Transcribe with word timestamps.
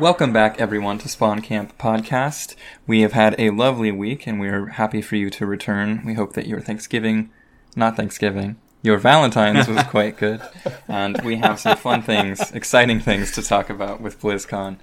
Welcome 0.00 0.32
back, 0.32 0.58
everyone, 0.58 0.96
to 1.00 1.10
Spawn 1.10 1.42
Camp 1.42 1.76
Podcast. 1.76 2.56
We 2.86 3.02
have 3.02 3.12
had 3.12 3.38
a 3.38 3.50
lovely 3.50 3.92
week, 3.92 4.26
and 4.26 4.40
we 4.40 4.48
are 4.48 4.68
happy 4.68 5.02
for 5.02 5.16
you 5.16 5.28
to 5.28 5.44
return. 5.44 6.00
We 6.06 6.14
hope 6.14 6.32
that 6.32 6.46
your 6.46 6.58
Thanksgiving, 6.58 7.28
not 7.76 7.96
Thanksgiving, 7.96 8.56
your 8.80 8.96
Valentine's 8.96 9.68
was 9.68 9.82
quite 9.88 10.16
good, 10.16 10.40
and 10.88 11.20
we 11.20 11.36
have 11.36 11.60
some 11.60 11.76
fun 11.76 12.00
things, 12.00 12.50
exciting 12.52 13.00
things 13.00 13.30
to 13.32 13.42
talk 13.42 13.68
about 13.68 14.00
with 14.00 14.18
BlizzCon. 14.22 14.78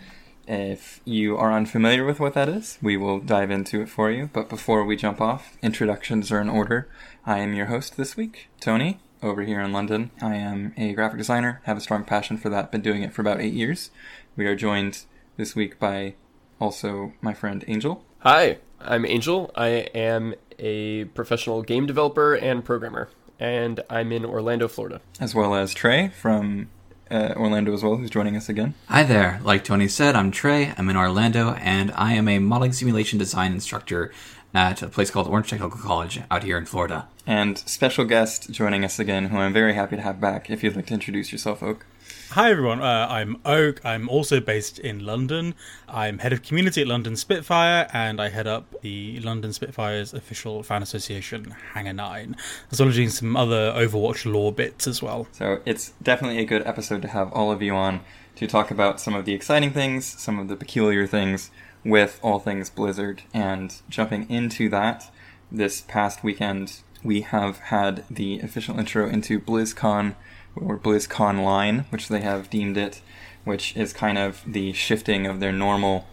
If 0.48 1.02
you 1.04 1.36
are 1.36 1.52
unfamiliar 1.52 2.06
with 2.06 2.20
what 2.20 2.36
that 2.36 2.48
is, 2.48 2.78
we 2.80 2.96
will 2.96 3.20
dive 3.20 3.50
into 3.50 3.82
it 3.82 3.90
for 3.90 4.12
you. 4.12 4.30
But 4.32 4.50
before 4.50 4.86
we 4.86 4.96
jump 4.96 5.20
off, 5.20 5.58
introductions 5.64 6.32
are 6.32 6.42
in 6.42 6.48
order. 6.48 6.90
I 7.26 7.40
am 7.40 7.56
your 7.56 7.66
host 7.66 7.98
this 7.98 8.16
week, 8.16 8.50
Tony, 8.60 9.00
over 9.24 9.42
here 9.42 9.62
in 9.62 9.74
London. 9.74 10.12
I 10.22 10.36
am 10.36 10.76
a 10.78 10.94
graphic 10.94 11.18
designer, 11.18 11.62
have 11.64 11.78
a 11.78 11.82
strong 11.82 12.04
passion 12.04 12.38
for 12.38 12.50
that, 12.50 12.72
been 12.72 12.82
doing 12.82 13.02
it 13.02 13.14
for 13.14 13.22
about 13.22 13.42
eight 13.42 13.54
years. 13.54 13.90
We 14.38 14.46
are 14.46 14.56
joined 14.56 15.00
this 15.36 15.56
week 15.56 15.80
by 15.80 16.14
also 16.62 17.14
my 17.22 17.34
friend 17.34 17.66
Angel. 17.68 18.06
Hi, 18.20 18.60
I'm 18.80 19.04
Angel. 19.04 19.50
I 19.56 19.68
am 19.96 20.36
a 20.60 21.06
professional 21.06 21.64
game 21.64 21.88
developer 21.88 22.36
and 22.36 22.64
programmer, 22.64 23.10
and 23.40 23.80
I'm 23.90 24.12
in 24.12 24.24
Orlando, 24.24 24.68
Florida. 24.68 25.02
As 25.20 25.34
well 25.34 25.56
as 25.56 25.74
Trey 25.74 26.10
from 26.10 26.70
uh, 27.10 27.34
Orlando 27.36 27.74
as 27.74 27.82
well, 27.82 27.96
who's 27.96 28.12
joining 28.12 28.38
us 28.38 28.48
again. 28.48 28.76
Hi 28.90 29.02
there. 29.02 29.42
Like 29.44 29.64
Tony 29.64 29.88
said, 29.88 30.16
I'm 30.16 30.30
Trey. 30.30 30.72
I'm 30.78 30.88
in 30.88 30.98
Orlando, 30.98 31.54
and 31.54 31.92
I 31.96 32.14
am 32.14 32.28
a 32.28 32.38
modeling 32.38 32.74
simulation 32.74 33.18
design 33.18 33.54
instructor 33.54 34.14
at 34.54 34.84
a 34.84 34.88
place 34.88 35.10
called 35.10 35.26
Orange 35.26 35.50
Technical 35.50 35.80
College 35.80 36.22
out 36.30 36.44
here 36.44 36.60
in 36.60 36.68
Florida. 36.68 37.08
And 37.26 37.58
special 37.58 38.06
guest 38.06 38.52
joining 38.52 38.86
us 38.86 39.00
again, 39.00 39.30
who 39.30 39.38
I'm 39.38 39.52
very 39.52 39.74
happy 39.74 39.96
to 39.96 40.02
have 40.04 40.22
back. 40.22 40.52
If 40.52 40.64
you'd 40.64 40.76
like 40.76 40.86
to 40.86 40.94
introduce 40.94 41.32
yourself, 41.32 41.64
Oak. 41.64 41.88
Hi 42.32 42.52
everyone, 42.52 42.82
uh, 42.82 43.08
I'm 43.10 43.38
Oak. 43.46 43.80
I'm 43.86 44.10
also 44.10 44.42
based 44.42 44.80
in 44.80 45.06
London. 45.06 45.56
I'm 45.88 46.20
head 46.20 46.34
of 46.34 46.44
community 46.44 46.82
at 46.82 46.88
London 46.88 47.16
Spitfire, 47.16 47.88
and 47.94 48.22
I 48.22 48.28
head 48.28 48.46
up 48.46 48.82
the 48.82 49.22
London 49.22 49.54
Spitfire's 49.54 50.14
official 50.14 50.62
fan 50.62 50.84
association, 50.84 51.56
Hangar 51.74 51.94
9, 51.94 52.36
as 52.70 52.80
well 52.82 52.90
as 52.90 52.96
doing 52.96 53.10
some 53.10 53.38
other 53.38 53.72
Overwatch 53.72 54.32
lore 54.32 54.52
bits 54.52 54.88
as 54.88 55.02
well. 55.02 55.30
So 55.32 55.62
it's 55.66 55.94
definitely 56.04 56.40
a 56.40 56.46
good 56.46 56.68
episode 56.68 57.02
to 57.04 57.08
have 57.08 57.32
all 57.32 57.50
of 57.50 57.62
you 57.62 57.74
on 57.74 58.02
to 58.36 58.46
talk 58.46 58.72
about 58.72 59.00
some 59.00 59.16
of 59.16 59.24
the 59.24 59.34
exciting 59.34 59.72
things, 59.72 60.06
some 60.06 60.38
of 60.38 60.50
the 60.50 60.58
peculiar 60.58 61.08
things 61.08 61.50
with 61.86 62.20
all 62.22 62.40
things 62.40 62.70
Blizzard. 62.70 63.24
And 63.34 63.74
jumping 63.88 64.30
into 64.30 64.68
that, 64.70 65.10
this 65.50 65.80
past 65.80 66.26
weekend 66.26 66.82
we 67.04 67.22
have 67.22 67.58
had 67.60 68.04
the 68.10 68.40
official 68.40 68.78
intro 68.78 69.08
into 69.08 69.40
BlizzCon 69.40 70.16
or 70.62 70.78
BlizzConline, 70.78 71.86
which 71.92 72.08
they 72.08 72.22
have 72.22 72.50
deemed 72.50 72.78
it, 72.78 73.02
which 73.44 73.76
is 73.76 73.94
kind 73.94 74.18
of 74.18 74.44
the 74.46 74.74
shifting 74.74 75.26
of 75.26 75.40
their 75.40 75.52
normal 75.52 76.08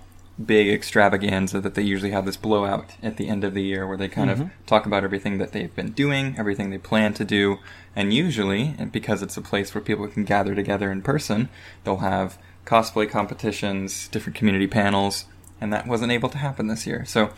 big 0.44 0.68
extravaganza 0.68 1.60
that 1.60 1.74
they 1.74 1.82
usually 1.82 2.10
have 2.10 2.26
this 2.26 2.36
blowout 2.36 2.96
at 3.02 3.16
the 3.16 3.28
end 3.28 3.44
of 3.44 3.54
the 3.54 3.62
year 3.62 3.86
where 3.86 3.96
they 3.96 4.08
kind 4.08 4.30
mm-hmm. 4.30 4.42
of 4.42 4.50
talk 4.66 4.84
about 4.84 5.04
everything 5.04 5.38
that 5.38 5.52
they've 5.52 5.74
been 5.76 5.92
doing, 5.92 6.34
everything 6.36 6.70
they 6.70 6.78
plan 6.78 7.14
to 7.14 7.24
do, 7.24 7.58
and 7.94 8.12
usually, 8.12 8.74
because 8.90 9.22
it's 9.22 9.36
a 9.36 9.42
place 9.42 9.74
where 9.74 9.82
people 9.82 10.08
can 10.08 10.24
gather 10.24 10.54
together 10.54 10.90
in 10.90 11.02
person, 11.02 11.48
they'll 11.84 11.98
have 11.98 12.38
cosplay 12.66 13.08
competitions, 13.08 14.08
different 14.08 14.36
community 14.36 14.66
panels, 14.66 15.26
and 15.60 15.72
that 15.72 15.86
wasn't 15.86 16.10
able 16.10 16.28
to 16.28 16.38
happen 16.38 16.66
this 16.66 16.86
year. 16.86 17.04
So, 17.04 17.30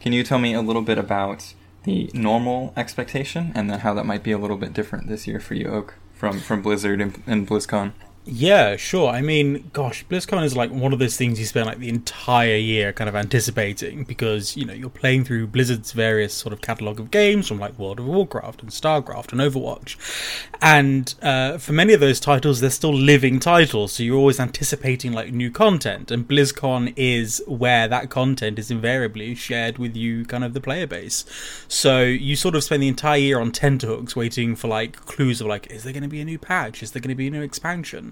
can 0.00 0.12
you 0.12 0.22
tell 0.22 0.38
me 0.38 0.52
a 0.52 0.60
little 0.60 0.82
bit 0.82 0.98
about 0.98 1.54
the 1.84 2.10
normal 2.12 2.72
expectation 2.76 3.52
and 3.54 3.70
then 3.70 3.80
how 3.80 3.94
that 3.94 4.06
might 4.06 4.22
be 4.22 4.32
a 4.32 4.38
little 4.38 4.56
bit 4.56 4.72
different 4.72 5.08
this 5.08 5.26
year 5.26 5.40
for 5.40 5.54
you, 5.54 5.66
Oak? 5.68 5.94
From 6.22 6.38
from 6.38 6.62
Blizzard 6.62 7.00
and, 7.00 7.20
and 7.26 7.48
BlizzCon. 7.48 7.90
Yeah, 8.24 8.76
sure. 8.76 9.08
I 9.10 9.20
mean, 9.20 9.68
gosh, 9.72 10.06
BlizzCon 10.06 10.44
is 10.44 10.54
like 10.54 10.70
one 10.70 10.92
of 10.92 11.00
those 11.00 11.16
things 11.16 11.40
you 11.40 11.44
spend 11.44 11.66
like 11.66 11.80
the 11.80 11.88
entire 11.88 12.54
year 12.54 12.92
kind 12.92 13.08
of 13.08 13.16
anticipating 13.16 14.04
because, 14.04 14.56
you 14.56 14.64
know, 14.64 14.72
you're 14.72 14.90
playing 14.90 15.24
through 15.24 15.48
Blizzard's 15.48 15.90
various 15.90 16.32
sort 16.32 16.52
of 16.52 16.60
catalog 16.60 17.00
of 17.00 17.10
games 17.10 17.48
from 17.48 17.58
like 17.58 17.76
World 17.80 17.98
of 17.98 18.06
Warcraft 18.06 18.62
and 18.62 18.70
StarCraft 18.70 19.32
and 19.32 19.40
Overwatch. 19.40 19.96
And 20.62 21.12
uh, 21.20 21.58
for 21.58 21.72
many 21.72 21.94
of 21.94 21.98
those 21.98 22.20
titles, 22.20 22.60
they're 22.60 22.70
still 22.70 22.94
living 22.94 23.40
titles, 23.40 23.94
so 23.94 24.04
you're 24.04 24.16
always 24.18 24.38
anticipating 24.38 25.10
like 25.12 25.32
new 25.32 25.50
content. 25.50 26.12
And 26.12 26.26
BlizzCon 26.26 26.92
is 26.94 27.42
where 27.48 27.88
that 27.88 28.08
content 28.08 28.56
is 28.56 28.70
invariably 28.70 29.34
shared 29.34 29.78
with 29.78 29.96
you, 29.96 30.24
kind 30.26 30.44
of 30.44 30.54
the 30.54 30.60
player 30.60 30.86
base. 30.86 31.24
So 31.66 32.02
you 32.02 32.36
sort 32.36 32.54
of 32.54 32.62
spend 32.62 32.84
the 32.84 32.88
entire 32.88 33.18
year 33.18 33.40
on 33.40 33.50
tenterhooks 33.50 34.14
waiting 34.14 34.54
for 34.54 34.68
like 34.68 34.94
clues 34.94 35.40
of 35.40 35.48
like, 35.48 35.66
is 35.72 35.82
there 35.82 35.92
going 35.92 36.04
to 36.04 36.08
be 36.08 36.20
a 36.20 36.24
new 36.24 36.38
patch? 36.38 36.84
Is 36.84 36.92
there 36.92 37.02
going 37.02 37.08
to 37.08 37.16
be 37.16 37.26
a 37.26 37.30
new 37.30 37.42
expansion? 37.42 38.11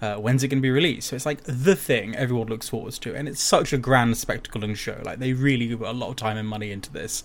Uh, 0.00 0.16
when's 0.16 0.42
it 0.42 0.48
going 0.48 0.58
to 0.58 0.62
be 0.62 0.70
released? 0.70 1.08
So 1.08 1.16
it's 1.16 1.24
like 1.24 1.42
the 1.44 1.74
thing 1.74 2.14
everyone 2.14 2.48
looks 2.48 2.68
forward 2.68 2.92
to, 2.94 3.14
and 3.14 3.28
it's 3.28 3.42
such 3.42 3.72
a 3.72 3.78
grand 3.78 4.16
spectacle 4.18 4.62
and 4.62 4.76
show. 4.76 5.00
Like 5.04 5.18
they 5.18 5.32
really 5.32 5.74
put 5.74 5.88
a 5.88 5.92
lot 5.92 6.10
of 6.10 6.16
time 6.16 6.36
and 6.36 6.46
money 6.46 6.70
into 6.70 6.92
this, 6.92 7.24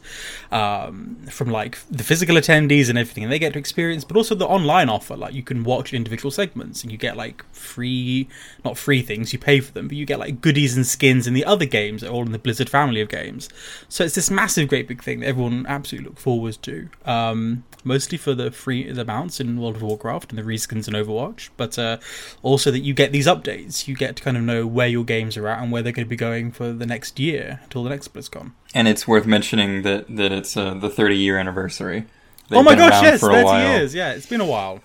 um, 0.52 1.18
from 1.30 1.50
like 1.50 1.80
the 1.90 2.04
physical 2.04 2.36
attendees 2.36 2.90
and 2.90 2.98
everything, 2.98 3.24
and 3.24 3.32
they 3.32 3.40
get 3.40 3.54
to 3.54 3.60
experience, 3.60 4.04
but 4.04 4.16
also 4.16 4.36
the 4.36 4.48
online 4.48 4.90
offer. 4.90 5.18
Like 5.18 5.34
you 5.34 5.44
can 5.44 5.64
watch 5.64 5.94
individual 5.94 6.32
segments, 6.32 6.84
and 6.84 6.92
you 6.92 6.98
get 6.98 7.18
like 7.18 7.44
free, 7.52 8.30
not 8.64 8.78
free 8.78 9.02
things, 9.02 9.34
you 9.34 9.40
pay 9.40 9.60
for 9.60 9.74
them, 9.74 9.88
but 9.88 9.98
you 9.98 10.06
get 10.06 10.20
like 10.20 10.42
goodies 10.42 10.76
and 10.76 10.86
skins 10.86 11.28
in 11.28 11.34
the 11.34 11.46
other 11.46 11.66
games, 11.66 12.04
all 12.04 12.26
in 12.26 12.32
the 12.32 12.40
Blizzard 12.40 12.70
family 12.70 13.02
of 13.02 13.10
games. 13.10 13.50
So 13.90 14.06
it's 14.06 14.16
this 14.16 14.32
massive, 14.32 14.70
great 14.70 14.88
big 14.88 15.04
thing 15.04 15.22
that 15.22 15.28
everyone 15.28 15.66
absolutely 15.68 16.10
look 16.10 16.20
forward 16.20 16.58
to. 16.62 16.90
Um, 17.06 17.64
mostly 17.84 18.18
for 18.18 18.34
the 18.34 18.52
free 18.52 18.92
the 18.92 19.06
mounts 19.06 19.40
in 19.40 19.60
World 19.60 19.76
of 19.76 19.82
Warcraft 19.82 20.32
and 20.32 20.40
the 20.40 20.44
reskins 20.44 20.88
in 20.88 20.94
Overwatch, 20.94 21.50
but 21.58 21.78
uh, 21.80 21.98
also 22.44 22.61
that 22.70 22.82
you 22.82 22.94
get 22.94 23.12
these 23.12 23.26
updates. 23.26 23.88
You 23.88 23.96
get 23.96 24.18
to 24.18 24.24
kind 24.24 24.38
of 24.38 24.44
know 24.44 24.68
where 24.68 24.88
your 24.88 25.04
games 25.04 25.38
are 25.38 25.48
at 25.48 25.64
and 25.64 25.72
where 25.72 25.82
they're 25.82 25.92
going 25.94 26.06
to 26.06 26.10
be 26.10 26.16
going 26.16 26.52
for 26.52 26.72
the 26.72 26.86
next 26.86 27.20
year 27.20 27.62
until 27.64 27.84
the 27.84 27.90
next 27.90 28.14
BlizzCon. 28.14 28.52
And 28.76 28.88
it's 28.88 29.08
worth 29.08 29.26
mentioning 29.26 29.82
that 29.84 30.16
that 30.16 30.32
it's 30.32 30.56
uh, 30.56 30.74
the 30.76 30.90
30 30.90 31.18
year 31.18 31.40
anniversary. 31.40 32.06
They've 32.50 32.60
oh 32.60 32.64
my 32.64 32.76
gosh, 32.76 33.02
yes, 33.02 33.22
30 33.22 33.50
years. 33.50 33.96
Yeah, 33.96 34.12
it's 34.12 34.26
been 34.26 34.42
a 34.42 34.46
while. 34.46 34.82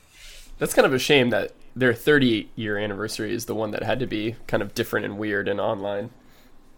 That's 0.58 0.72
kind 0.72 0.86
of 0.86 0.94
a 0.94 0.98
shame 0.98 1.30
that 1.30 1.52
their 1.74 1.92
30 1.92 2.48
year 2.56 2.78
anniversary 2.78 3.34
is 3.34 3.44
the 3.44 3.54
one 3.54 3.72
that 3.72 3.82
had 3.82 4.00
to 4.00 4.06
be 4.06 4.36
kind 4.46 4.62
of 4.62 4.74
different 4.74 5.04
and 5.04 5.18
weird 5.18 5.48
and 5.48 5.60
online. 5.60 6.10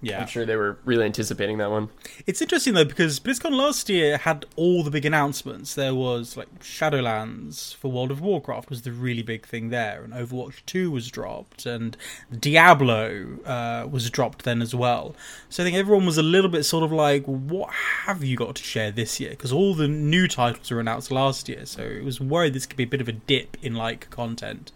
Yeah, 0.00 0.20
I'm 0.20 0.28
sure 0.28 0.47
they 0.47 0.54
were 0.54 0.78
really 0.84 1.04
anticipating 1.04 1.59
that 1.59 1.70
one. 1.70 1.88
It's 2.25 2.41
interesting 2.41 2.75
though 2.75 2.84
because 2.84 3.19
BlizzCon 3.19 3.50
last 3.50 3.88
year 3.88 4.19
had 4.19 4.47
all 4.54 4.84
the 4.84 4.91
big 4.91 5.04
announcements. 5.04 5.75
There 5.75 5.94
was 5.94 6.36
like 6.36 6.60
Shadowlands 6.60 7.75
for 7.75 7.91
World 7.91 8.12
of 8.12 8.20
Warcraft 8.20 8.70
was 8.70 8.82
the 8.82 8.92
really 8.92 9.22
big 9.22 9.44
thing 9.44 9.70
there, 9.70 10.04
and 10.04 10.12
Overwatch 10.12 10.64
Two 10.66 10.92
was 10.92 11.08
dropped, 11.08 11.66
and 11.66 11.97
Diablo 12.38 13.38
uh, 13.44 13.88
was 13.91 14.08
dropped 14.08 14.44
then 14.44 14.62
as 14.62 14.72
well. 14.72 15.16
So 15.48 15.62
I 15.62 15.66
think 15.66 15.76
everyone 15.76 16.06
was 16.06 16.19
a 16.19 16.22
little 16.22 16.50
bit 16.50 16.62
sort 16.62 16.84
of 16.84 16.92
like, 16.92 17.25
"What 17.25 17.70
have 18.04 18.22
you 18.22 18.37
got 18.37 18.54
to 18.54 18.62
share 18.62 18.92
this 18.92 19.19
year?" 19.19 19.31
Because 19.31 19.53
all 19.53 19.75
the 19.75 19.88
new 19.88 20.28
titles 20.28 20.70
were 20.70 20.78
announced 20.78 21.10
last 21.10 21.48
year, 21.48 21.66
so 21.66 21.82
it 21.82 22.04
was 22.04 22.20
worried 22.20 22.53
this 22.53 22.66
could 22.66 22.76
be 22.76 22.84
a 22.84 22.88
bit 22.88 23.00
of 23.00 23.08
a 23.08 23.12
dip 23.12 23.56
in 23.62 23.75
like 23.75 24.10
content, 24.10 24.70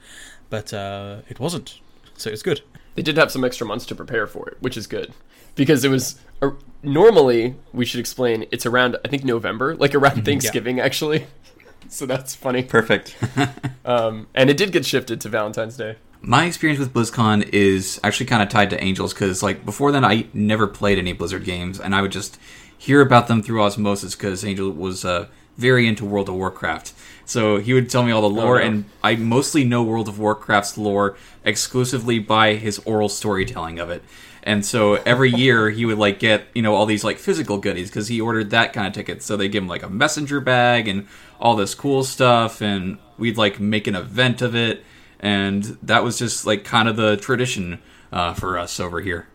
but 0.50 0.74
uh, 0.74 1.18
it 1.28 1.38
wasn't. 1.38 1.78
So 2.16 2.30
it's 2.30 2.42
good 2.42 2.62
they 2.94 3.02
did 3.02 3.16
have 3.16 3.30
some 3.30 3.44
extra 3.44 3.66
months 3.66 3.86
to 3.86 3.94
prepare 3.94 4.26
for 4.26 4.48
it, 4.48 4.56
which 4.60 4.76
is 4.76 4.86
good 4.86 5.12
because 5.54 5.84
it 5.84 5.88
was 5.88 6.18
uh, 6.40 6.50
normally 6.82 7.54
we 7.72 7.84
should 7.84 8.00
explain 8.00 8.46
it's 8.50 8.66
around 8.66 8.96
I 9.04 9.08
think 9.08 9.24
November, 9.24 9.74
like 9.76 9.94
around 9.94 10.12
mm-hmm. 10.16 10.24
Thanksgiving 10.24 10.78
yeah. 10.78 10.84
actually. 10.84 11.26
so 11.88 12.06
that's 12.06 12.34
funny. 12.34 12.62
Perfect. 12.62 13.16
um, 13.84 14.28
and 14.34 14.50
it 14.50 14.56
did 14.56 14.72
get 14.72 14.84
shifted 14.86 15.20
to 15.22 15.28
Valentine's 15.28 15.76
Day. 15.76 15.96
My 16.20 16.44
experience 16.44 16.78
with 16.78 16.92
BlizzCon 16.92 17.48
is 17.52 18.00
actually 18.04 18.26
kind 18.26 18.42
of 18.42 18.48
tied 18.48 18.70
to 18.70 18.82
Angels 18.82 19.12
because 19.12 19.42
like 19.42 19.64
before 19.64 19.90
then 19.92 20.04
I 20.04 20.26
never 20.32 20.66
played 20.66 20.98
any 20.98 21.12
Blizzard 21.12 21.44
games 21.44 21.80
and 21.80 21.94
I 21.94 22.02
would 22.02 22.12
just 22.12 22.38
hear 22.78 23.00
about 23.00 23.28
them 23.28 23.42
through 23.42 23.62
osmosis 23.62 24.14
because 24.14 24.44
Angel 24.44 24.70
was 24.70 25.04
uh, 25.04 25.26
very 25.56 25.86
into 25.86 26.04
World 26.04 26.28
of 26.28 26.34
Warcraft. 26.34 26.92
So 27.24 27.58
he 27.58 27.72
would 27.72 27.88
tell 27.88 28.02
me 28.02 28.12
all 28.12 28.22
the 28.22 28.28
lore, 28.28 28.60
oh, 28.60 28.64
no. 28.64 28.66
and 28.66 28.84
I 29.02 29.16
mostly 29.16 29.64
know 29.64 29.82
World 29.82 30.08
of 30.08 30.18
Warcraft's 30.18 30.76
lore 30.76 31.16
exclusively 31.44 32.18
by 32.18 32.54
his 32.54 32.78
oral 32.80 33.08
storytelling 33.08 33.78
of 33.78 33.90
it. 33.90 34.02
And 34.42 34.66
so 34.66 34.94
every 34.94 35.30
year 35.30 35.70
he 35.70 35.86
would 35.86 35.98
like 35.98 36.18
get 36.18 36.46
you 36.52 36.62
know 36.62 36.74
all 36.74 36.84
these 36.84 37.04
like 37.04 37.18
physical 37.18 37.58
goodies 37.58 37.90
because 37.90 38.08
he 38.08 38.20
ordered 38.20 38.50
that 38.50 38.72
kind 38.72 38.88
of 38.88 38.92
ticket. 38.92 39.22
So 39.22 39.36
they 39.36 39.48
give 39.48 39.62
him 39.62 39.68
like 39.68 39.84
a 39.84 39.88
messenger 39.88 40.40
bag 40.40 40.88
and 40.88 41.06
all 41.40 41.54
this 41.54 41.74
cool 41.74 42.02
stuff, 42.02 42.60
and 42.60 42.98
we'd 43.18 43.36
like 43.36 43.60
make 43.60 43.86
an 43.86 43.94
event 43.94 44.42
of 44.42 44.56
it, 44.56 44.84
and 45.20 45.78
that 45.82 46.02
was 46.02 46.18
just 46.18 46.44
like 46.44 46.64
kind 46.64 46.88
of 46.88 46.96
the 46.96 47.16
tradition 47.16 47.80
uh, 48.12 48.34
for 48.34 48.58
us 48.58 48.80
over 48.80 49.00
here. 49.00 49.28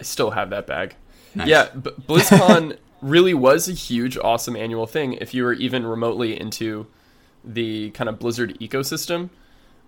I 0.00 0.02
still 0.02 0.32
have 0.32 0.50
that 0.50 0.66
bag. 0.66 0.96
Nice. 1.34 1.48
Yeah, 1.48 1.68
BlizzCon 1.68 2.76
really 3.00 3.34
was 3.34 3.68
a 3.68 3.72
huge, 3.72 4.16
awesome 4.18 4.56
annual 4.56 4.86
thing 4.86 5.14
if 5.14 5.34
you 5.34 5.44
were 5.44 5.52
even 5.52 5.86
remotely 5.86 6.38
into 6.38 6.86
the 7.44 7.90
kind 7.90 8.08
of 8.08 8.18
Blizzard 8.18 8.58
ecosystem. 8.60 9.30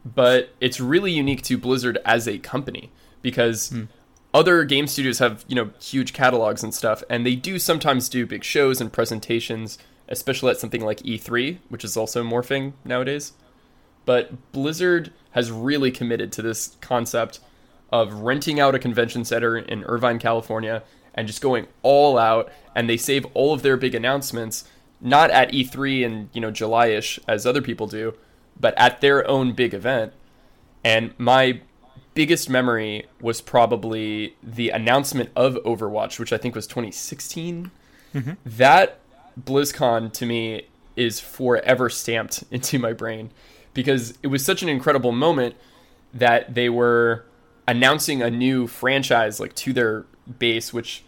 But 0.05 0.51
it's 0.61 0.81
really 0.81 1.12
unique 1.12 1.43
to 1.43 1.59
Blizzard 1.59 1.99
as 2.05 2.27
a 2.27 2.39
company 2.39 2.91
because 3.21 3.71
mm. 3.71 3.89
other 4.33 4.65
game 4.65 4.87
studios 4.87 5.19
have, 5.19 5.45
you 5.47 5.55
know, 5.55 5.71
huge 5.81 6.12
catalogs 6.12 6.62
and 6.62 6.75
stuff, 6.75 7.03
and 7.11 7.27
they 7.27 7.35
do 7.35 7.59
sometimes 7.59 8.09
do 8.09 8.27
big 8.27 8.43
shows 8.43 8.81
and 8.81 8.93
presentations, 8.93 9.79
especially 10.09 10.51
at 10.51 10.59
something 10.59 10.83
like 10.83 11.01
E3, 11.01 11.59
which 11.69 11.85
is 11.85 11.97
also 11.97 12.25
morphing 12.25 12.73
nowadays. 12.85 13.33
But 14.07 14.53
Blizzard 14.53 15.12
has 15.33 15.51
really 15.51 15.91
committed 15.91 16.33
to 16.33 16.43
this 16.43 16.77
concept 16.81 17.41
of 17.93 18.15
renting 18.15 18.59
out 18.59 18.75
a 18.75 18.79
convention 18.79 19.25
center 19.25 19.59
in 19.59 19.85
Irvine, 19.85 20.19
California, 20.19 20.83
and 21.15 21.27
just 21.27 21.41
going 21.41 21.67
all 21.83 22.19
out. 22.19 22.51
And 22.75 22.89
they 22.89 22.97
save 22.97 23.27
all 23.35 23.53
of 23.53 23.62
their 23.62 23.77
big 23.77 23.95
announcements 23.95 24.65
not 25.01 25.31
at 25.31 25.51
E3 25.53 26.05
and 26.05 26.29
you 26.33 26.41
know 26.41 26.51
July-ish 26.51 27.19
as 27.27 27.47
other 27.47 27.62
people 27.62 27.87
do, 27.87 28.15
but 28.59 28.77
at 28.77 29.01
their 29.01 29.27
own 29.29 29.53
big 29.53 29.75
event. 29.75 30.12
And 30.85 31.15
my 31.19 31.61
biggest 32.15 32.51
memory 32.51 33.07
was 33.21 33.41
probably 33.41 34.37
the 34.43 34.71
announcement 34.71 35.31
of 35.37 35.55
Overwatch, 35.65 36.19
which 36.19 36.33
I 36.33 36.39
think 36.39 36.55
was 36.55 36.67
2016. 36.67 37.71
Mm-hmm. 38.15 38.33
That 38.45 38.99
BlizzCon 39.41 40.12
to 40.15 40.27
me 40.27 40.67
is 40.97 41.21
forever 41.21 41.89
stamped 41.89 42.45
into 42.51 42.79
my 42.79 42.93
brain 42.93 43.31
because 43.73 44.19
it 44.23 44.27
was 44.27 44.45
such 44.45 44.62
an 44.62 44.69
incredible 44.69 45.12
moment 45.12 45.55
that 46.12 46.55
they 46.55 46.69
were 46.69 47.25
announcing 47.69 48.21
a 48.21 48.31
new 48.31 48.67
franchise 48.67 49.39
like 49.39 49.55
to 49.55 49.73
their 49.73 50.05
base, 50.38 50.73
which 50.73 51.05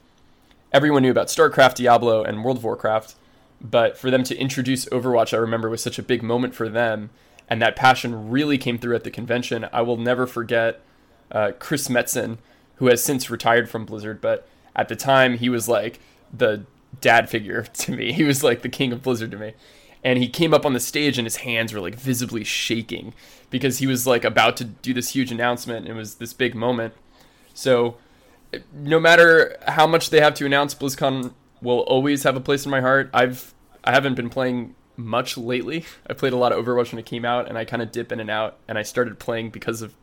everyone 0.73 1.03
knew 1.03 1.11
about 1.11 1.29
StarCraft, 1.29 1.75
Diablo, 1.75 2.23
and 2.23 2.45
World 2.45 2.59
of 2.59 2.65
Warcraft. 2.65 3.15
But 3.61 3.97
for 3.97 4.11
them 4.11 4.25
to 4.25 4.37
introduce 4.37 4.87
Overwatch, 4.87 5.33
I 5.33 5.37
remember 5.37 5.69
was 5.69 5.83
such 5.83 5.99
a 5.99 6.03
big 6.03 6.23
moment 6.23 6.55
for 6.55 6.69
them, 6.69 7.11
and 7.49 7.63
that 7.63 7.77
passion 7.77 8.31
really 8.31 8.59
came 8.59 8.79
through 8.79 8.97
at 8.97 9.05
the 9.05 9.11
convention. 9.11 9.69
I 9.73 9.83
will 9.83 9.97
never 9.97 10.27
forget 10.27 10.81
uh, 11.31 11.53
Chris 11.59 11.89
Metzen, 11.89 12.39
who 12.77 12.87
has 12.87 13.03
since 13.03 13.31
retired 13.31 13.71
from 13.71 13.85
Blizzard, 13.85 14.21
but 14.21 14.49
at 14.75 14.89
the 14.89 14.97
time 14.97 15.39
he 15.39 15.49
was 15.49 15.69
like 15.69 16.01
the 16.33 16.65
dad 17.01 17.29
figure 17.29 17.63
to 17.75 17.93
me. 17.93 18.13
He 18.13 18.25
was 18.25 18.43
like 18.43 18.63
the 18.63 18.69
king 18.69 18.93
of 18.93 19.03
Blizzard 19.03 19.31
to 19.33 19.39
me. 19.39 19.55
And 20.05 20.19
he 20.19 20.29
came 20.29 20.53
up 20.53 20.67
on 20.67 20.73
the 20.73 20.81
stage 20.81 21.17
and 21.17 21.27
his 21.27 21.37
hands 21.37 21.73
were 21.73 21.81
like 21.81 21.95
visibly 21.95 22.43
shaking 22.43 23.15
because 23.51 23.79
he 23.79 23.87
was 23.87 24.05
like 24.07 24.25
about 24.25 24.57
to 24.57 24.65
do 24.65 24.93
this 24.93 25.11
huge 25.11 25.31
announcement. 25.31 25.87
And 25.87 25.95
It 25.95 25.99
was 25.99 26.17
this 26.17 26.33
big 26.33 26.57
moment. 26.57 26.95
So 27.55 27.97
no 28.73 29.01
matter 29.01 29.57
how 29.67 29.87
much 29.87 30.11
they 30.11 30.21
have 30.21 30.35
to 30.35 30.47
announce, 30.47 30.75
BlizzCon 30.75 31.33
will 31.61 31.81
always 31.81 32.23
have 32.25 32.37
a 32.37 32.41
place 32.41 32.65
in 32.65 32.71
my 32.71 32.81
heart. 32.81 33.11
I've 33.13 33.55
I 33.85 33.93
haven't 33.93 34.15
been 34.15 34.31
playing 34.31 34.75
much 34.97 35.37
lately. 35.37 35.85
I 36.09 36.13
played 36.13 36.33
a 36.33 36.37
lot 36.37 36.53
of 36.53 36.65
Overwatch 36.65 36.93
when 36.93 36.99
it 36.99 37.07
came 37.07 37.25
out, 37.25 37.49
and 37.49 37.59
I 37.59 37.65
kind 37.65 37.83
of 37.83 37.91
dip 37.93 38.13
in 38.13 38.21
and 38.21 38.31
out. 38.31 38.59
And 38.69 38.79
I 38.79 38.83
started 38.83 39.19
playing 39.19 39.51
because 39.51 39.83
of 39.83 39.95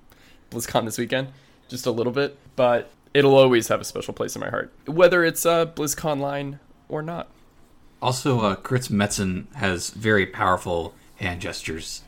BlizzCon 0.52 0.86
this 0.86 0.98
weekend, 0.98 1.30
just 1.68 1.86
a 1.86 1.92
little 1.92 2.14
bit. 2.14 2.38
But 2.56 2.92
it'll 3.14 3.36
always 3.36 3.68
have 3.68 3.82
a 3.82 3.86
special 3.86 4.14
place 4.14 4.36
in 4.36 4.42
my 4.42 4.50
heart, 4.50 4.74
whether 4.86 5.24
it's 5.24 5.46
uh, 5.46 5.68
BlizzConline 5.68 6.60
or 6.88 7.02
not. 7.02 7.30
Also, 8.02 8.40
uh, 8.42 8.56
Chris 8.56 8.88
Metzen 8.88 9.54
has 9.56 9.90
very 9.90 10.26
powerful 10.26 10.94
hand 11.18 11.42
gestures. 11.42 12.02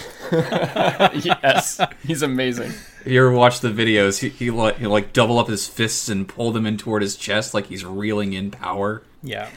yes, 0.32 1.80
he's 2.06 2.22
amazing. 2.22 2.72
If 3.04 3.06
you 3.06 3.20
ever 3.20 3.32
watch 3.32 3.60
the 3.60 3.68
videos, 3.68 4.20
he 4.20 4.30
he 4.30 4.50
like 4.50 4.78
he 4.78 4.86
like 4.86 5.12
double 5.12 5.38
up 5.38 5.48
his 5.48 5.66
fists 5.66 6.08
and 6.08 6.26
pull 6.26 6.52
them 6.52 6.66
in 6.66 6.78
toward 6.78 7.02
his 7.02 7.16
chest 7.16 7.52
like 7.52 7.66
he's 7.66 7.84
reeling 7.84 8.32
in 8.32 8.50
power. 8.50 9.02
Yeah, 9.22 9.50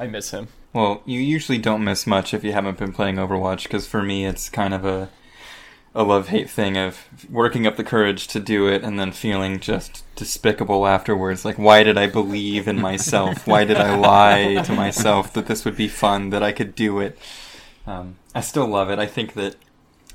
I 0.00 0.06
miss 0.06 0.30
him. 0.30 0.48
Well, 0.72 1.02
you 1.04 1.20
usually 1.20 1.58
don't 1.58 1.84
miss 1.84 2.06
much 2.06 2.32
if 2.32 2.42
you 2.42 2.52
haven't 2.52 2.78
been 2.78 2.92
playing 2.92 3.16
Overwatch, 3.16 3.64
because 3.64 3.86
for 3.86 4.02
me, 4.02 4.24
it's 4.24 4.48
kind 4.48 4.72
of 4.72 4.84
a 4.84 5.10
a 5.94 6.02
love 6.02 6.28
hate 6.28 6.48
thing 6.48 6.78
of 6.78 7.06
working 7.30 7.66
up 7.66 7.76
the 7.76 7.84
courage 7.84 8.26
to 8.26 8.40
do 8.40 8.66
it 8.66 8.82
and 8.82 8.98
then 8.98 9.12
feeling 9.12 9.60
just 9.60 10.04
despicable 10.16 10.86
afterwards. 10.86 11.44
Like, 11.44 11.58
why 11.58 11.82
did 11.82 11.98
I 11.98 12.06
believe 12.06 12.66
in 12.66 12.80
myself? 12.80 13.46
why 13.46 13.64
did 13.64 13.76
I 13.76 13.94
lie 13.96 14.62
to 14.62 14.72
myself 14.72 15.34
that 15.34 15.46
this 15.46 15.66
would 15.66 15.76
be 15.76 15.88
fun, 15.88 16.30
that 16.30 16.42
I 16.42 16.52
could 16.52 16.74
do 16.74 16.98
it? 17.00 17.18
Um, 17.86 18.16
I 18.34 18.40
still 18.40 18.66
love 18.66 18.88
it. 18.88 18.98
I 18.98 19.06
think 19.06 19.34
that 19.34 19.56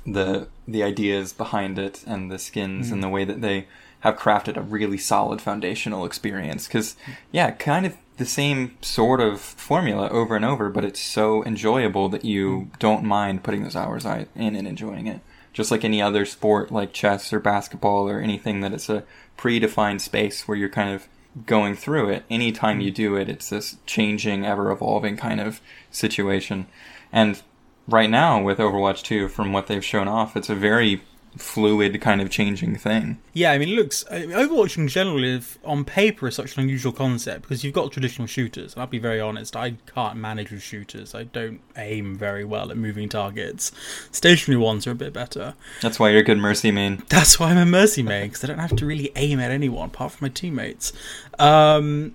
the 0.06 0.48
the 0.66 0.82
ideas 0.82 1.32
behind 1.32 1.78
it 1.78 2.04
and 2.06 2.30
the 2.30 2.38
skins 2.38 2.88
mm. 2.88 2.92
and 2.92 3.02
the 3.02 3.08
way 3.08 3.24
that 3.24 3.40
they 3.40 3.66
have 4.00 4.16
crafted 4.16 4.56
a 4.56 4.62
really 4.62 4.98
solid 4.98 5.40
foundational 5.40 6.04
experience. 6.04 6.66
Because 6.66 6.96
yeah, 7.32 7.50
kind 7.50 7.86
of 7.86 7.96
the 8.16 8.26
same 8.26 8.76
sort 8.82 9.20
of 9.20 9.40
formula 9.40 10.08
over 10.10 10.36
and 10.36 10.44
over, 10.44 10.68
but 10.68 10.84
it's 10.84 11.00
so 11.00 11.44
enjoyable 11.44 12.08
that 12.08 12.24
you 12.24 12.70
don't 12.78 13.04
mind 13.04 13.42
putting 13.42 13.62
those 13.62 13.76
hours 13.76 14.04
in 14.04 14.28
and 14.36 14.66
enjoying 14.66 15.06
it. 15.06 15.20
Just 15.52 15.70
like 15.70 15.84
any 15.84 16.02
other 16.02 16.24
sport, 16.24 16.70
like 16.70 16.92
chess 16.92 17.32
or 17.32 17.40
basketball 17.40 18.08
or 18.08 18.20
anything 18.20 18.60
that 18.60 18.72
it's 18.72 18.88
a 18.88 19.04
predefined 19.36 20.00
space 20.00 20.46
where 20.46 20.56
you're 20.56 20.68
kind 20.68 20.94
of 20.94 21.08
going 21.46 21.74
through 21.74 22.10
it. 22.10 22.24
Anytime 22.28 22.80
you 22.80 22.90
do 22.90 23.16
it, 23.16 23.28
it's 23.28 23.50
this 23.50 23.76
changing, 23.86 24.44
ever 24.44 24.70
evolving 24.70 25.16
kind 25.16 25.40
of 25.40 25.60
situation. 25.90 26.66
And 27.12 27.40
right 27.88 28.10
now 28.10 28.40
with 28.40 28.58
Overwatch 28.58 29.02
2, 29.02 29.28
from 29.28 29.52
what 29.52 29.66
they've 29.66 29.84
shown 29.84 30.06
off, 30.06 30.36
it's 30.36 30.50
a 30.50 30.54
very 30.54 31.02
fluid 31.36 32.00
kind 32.00 32.20
of 32.20 32.30
changing 32.30 32.76
thing. 32.76 33.18
Yeah, 33.32 33.52
I 33.52 33.58
mean, 33.58 33.68
it 33.68 33.76
looks 33.76 34.04
Overwatch 34.04 34.76
in 34.76 34.88
general, 34.88 35.22
is, 35.22 35.58
on 35.64 35.84
paper, 35.84 36.28
is 36.28 36.34
such 36.34 36.56
an 36.56 36.62
unusual 36.62 36.92
concept 36.92 37.42
because 37.42 37.64
you've 37.64 37.74
got 37.74 37.92
traditional 37.92 38.26
shooters. 38.26 38.74
And 38.74 38.80
I'll 38.80 38.88
be 38.88 38.98
very 38.98 39.20
honest, 39.20 39.56
I 39.56 39.72
can't 39.94 40.16
manage 40.16 40.50
with 40.50 40.62
shooters. 40.62 41.14
I 41.14 41.24
don't 41.24 41.60
aim 41.76 42.16
very 42.16 42.44
well 42.44 42.70
at 42.70 42.76
moving 42.76 43.08
targets. 43.08 43.72
Stationary 44.10 44.60
ones 44.60 44.86
are 44.86 44.92
a 44.92 44.96
bit 44.96 45.12
better. 45.12 45.54
That's 45.80 45.98
why 45.98 46.10
you're 46.10 46.20
a 46.20 46.24
good 46.24 46.38
Mercy 46.38 46.70
main. 46.70 47.02
That's 47.08 47.38
why 47.38 47.50
I'm 47.50 47.58
a 47.58 47.66
Mercy 47.66 48.02
main 48.02 48.28
because 48.28 48.44
I 48.44 48.48
don't 48.48 48.58
have 48.58 48.76
to 48.76 48.86
really 48.86 49.12
aim 49.16 49.40
at 49.40 49.50
anyone 49.50 49.86
apart 49.86 50.12
from 50.12 50.26
my 50.26 50.30
teammates. 50.30 50.92
Um, 51.38 52.14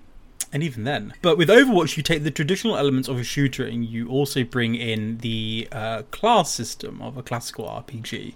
and 0.54 0.62
even 0.62 0.84
then. 0.84 1.12
But 1.20 1.36
with 1.36 1.48
Overwatch, 1.48 1.96
you 1.96 2.02
take 2.04 2.22
the 2.22 2.30
traditional 2.30 2.76
elements 2.76 3.08
of 3.08 3.18
a 3.18 3.24
shooter 3.24 3.64
and 3.64 3.84
you 3.84 4.08
also 4.08 4.44
bring 4.44 4.76
in 4.76 5.18
the 5.18 5.66
uh, 5.72 6.02
class 6.12 6.52
system 6.52 7.02
of 7.02 7.16
a 7.16 7.24
classical 7.24 7.64
RPG 7.64 8.34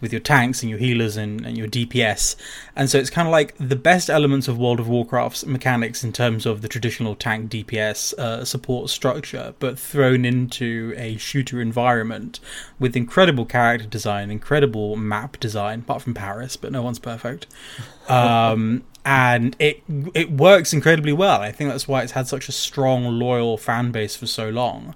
with 0.00 0.10
your 0.10 0.20
tanks 0.20 0.62
and 0.62 0.70
your 0.70 0.78
healers 0.78 1.18
and, 1.18 1.44
and 1.44 1.58
your 1.58 1.68
DPS. 1.68 2.36
And 2.74 2.88
so 2.88 2.96
it's 2.96 3.10
kind 3.10 3.28
of 3.28 3.32
like 3.32 3.54
the 3.58 3.76
best 3.76 4.08
elements 4.08 4.48
of 4.48 4.56
World 4.56 4.80
of 4.80 4.88
Warcraft's 4.88 5.44
mechanics 5.44 6.02
in 6.02 6.10
terms 6.10 6.46
of 6.46 6.62
the 6.62 6.68
traditional 6.68 7.14
tank 7.14 7.50
DPS 7.50 8.14
uh, 8.14 8.46
support 8.46 8.88
structure, 8.88 9.52
but 9.58 9.78
thrown 9.78 10.24
into 10.24 10.94
a 10.96 11.18
shooter 11.18 11.60
environment 11.60 12.40
with 12.78 12.96
incredible 12.96 13.44
character 13.44 13.86
design, 13.86 14.30
incredible 14.30 14.96
map 14.96 15.38
design, 15.38 15.80
apart 15.80 16.00
from 16.00 16.14
Paris, 16.14 16.56
but 16.56 16.72
no 16.72 16.80
one's 16.80 16.98
perfect. 16.98 17.46
Um, 18.08 18.84
and 19.04 19.56
it 19.58 19.82
it 20.14 20.30
works 20.30 20.72
incredibly 20.72 21.12
well. 21.12 21.40
I 21.40 21.52
think 21.52 21.70
that's 21.70 21.88
why 21.88 22.02
it's 22.02 22.12
had 22.12 22.28
such 22.28 22.48
a 22.48 22.52
strong, 22.52 23.04
loyal 23.18 23.56
fan 23.56 23.90
base 23.90 24.16
for 24.16 24.26
so 24.26 24.50
long. 24.50 24.94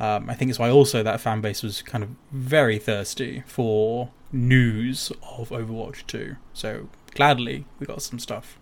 Um, 0.00 0.28
I 0.28 0.34
think 0.34 0.50
it's 0.50 0.58
why 0.58 0.70
also 0.70 1.02
that 1.02 1.20
fan 1.20 1.40
base 1.40 1.62
was 1.62 1.82
kind 1.82 2.02
of 2.02 2.10
very 2.32 2.78
thirsty 2.78 3.44
for 3.46 4.10
news 4.32 5.12
of 5.22 5.50
Overwatch 5.50 6.06
2. 6.08 6.36
So 6.52 6.88
gladly 7.12 7.64
we 7.78 7.86
got 7.86 8.02
some 8.02 8.18
stuff. 8.18 8.58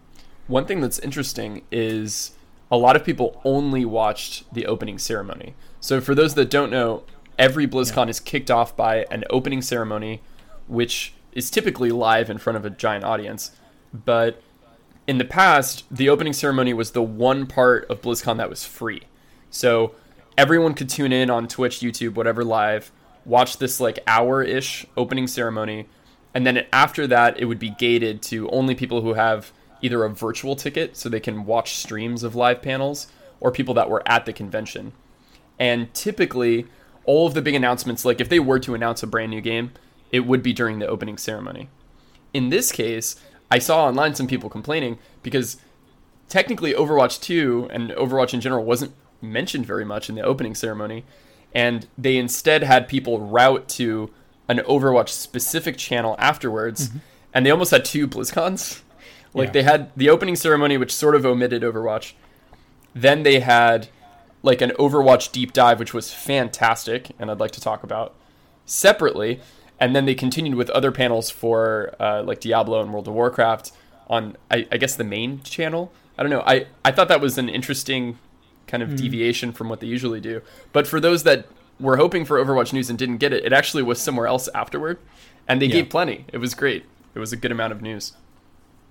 One 0.47 0.67
thing 0.67 0.81
that's 0.81 0.99
interesting 0.99 1.63
is 1.71 2.33
a 2.71 2.77
lot 2.77 2.97
of 2.97 3.05
people 3.05 3.41
only 3.45 3.85
watched 3.85 4.53
the 4.53 4.67
opening 4.67 4.99
ceremony. 4.99 5.55
So 5.81 6.01
for 6.01 6.15
those 6.15 6.35
that 6.35 6.51
don't 6.51 6.71
know, 6.71 7.05
every 7.39 7.67
BlizzCon 7.67 8.07
yeah. 8.07 8.11
is 8.11 8.21
kicked 8.21 8.51
off 8.51 8.77
by 8.77 9.07
an 9.11 9.25
opening 9.31 9.63
ceremony, 9.63 10.21
which 10.67 11.15
is 11.33 11.51
typically 11.51 11.91
live 11.91 12.29
in 12.29 12.39
front 12.39 12.59
of 12.59 12.65
a 12.67 12.71
giant 12.71 13.05
audience. 13.05 13.53
But 13.93 14.43
in 15.07 15.19
the 15.19 15.25
past, 15.25 15.85
the 15.91 16.09
opening 16.09 16.33
ceremony 16.33 16.73
was 16.73 16.93
the 16.93 17.03
one 17.03 17.47
part 17.47 17.89
of 17.91 18.01
BlizzCon 18.01 18.37
that 18.39 18.51
was 18.51 18.65
free. 18.65 19.03
So 19.51 19.95
everyone 20.39 20.75
could 20.75 20.89
tune 20.89 21.13
in 21.13 21.31
on 21.31 21.49
Twitch, 21.49 21.81
YouTube, 21.81 22.15
whatever 22.15 22.45
live, 22.45 22.91
watch 23.25 23.59
this 23.59 23.81
like 23.81 23.99
hour 24.07 24.43
ish 24.43 24.87
opening 24.97 25.27
ceremony. 25.27 25.89
And 26.35 26.47
then 26.47 26.67
after 26.73 27.07
that, 27.07 27.39
it 27.39 27.45
would 27.45 27.59
be 27.59 27.71
gated 27.71 28.23
to 28.23 28.49
only 28.51 28.75
people 28.75 29.03
who 29.03 29.15
have 29.15 29.53
either 29.83 30.05
a 30.05 30.09
virtual 30.09 30.57
ticket 30.57 30.97
so 30.97 31.09
they 31.09 31.21
can 31.21 31.45
watch 31.45 31.75
streams 31.77 32.23
of 32.23 32.35
live 32.35 32.63
panels 32.63 33.09
or 33.41 33.51
people 33.51 33.75
that 33.75 33.91
were 33.91 34.03
at 34.07 34.25
the 34.25 34.33
convention. 34.33 34.93
And 35.59 35.93
typically, 35.93 36.67
all 37.05 37.27
of 37.27 37.35
the 37.35 37.43
big 37.43 37.55
announcements, 37.55 38.05
like 38.05 38.21
if 38.21 38.29
they 38.29 38.41
were 38.41 38.61
to 38.61 38.75
announce 38.75 39.03
a 39.03 39.07
brand 39.07 39.31
new 39.31 39.41
game, 39.41 39.73
it 40.11 40.21
would 40.21 40.43
be 40.43 40.53
during 40.53 40.79
the 40.79 40.87
opening 40.87 41.19
ceremony. 41.19 41.69
In 42.33 42.49
this 42.49 42.73
case, 42.73 43.17
I 43.53 43.59
saw 43.59 43.85
online 43.85 44.15
some 44.15 44.27
people 44.27 44.49
complaining 44.49 44.99
because 45.23 45.59
technically 46.31 46.73
Overwatch 46.73 47.21
2 47.21 47.69
and 47.71 47.91
Overwatch 47.91 48.33
in 48.33 48.41
general 48.41 48.65
wasn't 48.65 48.95
mentioned 49.21 49.67
very 49.67 49.85
much 49.85 50.09
in 50.09 50.15
the 50.15 50.23
opening 50.23 50.55
ceremony, 50.55 51.05
and 51.55 51.87
they 51.99 52.17
instead 52.17 52.63
had 52.63 52.89
people 52.89 53.21
route 53.21 53.69
to 53.69 54.11
an 54.49 54.61
Overwatch 54.61 55.11
specific 55.11 55.77
channel 55.77 56.17
afterwards, 56.19 56.89
mm-hmm. 56.89 56.99
and 57.35 57.45
they 57.45 57.51
almost 57.51 57.73
had 57.73 57.85
two 57.85 58.09
BlizzCons. 58.09 58.81
Like 59.35 59.47
yeah. 59.47 59.53
they 59.53 59.63
had 59.63 59.91
the 59.97 60.11
opening 60.11 60.37
ceremony, 60.37 60.77
which 60.77 60.95
sort 60.95 61.15
of 61.15 61.25
omitted 61.25 61.63
Overwatch. 61.63 62.13
Then 62.95 63.23
they 63.23 63.41
had 63.41 63.89
like 64.43 64.61
an 64.61 64.73
Overwatch 64.79 65.33
deep 65.33 65.55
dive, 65.55 65.79
which 65.79 65.95
was 65.95 66.13
fantastic, 66.13 67.13
and 67.19 67.31
I'd 67.31 67.41
like 67.41 67.53
to 67.53 67.61
talk 67.63 67.83
about 67.83 68.15
separately 68.67 69.41
and 69.83 69.97
then 69.97 70.05
they 70.05 70.15
continued 70.15 70.55
with 70.55 70.71
other 70.71 70.93
panels 70.93 71.29
for 71.29 71.93
uh, 71.99 72.23
like 72.23 72.39
Diablo 72.39 72.81
and 72.81 72.93
World 72.93 73.09
of 73.09 73.15
Warcraft 73.15 73.73
on 74.09 74.37
I, 74.49 74.65
I, 74.71 74.77
guess 74.77 74.95
the 74.95 75.03
main 75.03 75.43
channel. 75.43 75.93
I 76.17 76.23
don't 76.23 76.31
know. 76.31 76.45
I, 76.47 76.67
I 76.85 76.93
thought 76.93 77.09
that 77.09 77.21
was 77.21 77.37
an 77.37 77.49
interesting 77.49 78.17
kind 78.69 78.81
of 78.81 78.91
mm. 78.91 78.97
deviation 78.97 79.51
from 79.53 79.69
what 79.69 79.81
they 79.81 79.89
usually 79.89 80.21
do. 80.21 80.41
But 80.73 80.87
for 80.87 81.01
those 81.01 81.25
that 81.25 81.47
were 81.81 81.97
hoping 81.97 82.25
for 82.25 82.39
Overwatch 82.39 82.73
news 82.73 82.91
and 82.91 82.97
didn't 82.97 83.17
get 83.17 83.33
it, 83.33 83.45
it 83.45 83.53
actually 83.53 83.83
was 83.83 84.01
somewhere 84.01 84.29
else 84.29 84.49
afterward, 84.55 84.99
and 85.49 85.61
they 85.61 85.67
yeah. 85.67 85.73
gave 85.73 85.89
plenty. 85.89 86.27
It 86.33 86.39
was 86.39 86.55
great. 86.55 86.85
It 87.17 87.19
was 87.19 87.33
a 87.33 87.37
good 87.37 87.51
amount 87.51 87.73
of 87.73 87.83
news. 87.83 88.12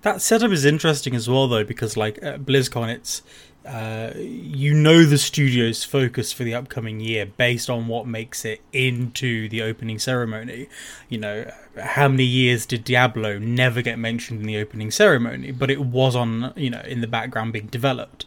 That 0.02 0.20
setup 0.20 0.50
is 0.50 0.66
interesting 0.66 1.14
as 1.14 1.26
well, 1.26 1.48
though, 1.48 1.64
because 1.64 1.96
like 1.96 2.18
at 2.20 2.42
BlizzCon, 2.42 2.94
it's 2.94 3.22
uh, 3.66 4.12
you 4.16 4.74
know 4.74 5.04
the 5.04 5.18
studio's 5.18 5.84
focus 5.84 6.32
for 6.32 6.42
the 6.42 6.54
upcoming 6.54 7.00
year 7.00 7.26
based 7.26 7.70
on 7.70 7.86
what 7.86 8.06
makes 8.06 8.44
it 8.44 8.60
into 8.72 9.48
the 9.48 9.62
opening 9.62 9.98
ceremony. 9.98 10.68
You 11.08 11.18
know, 11.18 11.52
how 11.80 12.08
many 12.08 12.24
years 12.24 12.66
did 12.66 12.84
Diablo 12.84 13.38
never 13.38 13.80
get 13.80 13.98
mentioned 13.98 14.40
in 14.40 14.46
the 14.46 14.58
opening 14.58 14.90
ceremony, 14.90 15.52
but 15.52 15.70
it 15.70 15.80
was 15.80 16.16
on, 16.16 16.52
you 16.56 16.70
know, 16.70 16.80
in 16.80 17.00
the 17.00 17.06
background 17.06 17.52
being 17.52 17.66
developed. 17.66 18.26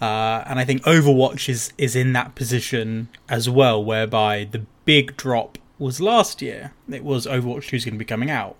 Uh, 0.00 0.44
and 0.46 0.58
I 0.58 0.64
think 0.64 0.82
Overwatch 0.82 1.48
is, 1.48 1.72
is 1.78 1.96
in 1.96 2.12
that 2.12 2.34
position 2.34 3.08
as 3.28 3.48
well, 3.48 3.82
whereby 3.82 4.44
the 4.50 4.66
big 4.84 5.16
drop 5.16 5.56
was 5.78 6.00
last 6.00 6.42
year. 6.42 6.72
It 6.90 7.04
was 7.04 7.26
Overwatch 7.26 7.68
2 7.68 7.76
is 7.76 7.84
going 7.84 7.94
to 7.94 7.98
be 7.98 8.04
coming 8.04 8.30
out 8.30 8.56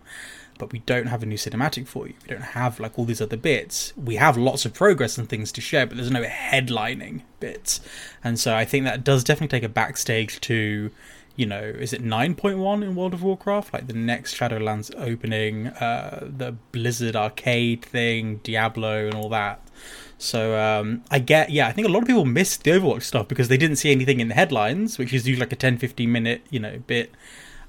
but 0.58 0.72
we 0.72 0.80
don't 0.80 1.06
have 1.06 1.22
a 1.22 1.26
new 1.26 1.36
cinematic 1.36 1.86
for 1.86 2.06
you. 2.06 2.14
We 2.22 2.34
don't 2.34 2.42
have 2.42 2.80
like 2.80 2.98
all 2.98 3.04
these 3.04 3.20
other 3.20 3.36
bits. 3.36 3.92
We 3.96 4.16
have 4.16 4.36
lots 4.36 4.64
of 4.64 4.74
progress 4.74 5.18
and 5.18 5.28
things 5.28 5.52
to 5.52 5.60
share, 5.60 5.86
but 5.86 5.96
there's 5.96 6.10
no 6.10 6.24
headlining 6.24 7.22
bits. 7.40 7.80
And 8.22 8.38
so 8.38 8.54
I 8.54 8.64
think 8.64 8.84
that 8.84 9.04
does 9.04 9.24
definitely 9.24 9.58
take 9.58 9.64
a 9.64 9.72
backstage 9.72 10.40
to, 10.42 10.90
you 11.36 11.46
know, 11.46 11.62
is 11.62 11.92
it 11.92 12.02
9.1 12.02 12.82
in 12.82 12.94
World 12.94 13.14
of 13.14 13.22
Warcraft? 13.22 13.72
Like 13.72 13.86
the 13.86 13.94
next 13.94 14.36
Shadowlands 14.36 14.94
opening, 14.96 15.68
uh, 15.68 16.28
the 16.36 16.52
Blizzard 16.72 17.16
arcade 17.16 17.84
thing, 17.84 18.40
Diablo, 18.42 19.06
and 19.06 19.14
all 19.14 19.28
that. 19.30 19.60
So 20.16 20.58
um, 20.58 21.02
I 21.10 21.18
get, 21.18 21.50
yeah, 21.50 21.66
I 21.66 21.72
think 21.72 21.86
a 21.86 21.90
lot 21.90 22.02
of 22.02 22.06
people 22.06 22.24
missed 22.24 22.62
the 22.62 22.70
Overwatch 22.70 23.02
stuff 23.02 23.28
because 23.28 23.48
they 23.48 23.56
didn't 23.56 23.76
see 23.76 23.90
anything 23.90 24.20
in 24.20 24.28
the 24.28 24.34
headlines, 24.34 24.96
which 24.96 25.12
is 25.12 25.26
usually 25.26 25.44
like 25.44 25.52
a 25.52 25.56
10 25.56 25.78
15 25.78 26.10
minute, 26.10 26.42
you 26.50 26.60
know, 26.60 26.78
bit. 26.86 27.12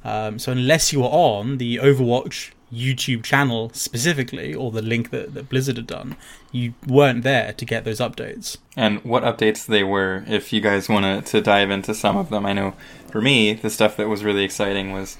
Um, 0.03 0.37
so 0.37 0.51
unless 0.51 0.93
you 0.93 0.99
were 0.99 1.07
on 1.07 1.57
the 1.57 1.77
Overwatch 1.77 2.51
YouTube 2.73 3.23
channel 3.23 3.69
specifically, 3.73 4.53
or 4.53 4.71
the 4.71 4.81
link 4.81 5.11
that, 5.11 5.33
that 5.33 5.49
Blizzard 5.49 5.77
had 5.77 5.87
done, 5.87 6.15
you 6.51 6.73
weren't 6.87 7.23
there 7.23 7.53
to 7.53 7.65
get 7.65 7.85
those 7.85 7.99
updates. 7.99 8.57
And 8.75 9.03
what 9.03 9.23
updates 9.23 9.65
they 9.65 9.83
were, 9.83 10.23
if 10.27 10.51
you 10.51 10.61
guys 10.61 10.89
want 10.89 11.25
to 11.27 11.41
dive 11.41 11.69
into 11.69 11.93
some 11.93 12.17
of 12.17 12.29
them. 12.29 12.45
I 12.45 12.53
know 12.53 12.73
for 13.09 13.21
me, 13.21 13.53
the 13.53 13.69
stuff 13.69 13.95
that 13.97 14.09
was 14.09 14.23
really 14.23 14.43
exciting 14.43 14.91
was 14.91 15.17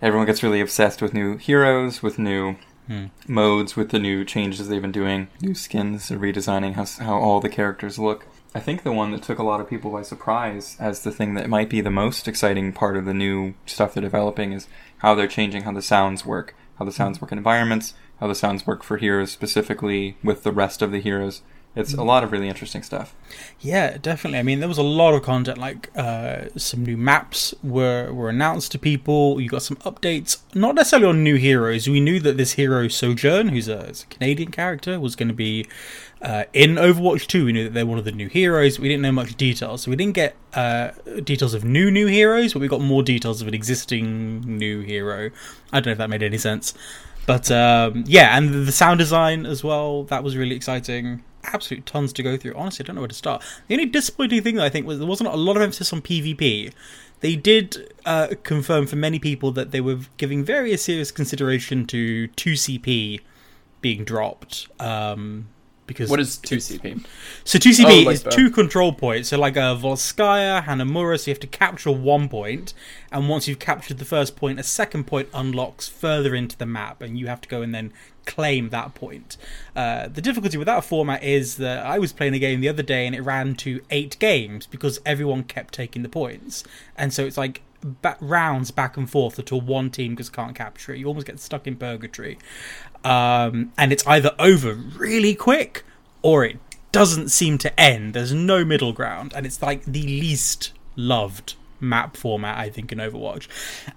everyone 0.00 0.26
gets 0.26 0.42
really 0.42 0.60
obsessed 0.60 1.02
with 1.02 1.14
new 1.14 1.36
heroes, 1.36 2.02
with 2.02 2.18
new 2.18 2.56
hmm. 2.86 3.06
modes, 3.26 3.76
with 3.76 3.90
the 3.90 3.98
new 3.98 4.24
changes 4.24 4.68
they've 4.68 4.82
been 4.82 4.92
doing, 4.92 5.28
new 5.40 5.54
skins, 5.54 6.10
redesigning 6.10 6.74
how, 6.74 6.84
how 7.04 7.18
all 7.18 7.40
the 7.40 7.48
characters 7.48 7.98
look. 7.98 8.26
I 8.54 8.60
think 8.60 8.82
the 8.82 8.92
one 8.92 9.10
that 9.10 9.22
took 9.22 9.38
a 9.38 9.42
lot 9.42 9.60
of 9.60 9.68
people 9.68 9.90
by 9.90 10.02
surprise 10.02 10.76
as 10.80 11.02
the 11.02 11.12
thing 11.12 11.34
that 11.34 11.50
might 11.50 11.68
be 11.68 11.80
the 11.80 11.90
most 11.90 12.26
exciting 12.26 12.72
part 12.72 12.96
of 12.96 13.04
the 13.04 13.12
new 13.12 13.54
stuff 13.66 13.92
they're 13.92 14.02
developing 14.02 14.52
is 14.52 14.68
how 14.98 15.14
they're 15.14 15.28
changing 15.28 15.62
how 15.62 15.72
the 15.72 15.82
sounds 15.82 16.24
work 16.24 16.54
how 16.78 16.84
the 16.84 16.92
sounds 16.92 17.20
work 17.20 17.32
in 17.32 17.38
environments, 17.38 17.94
how 18.20 18.26
the 18.26 18.34
sounds 18.34 18.66
work 18.66 18.82
for 18.82 18.96
heroes 18.96 19.30
specifically 19.30 20.16
with 20.22 20.42
the 20.42 20.52
rest 20.52 20.82
of 20.82 20.92
the 20.92 21.00
heroes. 21.00 21.42
It's 21.76 21.94
a 21.94 22.02
lot 22.02 22.24
of 22.24 22.32
really 22.32 22.48
interesting 22.48 22.82
stuff. 22.82 23.14
Yeah, 23.60 23.98
definitely. 23.98 24.40
I 24.40 24.42
mean, 24.42 24.58
there 24.58 24.68
was 24.68 24.78
a 24.78 24.82
lot 24.82 25.14
of 25.14 25.22
content. 25.22 25.58
Like 25.58 25.90
uh, 25.96 26.46
some 26.56 26.84
new 26.84 26.96
maps 26.96 27.54
were 27.62 28.12
were 28.12 28.30
announced 28.30 28.72
to 28.72 28.78
people. 28.80 29.40
You 29.40 29.48
got 29.48 29.62
some 29.62 29.76
updates, 29.78 30.38
not 30.54 30.74
necessarily 30.74 31.06
on 31.06 31.22
new 31.22 31.36
heroes. 31.36 31.88
We 31.88 32.00
knew 32.00 32.18
that 32.20 32.36
this 32.36 32.54
hero 32.54 32.88
Sojourn, 32.88 33.48
who's 33.50 33.68
a, 33.68 33.90
a 33.90 34.06
Canadian 34.10 34.50
character, 34.50 34.98
was 34.98 35.14
going 35.14 35.28
to 35.28 35.34
be 35.34 35.68
uh, 36.22 36.44
in 36.52 36.76
Overwatch 36.76 37.26
2. 37.26 37.44
We 37.44 37.52
knew 37.52 37.64
that 37.64 37.74
they're 37.74 37.86
one 37.86 37.98
of 37.98 38.04
the 38.04 38.12
new 38.12 38.28
heroes. 38.28 38.78
We 38.78 38.88
didn't 38.88 39.02
know 39.02 39.12
much 39.12 39.36
details, 39.36 39.82
so 39.82 39.90
we 39.90 39.96
didn't 39.96 40.14
get 40.14 40.36
uh, 40.54 40.90
details 41.24 41.54
of 41.54 41.64
new 41.64 41.90
new 41.90 42.06
heroes, 42.06 42.52
but 42.52 42.60
we 42.60 42.68
got 42.68 42.80
more 42.80 43.02
details 43.02 43.40
of 43.42 43.48
an 43.48 43.54
existing 43.54 44.40
new 44.40 44.80
hero. 44.80 45.30
I 45.72 45.80
don't 45.80 45.86
know 45.86 45.92
if 45.92 45.98
that 45.98 46.10
made 46.10 46.22
any 46.22 46.38
sense. 46.38 46.74
But 47.26 47.50
um, 47.50 48.04
yeah, 48.06 48.38
and 48.38 48.66
the 48.66 48.72
sound 48.72 48.98
design 48.98 49.44
as 49.44 49.62
well, 49.62 50.04
that 50.04 50.24
was 50.24 50.36
really 50.36 50.56
exciting 50.56 51.22
absolute 51.44 51.86
tons 51.86 52.12
to 52.14 52.22
go 52.22 52.36
through. 52.36 52.54
Honestly, 52.54 52.84
I 52.84 52.86
don't 52.86 52.96
know 52.96 53.02
where 53.02 53.08
to 53.08 53.14
start. 53.14 53.42
The 53.68 53.74
only 53.74 53.86
disappointing 53.86 54.42
thing 54.42 54.58
I 54.58 54.68
think 54.68 54.86
was 54.86 54.98
there 54.98 55.06
wasn't 55.06 55.30
a 55.30 55.36
lot 55.36 55.56
of 55.56 55.62
emphasis 55.62 55.92
on 55.92 56.02
PvP. 56.02 56.72
They 57.20 57.36
did 57.36 57.92
uh, 58.06 58.28
confirm 58.44 58.86
for 58.86 58.96
many 58.96 59.18
people 59.18 59.50
that 59.52 59.72
they 59.72 59.80
were 59.80 59.98
giving 60.16 60.44
very 60.44 60.76
serious 60.76 61.10
consideration 61.10 61.84
to 61.86 62.28
2CP 62.28 63.20
being 63.80 64.04
dropped. 64.04 64.68
Um, 64.80 65.48
because 65.88 66.08
what 66.08 66.20
is 66.20 66.36
two 66.36 66.58
CP? 66.58 67.04
So 67.42 67.58
two 67.58 67.70
CP 67.70 68.06
oh, 68.06 68.10
is 68.10 68.22
the... 68.22 68.30
two 68.30 68.50
control 68.50 68.92
points. 68.92 69.30
So 69.30 69.38
like 69.38 69.56
a 69.56 69.74
Volskaya, 69.74 70.62
Hanamura. 70.62 71.18
So 71.18 71.30
you 71.30 71.34
have 71.34 71.40
to 71.40 71.48
capture 71.48 71.90
one 71.90 72.28
point, 72.28 72.74
and 73.10 73.28
once 73.28 73.48
you've 73.48 73.58
captured 73.58 73.98
the 73.98 74.04
first 74.04 74.36
point, 74.36 74.60
a 74.60 74.62
second 74.62 75.08
point 75.08 75.28
unlocks 75.34 75.88
further 75.88 76.36
into 76.36 76.56
the 76.56 76.66
map, 76.66 77.02
and 77.02 77.18
you 77.18 77.26
have 77.26 77.40
to 77.40 77.48
go 77.48 77.62
and 77.62 77.74
then 77.74 77.92
claim 78.24 78.68
that 78.68 78.94
point. 78.94 79.36
Uh, 79.74 80.06
the 80.06 80.20
difficulty 80.20 80.58
with 80.58 80.66
that 80.66 80.84
format 80.84 81.24
is 81.24 81.56
that 81.56 81.84
I 81.84 81.98
was 81.98 82.12
playing 82.12 82.34
a 82.34 82.38
game 82.38 82.60
the 82.60 82.68
other 82.68 82.82
day 82.82 83.06
and 83.06 83.16
it 83.16 83.22
ran 83.22 83.54
to 83.56 83.80
eight 83.90 84.18
games 84.18 84.66
because 84.66 85.00
everyone 85.06 85.42
kept 85.44 85.74
taking 85.74 86.02
the 86.02 86.08
points, 86.08 86.62
and 86.96 87.12
so 87.12 87.26
it's 87.26 87.38
like 87.38 87.62
back, 87.82 88.18
rounds 88.20 88.70
back 88.70 88.96
and 88.96 89.10
forth 89.10 89.38
until 89.38 89.60
one 89.60 89.90
team 89.90 90.16
just 90.16 90.32
can't 90.32 90.54
capture 90.54 90.92
it. 90.92 90.98
You 90.98 91.06
almost 91.06 91.26
get 91.26 91.40
stuck 91.40 91.66
in 91.66 91.76
purgatory 91.76 92.38
um, 93.04 93.72
and 93.76 93.92
it's 93.92 94.06
either 94.06 94.34
over 94.38 94.74
really 94.74 95.34
quick 95.34 95.84
or 96.22 96.44
it 96.44 96.58
doesn't 96.92 97.28
seem 97.28 97.58
to 97.58 97.80
end. 97.80 98.14
There's 98.14 98.32
no 98.32 98.64
middle 98.64 98.92
ground, 98.92 99.32
and 99.34 99.46
it's 99.46 99.62
like 99.62 99.84
the 99.84 100.02
least 100.02 100.72
loved 100.96 101.54
map 101.80 102.16
format 102.16 102.58
I 102.58 102.70
think 102.70 102.90
in 102.90 102.98
Overwatch. 102.98 103.46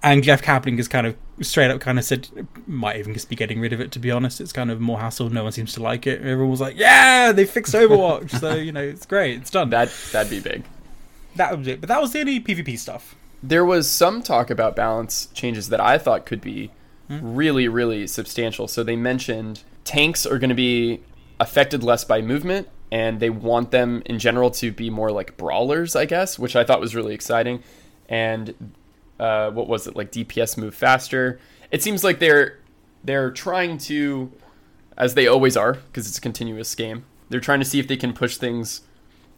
And 0.03 0.24
Jeff 0.24 0.41
Kaplan 0.41 0.77
has 0.77 0.88
kind 0.88 1.08
of 1.08 1.15
straight 1.41 1.72
up 1.72 1.81
kind 1.81 1.98
of 1.98 2.05
said 2.05 2.27
might 2.67 2.98
even 2.98 3.13
just 3.13 3.27
be 3.29 3.36
getting 3.36 3.60
rid 3.60 3.74
of 3.74 3.81
it 3.81 3.91
to 3.93 4.00
be 4.00 4.12
honest. 4.12 4.39
It's 4.41 4.53
kind 4.53 4.72
of 4.72 4.79
more 4.79 5.00
hassle. 5.00 5.29
No 5.29 5.43
one 5.43 5.51
seems 5.51 5.74
to 5.74 5.84
like 5.84 6.05
it. 6.08 6.22
Everyone 6.22 6.50
was 6.50 6.62
like, 6.62 6.77
"Yeah, 6.77 7.31
they 7.31 7.46
fixed 7.46 7.74
Overwatch." 7.74 8.39
so, 8.39 8.55
you 8.67 8.72
know, 8.72 8.84
it's 8.84 9.05
great. 9.05 9.38
It's 9.39 9.50
done. 9.50 9.70
That 9.70 9.91
that'd 10.12 10.29
be 10.29 10.39
big. 10.39 10.63
That 11.36 11.58
was 11.58 11.67
it. 11.67 11.81
But 11.81 11.88
that 11.88 12.01
was 12.01 12.12
the 12.12 12.20
only 12.20 12.39
PvP 12.39 12.77
stuff. 12.77 13.15
There 13.41 13.65
was 13.65 13.89
some 13.89 14.22
talk 14.22 14.50
about 14.50 14.75
balance 14.75 15.27
changes 15.34 15.70
that 15.70 15.79
I 15.79 15.98
thought 15.98 16.25
could 16.25 16.41
be 16.41 16.72
mm-hmm. 17.12 17.36
really, 17.36 17.68
really 17.68 18.08
substantial. 18.08 18.68
So 18.68 18.84
they 18.84 18.96
mentioned 18.96 19.63
tanks 19.84 20.25
are 20.25 20.39
going 20.39 20.50
to 20.50 20.56
be 20.56 21.01
affected 21.39 21.84
less 21.84 22.03
by 22.03 22.22
movement, 22.22 22.70
and 22.91 23.20
they 23.20 23.30
want 23.30 23.72
them 23.72 24.01
in 24.06 24.20
general 24.20 24.51
to 24.51 24.72
be 24.72 24.89
more 24.89 25.12
like 25.12 25.38
brawlers, 25.38 25.96
I 25.96 26.06
guess, 26.06 26.38
which 26.38 26.56
I 26.56 26.63
thought 26.63 26.80
was 26.80 26.96
really 26.96 27.13
exciting. 27.13 27.63
And 28.10 28.74
uh, 29.20 29.51
what 29.51 29.68
was 29.68 29.88
it 29.88 29.96
like? 29.96 30.12
DPS 30.12 30.58
move 30.58 30.75
faster. 30.75 31.39
It 31.72 31.82
seems 31.84 32.03
like 32.03 32.20
they're 32.20 32.60
they're 33.03 33.32
trying 33.32 33.77
to, 33.80 34.32
as 34.98 35.15
they 35.15 35.27
always 35.27 35.58
are, 35.58 35.74
because 35.74 36.08
it's 36.08 36.18
a 36.18 36.22
continuous 36.22 36.75
game. 36.75 37.06
They're 37.30 37.39
trying 37.39 37.60
to 37.60 37.65
see 37.65 37.80
if 37.80 37.88
they 37.88 37.98
can 37.98 38.13
push 38.13 38.38
things 38.38 38.82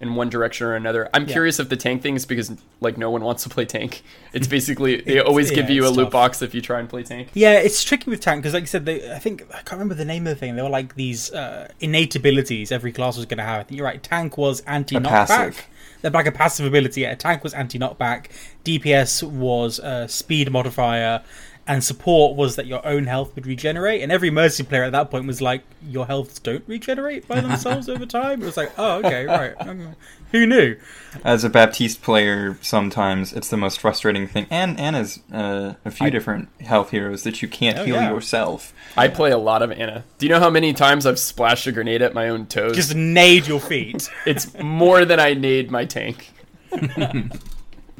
in 0.03 0.15
one 0.15 0.29
direction 0.29 0.67
or 0.67 0.75
another. 0.75 1.09
I'm 1.13 1.25
yeah. 1.25 1.31
curious 1.31 1.59
if 1.59 1.69
the 1.69 1.77
tank 1.77 2.01
thing 2.01 2.15
is 2.15 2.25
because 2.25 2.51
like 2.81 2.97
no 2.97 3.09
one 3.09 3.23
wants 3.23 3.43
to 3.43 3.49
play 3.49 3.65
tank. 3.65 4.03
It's 4.33 4.47
basically 4.47 4.99
they 5.01 5.19
always 5.19 5.51
yeah, 5.51 5.57
give 5.57 5.69
you 5.69 5.85
a 5.85 5.89
loot 5.89 6.09
box 6.09 6.41
if 6.41 6.55
you 6.55 6.61
try 6.61 6.79
and 6.79 6.89
play 6.89 7.03
tank. 7.03 7.29
Yeah, 7.35 7.59
it's 7.59 7.83
tricky 7.83 8.09
with 8.09 8.19
tank 8.19 8.41
because 8.41 8.55
like 8.55 8.63
I 8.63 8.65
said, 8.65 8.83
they, 8.83 9.13
I 9.13 9.19
think 9.19 9.43
I 9.51 9.57
can't 9.57 9.73
remember 9.73 9.93
the 9.93 10.05
name 10.05 10.25
of 10.25 10.33
the 10.33 10.35
thing. 10.35 10.55
They 10.55 10.63
were 10.63 10.69
like 10.69 10.95
these 10.95 11.31
uh, 11.31 11.71
innate 11.79 12.15
abilities 12.15 12.71
every 12.71 12.91
class 12.91 13.15
was 13.15 13.27
going 13.27 13.37
to 13.37 13.43
have. 13.43 13.59
I 13.59 13.63
think 13.63 13.77
you're 13.77 13.85
right. 13.85 14.01
Tank 14.01 14.35
was 14.35 14.61
anti 14.61 14.95
knockback. 14.95 15.65
They're 16.01 16.09
like 16.09 16.25
a 16.25 16.31
passive 16.31 16.65
ability. 16.65 17.01
Yeah, 17.01 17.13
tank 17.13 17.43
was 17.43 17.53
anti 17.53 17.77
knockback. 17.77 18.31
DPS 18.65 19.21
was 19.21 19.77
a 19.77 20.07
speed 20.09 20.51
modifier 20.51 21.21
and 21.65 21.83
support 21.83 22.35
was 22.35 22.57
that 22.57 22.65
your 22.65 22.85
own 22.85 23.05
health 23.05 23.35
would 23.35 23.47
regenerate. 23.47 24.01
And 24.01 24.11
every 24.11 24.29
mercy 24.29 24.63
player 24.63 24.83
at 24.83 24.91
that 24.91 25.09
point 25.09 25.27
was 25.27 25.41
like, 25.41 25.63
your 25.87 26.05
healths 26.05 26.39
don't 26.39 26.63
regenerate 26.67 27.27
by 27.27 27.39
themselves 27.39 27.87
over 27.87 28.05
time. 28.05 28.41
It 28.41 28.45
was 28.45 28.57
like, 28.57 28.71
oh, 28.77 28.97
okay, 28.97 29.25
right. 29.25 29.55
Who 30.31 30.45
knew? 30.45 30.75
As 31.23 31.43
a 31.43 31.49
Baptiste 31.49 32.01
player, 32.01 32.57
sometimes 32.61 33.33
it's 33.33 33.49
the 33.49 33.57
most 33.57 33.79
frustrating 33.79 34.27
thing, 34.27 34.47
and 34.49 34.79
and 34.79 34.95
as 34.95 35.19
uh, 35.31 35.75
a 35.85 35.91
few 35.91 36.07
I, 36.07 36.09
different 36.09 36.49
health 36.61 36.89
heroes 36.89 37.21
that 37.21 37.43
you 37.43 37.47
can't 37.47 37.77
oh, 37.77 37.85
heal 37.85 37.95
yeah. 37.97 38.11
yourself. 38.11 38.73
I 38.97 39.09
play 39.09 39.29
a 39.29 39.37
lot 39.37 39.61
of 39.61 39.71
Ana. 39.71 40.03
Do 40.17 40.25
you 40.25 40.31
know 40.31 40.39
how 40.39 40.49
many 40.49 40.73
times 40.73 41.05
I've 41.05 41.19
splashed 41.19 41.67
a 41.67 41.71
grenade 41.71 42.01
at 42.01 42.15
my 42.15 42.29
own 42.29 42.47
toes? 42.47 42.75
Just 42.75 42.95
nade 42.95 43.45
your 43.45 43.59
feet. 43.59 44.09
it's 44.25 44.57
more 44.57 45.05
than 45.05 45.19
I 45.19 45.35
nade 45.35 45.69
my 45.69 45.85
tank. 45.85 46.31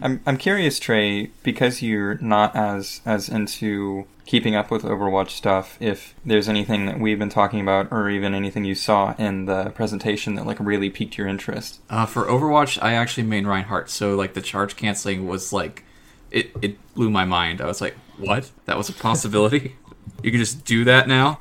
I'm 0.04 0.20
I'm 0.26 0.38
curious, 0.38 0.80
Trey, 0.80 1.32
because 1.42 1.82
you're 1.82 2.16
not 2.16 2.56
as 2.56 3.02
as 3.06 3.30
into 3.30 4.06
keeping 4.26 4.54
up 4.54 4.70
with 4.70 4.84
Overwatch 4.84 5.30
stuff. 5.30 5.78
If 5.80 6.14
there's 6.26 6.50
anything 6.50 6.86
that 6.88 7.00
we've 7.00 7.18
been 7.18 7.30
talking 7.30 7.62
about, 7.62 7.88
or 7.90 8.10
even 8.10 8.34
anything 8.34 8.66
you 8.66 8.76
saw 8.76 9.16
in 9.18 9.46
the 9.46 9.70
presentation 9.70 10.36
that 10.36 10.46
like 10.46 10.60
really 10.60 10.90
piqued 10.90 11.18
your 11.18 11.28
interest. 11.28 11.80
Uh, 11.90 12.06
for 12.06 12.26
Overwatch, 12.26 12.78
I 12.82 12.94
actually 12.94 13.24
main 13.24 13.48
Reinhardt, 13.48 13.90
so 13.90 14.16
like 14.16 14.34
the 14.34 14.42
charge 14.42 14.76
canceling 14.76 15.26
was 15.26 15.54
like, 15.54 15.86
it 16.32 16.52
it 16.62 16.94
blew 16.94 17.10
my 17.10 17.24
mind. 17.24 17.62
I 17.62 17.66
was 17.66 17.80
like, 17.80 17.96
what? 18.18 18.52
That 18.66 18.78
was 18.78 18.90
a 18.90 18.94
possibility. 18.94 19.78
you 20.22 20.32
can 20.32 20.40
just 20.40 20.66
do 20.66 20.84
that 20.84 21.08
now. 21.08 21.40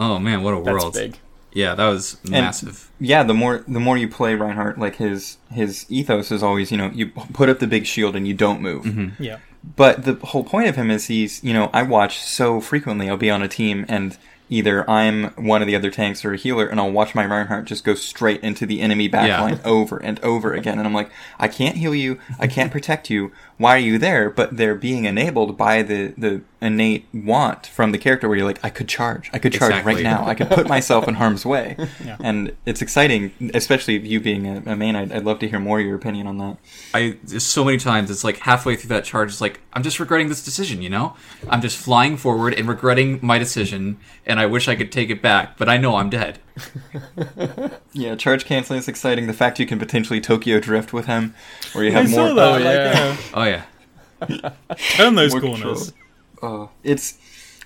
Oh 0.00 0.18
man, 0.18 0.42
what 0.42 0.54
a 0.54 0.58
world! 0.58 0.94
That's 0.94 0.98
big. 0.98 1.18
Yeah, 1.52 1.74
that 1.74 1.88
was 1.88 2.16
massive. 2.28 2.90
And 2.98 3.08
yeah, 3.08 3.22
the 3.22 3.34
more 3.34 3.64
the 3.66 3.80
more 3.80 3.98
you 3.98 4.08
play 4.08 4.34
Reinhardt, 4.34 4.78
like 4.78 4.96
his 4.96 5.38
his 5.52 5.84
ethos 5.88 6.30
is 6.30 6.42
always, 6.42 6.70
you 6.70 6.78
know, 6.78 6.90
you 6.94 7.08
put 7.08 7.48
up 7.48 7.58
the 7.58 7.66
big 7.66 7.86
shield 7.86 8.14
and 8.16 8.26
you 8.28 8.34
don't 8.34 8.60
move. 8.60 8.84
Mm-hmm. 8.84 9.22
Yeah. 9.22 9.38
But 9.76 10.04
the 10.04 10.14
whole 10.14 10.44
point 10.44 10.68
of 10.68 10.76
him 10.76 10.90
is 10.90 11.06
he's, 11.06 11.42
you 11.44 11.52
know, 11.52 11.68
I 11.72 11.82
watch 11.82 12.18
so 12.20 12.60
frequently. 12.60 13.08
I'll 13.10 13.16
be 13.16 13.30
on 13.30 13.42
a 13.42 13.48
team 13.48 13.84
and 13.88 14.16
either 14.48 14.88
I'm 14.90 15.26
one 15.34 15.60
of 15.62 15.68
the 15.68 15.76
other 15.76 15.90
tanks 15.92 16.24
or 16.24 16.32
a 16.32 16.36
healer, 16.36 16.66
and 16.66 16.80
I'll 16.80 16.90
watch 16.90 17.14
my 17.14 17.24
Reinhardt 17.24 17.66
just 17.66 17.84
go 17.84 17.94
straight 17.94 18.40
into 18.42 18.66
the 18.66 18.80
enemy 18.80 19.08
backline 19.08 19.58
Yeah. 19.62 19.70
over 19.70 19.98
and 19.98 20.18
over 20.24 20.52
again. 20.54 20.76
And 20.78 20.88
I'm 20.88 20.94
like, 20.94 21.10
I 21.38 21.46
can't 21.46 21.76
heal 21.76 21.94
you, 21.94 22.18
I 22.38 22.48
can't 22.48 22.72
protect 22.72 23.10
you. 23.10 23.30
Why 23.60 23.74
are 23.76 23.78
you 23.90 23.98
there? 23.98 24.30
But 24.30 24.56
they're 24.56 24.74
being 24.74 25.04
enabled 25.04 25.58
by 25.58 25.82
the, 25.82 26.14
the 26.16 26.40
innate 26.62 27.04
want 27.12 27.66
from 27.66 27.92
the 27.92 27.98
character 27.98 28.26
where 28.26 28.38
you're 28.38 28.46
like, 28.46 28.64
I 28.64 28.70
could 28.70 28.88
charge, 28.88 29.28
I 29.34 29.38
could 29.38 29.52
charge 29.52 29.72
Exactly. 29.72 29.96
right 29.96 30.02
now, 30.02 30.24
I 30.26 30.34
could 30.34 30.48
put 30.48 30.66
myself 30.66 31.06
in 31.06 31.14
harm's 31.14 31.44
way. 31.44 31.76
Yeah. 32.02 32.16
And 32.20 32.56
it's 32.64 32.80
exciting, 32.80 33.32
especially 33.52 33.98
you 33.98 34.20
being 34.20 34.46
a, 34.46 34.72
a 34.72 34.76
main. 34.76 34.96
I'd, 34.96 35.12
I'd 35.12 35.24
love 35.24 35.38
to 35.40 35.48
hear 35.48 35.60
more 35.60 35.78
of 35.78 35.84
your 35.84 35.96
opinion 35.96 36.26
on 36.26 36.38
that. 36.38 36.56
I 36.94 37.18
there's 37.22 37.44
so 37.44 37.62
many 37.62 37.76
times 37.76 38.10
it's 38.10 38.24
like 38.24 38.38
halfway 38.38 38.74
through 38.76 38.88
that 38.88 39.04
charge, 39.04 39.28
it's 39.28 39.40
like 39.42 39.60
I'm 39.74 39.82
just 39.82 40.00
regretting 40.00 40.28
this 40.28 40.42
decision. 40.42 40.80
You 40.80 40.88
know, 40.88 41.14
I'm 41.50 41.60
just 41.60 41.76
flying 41.76 42.16
forward 42.16 42.54
and 42.54 42.66
regretting 42.66 43.18
my 43.22 43.38
decision, 43.38 43.98
and 44.24 44.40
I 44.40 44.46
wish 44.46 44.66
I 44.68 44.76
could 44.76 44.90
take 44.90 45.10
it 45.10 45.20
back, 45.20 45.58
but 45.58 45.68
I 45.68 45.76
know 45.76 45.96
I'm 45.96 46.08
dead. 46.08 46.38
Yeah, 47.92 48.14
charge 48.14 48.44
canceling 48.44 48.78
is 48.78 48.88
exciting. 48.88 49.26
The 49.26 49.32
fact 49.32 49.58
you 49.58 49.66
can 49.66 49.78
potentially 49.78 50.20
Tokyo 50.20 50.60
drift 50.60 50.92
with 50.92 51.06
him, 51.06 51.34
where 51.72 51.84
you 51.84 51.90
I 51.90 52.02
have 52.02 52.10
more. 52.10 52.28
saw 52.28 52.34
that. 52.34 52.48
Oh, 52.48 52.52
like, 52.52 52.62
yeah. 52.64 52.94
yeah. 52.94 53.16
Oh 53.34 54.42
yeah, 54.44 54.52
turn 54.96 55.14
those 55.16 55.32
more 55.32 55.40
corners. 55.40 55.92
control. 56.40 56.64
Uh, 56.64 56.68
it's 56.84 57.18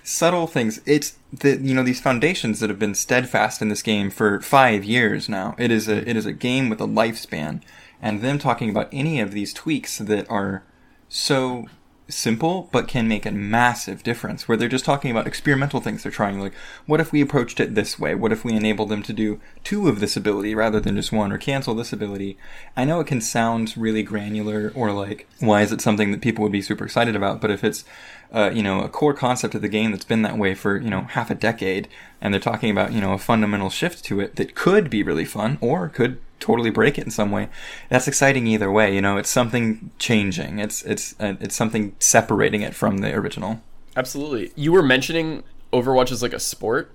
subtle 0.03 0.47
things. 0.47 0.81
It's 0.85 1.17
the 1.31 1.57
you 1.57 1.73
know 1.75 1.83
these 1.83 2.01
foundations 2.01 2.59
that 2.59 2.69
have 2.69 2.79
been 2.79 2.95
steadfast 2.95 3.61
in 3.61 3.69
this 3.69 3.81
game 3.83 4.09
for 4.09 4.41
five 4.41 4.83
years 4.83 5.29
now. 5.29 5.55
It 5.57 5.71
is 5.71 5.87
a 5.87 6.07
it 6.09 6.15
is 6.17 6.25
a 6.25 6.33
game 6.33 6.69
with 6.69 6.81
a 6.81 6.87
lifespan, 6.87 7.61
and 8.01 8.21
them 8.21 8.39
talking 8.39 8.69
about 8.69 8.89
any 8.91 9.19
of 9.19 9.31
these 9.31 9.53
tweaks 9.53 9.97
that 9.99 10.29
are 10.29 10.63
so 11.07 11.67
simple 12.07 12.69
but 12.71 12.87
can 12.87 13.07
make 13.07 13.25
a 13.25 13.31
massive 13.31 14.03
difference 14.03 14.47
where 14.47 14.55
they're 14.55 14.69
just 14.69 14.85
talking 14.85 15.09
about 15.09 15.25
experimental 15.25 15.81
things 15.81 16.03
they're 16.03 16.11
trying 16.11 16.39
like 16.39 16.53
what 16.85 17.01
if 17.01 17.11
we 17.11 17.21
approached 17.21 17.59
it 17.59 17.73
this 17.73 17.97
way? 17.97 18.13
What 18.13 18.31
if 18.31 18.45
we 18.45 18.53
enabled 18.53 18.89
them 18.89 19.01
to 19.03 19.13
do 19.13 19.39
two 19.63 19.87
of 19.87 19.99
this 19.99 20.15
ability 20.15 20.53
rather 20.53 20.79
than 20.79 20.95
just 20.95 21.11
one 21.11 21.31
or 21.31 21.37
cancel 21.37 21.73
this 21.73 21.93
ability? 21.93 22.37
I 22.77 22.85
know 22.85 22.99
it 22.99 23.07
can 23.07 23.21
sound 23.21 23.75
really 23.75 24.03
granular 24.03 24.71
or 24.75 24.91
like 24.91 25.27
why 25.39 25.61
is 25.61 25.71
it 25.71 25.81
something 25.81 26.11
that 26.11 26.21
people 26.21 26.43
would 26.43 26.51
be 26.51 26.61
super 26.61 26.85
excited 26.85 27.15
about 27.15 27.41
but 27.41 27.51
if 27.51 27.63
it's 27.63 27.85
uh, 28.31 28.51
you 28.53 28.61
know 28.63 28.81
a 28.81 28.89
core 28.89 29.13
concept 29.13 29.55
of 29.55 29.61
the 29.61 29.69
game 29.69 29.91
that's 29.91 30.05
been 30.05 30.21
that 30.21 30.37
way 30.37 30.53
for 30.53 30.77
you 30.77 30.89
know 30.89 31.01
half 31.01 31.31
a 31.31 31.35
decade 31.35 31.87
and 32.21 32.33
they're 32.33 32.41
talking 32.41 32.69
about 32.69 32.91
you 32.91 33.01
know 33.01 33.13
a 33.13 33.17
fundamental 33.17 33.69
shift 33.69 34.03
to 34.03 34.19
it 34.19 34.35
that 34.35 34.55
could 34.55 34.89
be 34.89 35.03
really 35.03 35.25
fun 35.25 35.57
or 35.61 35.89
could 35.89 36.19
totally 36.39 36.69
break 36.69 36.97
it 36.97 37.05
in 37.05 37.11
some 37.11 37.31
way 37.31 37.47
that's 37.89 38.07
exciting 38.07 38.45
either 38.45 38.71
way 38.71 38.93
you 38.93 39.01
know 39.01 39.17
it's 39.17 39.29
something 39.29 39.89
changing 39.99 40.59
it's 40.59 40.83
it's 40.83 41.15
uh, 41.19 41.35
it's 41.39 41.55
something 41.55 41.95
separating 41.99 42.61
it 42.61 42.75
from 42.75 42.97
the 42.97 43.13
original 43.13 43.61
Absolutely. 43.95 44.51
You 44.55 44.71
were 44.71 44.83
mentioning 44.83 45.43
Overwatch 45.71 46.11
as 46.11 46.21
like 46.21 46.33
a 46.33 46.39
sport, 46.39 46.91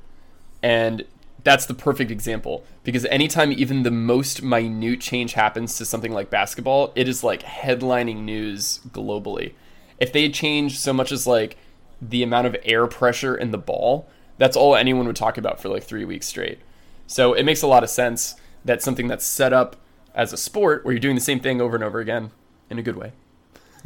and 0.63 1.05
that's 1.43 1.65
the 1.65 1.75
perfect 1.75 2.11
example 2.11 2.65
because 2.85 3.07
anytime 3.07 3.51
even 3.53 3.83
the 3.83 3.91
most 3.91 4.43
minute 4.43 5.01
change 5.01 5.33
happens 5.33 5.79
to 5.79 5.87
something 5.87 6.13
like 6.13 6.29
basketball, 6.29 6.93
it 6.95 7.09
is 7.09 7.25
like 7.25 7.43
headlining 7.43 8.23
news 8.23 8.81
globally. 8.89 9.55
If 9.99 10.13
they 10.13 10.29
change 10.29 10.79
so 10.79 10.93
much 10.93 11.11
as 11.11 11.27
like 11.27 11.57
the 12.03 12.23
amount 12.23 12.47
of 12.47 12.57
air 12.65 12.87
pressure 12.87 13.35
in 13.35 13.51
the 13.51 13.59
ball, 13.59 14.09
that's 14.37 14.57
all 14.57 14.77
anyone 14.77 15.07
would 15.07 15.17
talk 15.17 15.39
about 15.39 15.61
for 15.61 15.69
like 15.69 15.83
three 15.83 16.05
weeks 16.05 16.27
straight. 16.27 16.59
So 17.07 17.33
it 17.33 17.45
makes 17.45 17.63
a 17.63 17.67
lot 17.67 17.83
of 17.83 17.91
sense 17.91 18.35
that 18.65 18.83
something 18.83 19.09
that's 19.09 19.25
set 19.25 19.53
up 19.53 19.77
as 20.15 20.33
a 20.33 20.37
sport 20.37 20.85
where 20.85 20.93
you're 20.93 21.01
doing 21.01 21.15
the 21.15 21.21
same 21.21 21.41
thing 21.41 21.61
over 21.61 21.77
and 21.77 21.85
over 21.85 22.01
again 22.01 22.31
in 22.69 22.79
a 22.79 22.83
good 22.83 22.97
way 22.97 23.13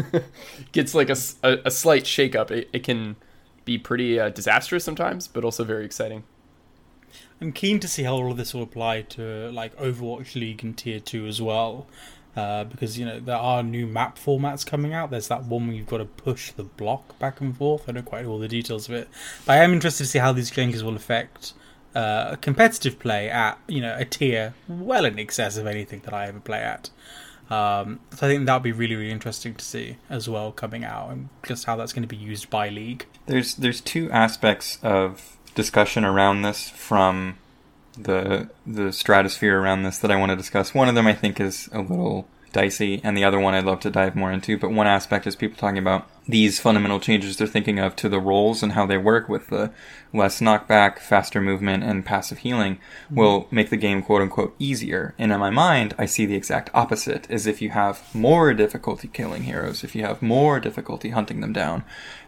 gets 0.73 0.95
like 0.95 1.11
a 1.11 1.17
a 1.43 1.71
slight 1.71 2.05
shakeup. 2.05 2.51
It, 2.51 2.69
it 2.73 2.83
can 2.85 3.17
be 3.65 3.79
pretty 3.79 4.19
uh, 4.19 4.29
disastrous 4.29 4.85
sometimes, 4.85 5.29
but 5.29 5.45
also 5.45 5.65
very 5.65 5.85
exciting. 5.85 6.25
I'm 7.41 7.53
keen 7.53 7.81
to 7.81 7.89
see 7.89 8.05
how 8.05 8.15
all 8.15 8.31
of 8.31 8.37
this 8.37 8.55
will 8.55 8.63
apply 8.63 9.03
to 9.03 9.51
like 9.51 9.77
Overwatch 9.77 10.35
League 10.35 10.63
and 10.63 10.77
Tier 10.77 11.01
Two 11.01 11.27
as 11.27 11.41
well, 11.41 11.87
uh, 12.37 12.65
because 12.65 12.99
you 12.99 13.05
know 13.05 13.21
there 13.21 13.37
are 13.37 13.63
new 13.63 13.87
map 13.87 14.19
formats 14.19 14.67
coming 14.67 14.93
out. 14.93 15.11
There's 15.11 15.29
that 15.29 15.45
one 15.45 15.69
where 15.69 15.77
you've 15.77 15.87
got 15.87 15.99
to 15.99 16.05
push 16.05 16.53
the 16.53 16.65
block 16.65 17.19
back 17.19 17.41
and 17.41 17.57
forth. 17.57 17.89
I 17.89 17.93
don't 17.93 18.05
quite 18.05 18.25
know 18.25 18.33
all 18.33 18.39
the 18.39 18.49
details 18.49 18.89
of 18.89 18.95
it, 18.95 19.09
but 19.47 19.55
I 19.55 19.65
am 19.65 19.73
interested 19.73 20.05
to 20.05 20.11
see 20.11 20.19
how 20.19 20.33
these 20.33 20.51
changes 20.51 20.83
will 20.83 20.97
affect 20.97 21.55
uh, 21.95 22.37
competitive 22.37 22.99
play 22.99 23.31
at 23.31 23.59
you 23.69 23.81
know 23.81 23.97
a 23.99 24.05
tier 24.05 24.55
well 24.69 25.05
in 25.05 25.19
excess 25.19 25.57
of 25.57 25.67
anything 25.67 26.01
that 26.05 26.15
I 26.15 26.27
ever 26.27 26.41
play 26.41 26.61
at. 26.61 26.91
Um, 27.51 28.01
so 28.11 28.27
I 28.27 28.31
think 28.31 28.47
that'll 28.47 28.61
be 28.61 28.73
really 28.73 28.97
really 28.97 29.13
interesting 29.13 29.55
to 29.55 29.65
see 29.65 29.99
as 30.09 30.29
well 30.29 30.51
coming 30.51 30.85
out 30.85 31.11
and 31.11 31.29
just 31.47 31.67
how 31.67 31.77
that's 31.77 31.93
going 31.93 32.03
to 32.03 32.09
be 32.09 32.17
used 32.17 32.51
by 32.51 32.69
league. 32.69 33.07
there's 33.27 33.55
there's 33.55 33.81
two 33.81 34.11
aspects 34.11 34.79
of 34.83 35.37
discussion 35.55 36.05
around 36.05 36.43
this 36.43 36.71
from 36.71 37.39
the 37.97 38.49
the 38.67 38.93
stratosphere 38.93 39.61
around 39.61 39.83
this 39.83 39.99
that 39.99 40.11
I 40.11 40.17
want 40.17 40.31
to 40.31 40.37
discuss. 40.37 40.75
One 40.75 40.89
of 40.89 40.95
them 40.95 41.07
I 41.07 41.15
think 41.15 41.41
is 41.41 41.69
a 41.73 41.81
little 41.81 42.27
dicey, 42.53 43.01
and 43.05 43.17
the 43.17 43.25
other 43.25 43.39
one 43.39 43.55
I'd 43.55 43.65
love 43.65 43.81
to 43.81 43.91
dive 43.91 44.17
more 44.17 44.33
into. 44.33 44.59
But 44.59 44.71
one 44.71 44.87
aspect 44.87 45.27
is 45.27 45.37
people 45.37 45.59
talking 45.59 45.79
about 45.79 46.09
these 46.27 46.59
fundamental 46.59 47.01
changes 47.01 47.37
they're 47.37 47.47
thinking 47.47 47.79
of 47.79 47.95
to 47.97 48.09
the 48.09 48.19
roles 48.19 48.63
and 48.63 48.73
how 48.73 48.87
they 48.87 48.97
work 48.97 49.29
with 49.29 49.49
the 49.49 49.71
less 50.13 50.41
knockback, 50.41 50.99
faster 50.99 51.41
movement, 51.41 51.83
and 51.83 52.07
passive 52.07 52.39
healing 52.39 52.77
mm-hmm. 52.77 53.17
will 53.17 53.49
make 53.51 53.71
the 53.71 53.77
game 53.77 54.03
quote 54.03 54.23
unquote 54.23 54.55
easier. 54.59 55.15
And 55.19 55.33
in 55.33 55.41
my 55.41 55.51
mind, 55.51 55.95
I 55.99 56.07
see 56.07 56.25
the 56.25 56.37
exact 56.37 56.71
opposite: 56.73 57.31
is 57.31 57.47
if 57.47 57.61
you 57.61 57.71
have 57.71 58.03
more 58.15 58.55
difficulty 58.55 59.09
killing 59.09 59.43
heroes, 59.43 59.85
if 59.85 59.95
you 59.95 60.03
have 60.05 60.23
more 60.23 60.61
difficulty 60.61 61.11
hunting 61.11 61.41
them 61.41 61.53
down, 61.53 61.85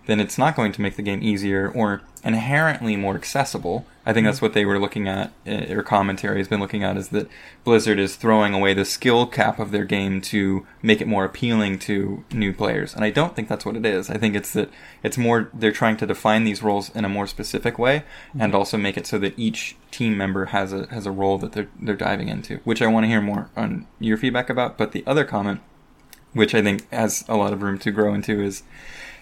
then 0.07 0.21
it's 0.21 0.39
not 0.39 0.57
going 0.57 0.73
to 0.73 0.81
make 0.81 0.97
the 0.97 1.03
game 1.03 1.23
easier 1.23 1.71
or 1.71 2.03
inherently 2.25 2.97
more 2.97 3.15
accessible. 3.15 3.87
I 4.05 4.13
think 4.13 4.25
that's 4.25 4.43
what 4.43 4.53
they 4.53 4.65
were 4.65 4.79
looking 4.79 5.09
at, 5.09 5.33
eh, 5.47 5.73
or 5.73 5.83
commentary 5.83 6.39
has 6.39 6.49
been 6.49 6.61
looking 6.61 6.83
at, 6.83 6.97
is 6.97 7.09
that 7.11 7.29
Blizzard 7.65 7.99
is 7.99 8.17
throwing 8.17 8.55
away 8.55 8.73
the 8.75 8.85
skill 8.85 9.27
cap 9.27 9.59
of 9.59 9.71
their 9.71 9.85
game 9.85 10.21
to 10.23 10.67
make 10.83 11.01
it 11.01 11.09
more 11.09 11.25
appealing 11.25 11.79
to 11.81 12.25
new 12.33 12.53
players. 12.53 12.95
And 12.95 13.05
I 13.05 13.11
don't 13.11 13.35
think 13.35 13.49
that's 13.49 13.67
what 13.67 13.77
it 13.77 13.85
is. 13.85 14.09
I 14.09 14.17
think 14.17 14.35
it's 14.35 14.53
that 14.53 14.71
it's 15.03 15.19
more, 15.19 15.51
they're 15.53 15.73
trying 15.73 15.97
to 15.99 16.07
define 16.07 16.45
these 16.45 16.63
roles 16.63 16.95
in 16.95 17.05
a 17.05 17.09
more 17.09 17.27
specific 17.27 17.79
way 17.79 18.05
and 18.39 18.55
also 18.55 18.77
make 18.77 18.97
it 18.97 19.07
so 19.07 19.19
that 19.19 19.39
each 19.39 19.77
team 19.91 20.17
member 20.17 20.47
has 20.47 20.73
a, 20.73 20.87
has 20.87 21.07
a 21.07 21.11
role 21.11 21.39
that 21.39 21.53
they're, 21.53 21.69
they're 21.81 21.97
diving 21.97 22.29
into, 22.29 22.59
which 22.65 22.83
I 22.83 22.87
want 22.87 23.05
to 23.05 23.09
hear 23.09 23.21
more 23.21 23.51
on 23.57 23.87
your 23.99 24.17
feedback 24.17 24.51
about. 24.51 24.79
But 24.79 24.93
the 24.93 25.05
other 25.07 25.25
comment, 25.25 25.61
which 26.33 26.55
I 26.55 26.63
think 26.63 26.91
has 26.93 27.25
a 27.29 27.37
lot 27.37 27.53
of 27.53 27.63
room 27.63 27.79
to 27.79 27.91
grow 27.91 28.15
into, 28.15 28.41
is 28.41 28.63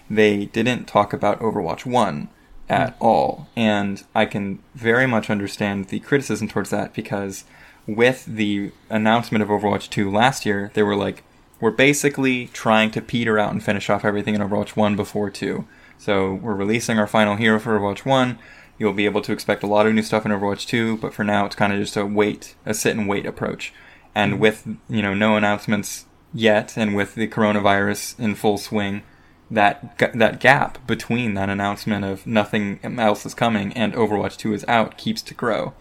they 0.09 0.45
didn't 0.45 0.85
talk 0.85 1.13
about 1.13 1.39
Overwatch 1.39 1.85
1 1.85 2.29
at 2.69 2.93
hmm. 2.93 3.03
all. 3.03 3.47
And 3.55 4.03
I 4.13 4.25
can 4.25 4.59
very 4.73 5.07
much 5.07 5.29
understand 5.29 5.87
the 5.87 5.99
criticism 5.99 6.47
towards 6.47 6.69
that 6.69 6.93
because 6.93 7.45
with 7.87 8.25
the 8.25 8.71
announcement 8.89 9.43
of 9.43 9.49
Overwatch 9.49 9.89
2 9.89 10.09
last 10.09 10.45
year, 10.45 10.71
they 10.73 10.83
were 10.83 10.95
like, 10.95 11.23
we're 11.61 11.71
basically 11.71 12.47
trying 12.47 12.91
to 12.91 13.01
peter 13.01 13.39
out 13.39 13.51
and 13.51 13.63
finish 13.63 13.89
off 13.89 14.03
everything 14.03 14.35
in 14.35 14.41
Overwatch 14.41 14.75
1 14.75 14.95
before 14.95 15.29
2. 15.29 15.65
So 15.97 16.33
we're 16.33 16.55
releasing 16.55 16.99
our 16.99 17.07
final 17.07 17.35
hero 17.35 17.59
for 17.59 17.79
Overwatch 17.79 18.05
1. 18.05 18.37
You'll 18.77 18.93
be 18.93 19.05
able 19.05 19.21
to 19.21 19.31
expect 19.31 19.63
a 19.63 19.67
lot 19.67 19.87
of 19.87 19.93
new 19.93 20.01
stuff 20.01 20.25
in 20.25 20.31
Overwatch 20.31 20.67
2, 20.67 20.97
but 20.97 21.13
for 21.13 21.23
now 21.23 21.45
it's 21.45 21.55
kind 21.55 21.71
of 21.71 21.79
just 21.79 21.95
a 21.95 22.05
wait, 22.05 22.55
a 22.65 22.73
sit 22.73 22.97
and 22.97 23.07
wait 23.07 23.25
approach. 23.25 23.73
And 24.13 24.33
hmm. 24.33 24.39
with, 24.39 24.67
you 24.89 25.01
know, 25.01 25.13
no 25.13 25.37
announcements 25.37 26.05
yet 26.33 26.77
and 26.77 26.95
with 26.95 27.15
the 27.15 27.27
coronavirus 27.27 28.19
in 28.19 28.35
full 28.35 28.57
swing, 28.57 29.03
that 29.51 29.97
that 30.13 30.39
gap 30.39 30.85
between 30.87 31.35
that 31.35 31.49
announcement 31.49 32.03
of 32.03 32.25
nothing 32.25 32.79
else 32.99 33.25
is 33.25 33.33
coming 33.33 33.73
and 33.73 33.93
Overwatch 33.93 34.37
2 34.37 34.53
is 34.53 34.65
out 34.67 34.97
keeps 34.97 35.21
to 35.23 35.33
grow. 35.33 35.73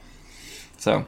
So, 0.77 1.07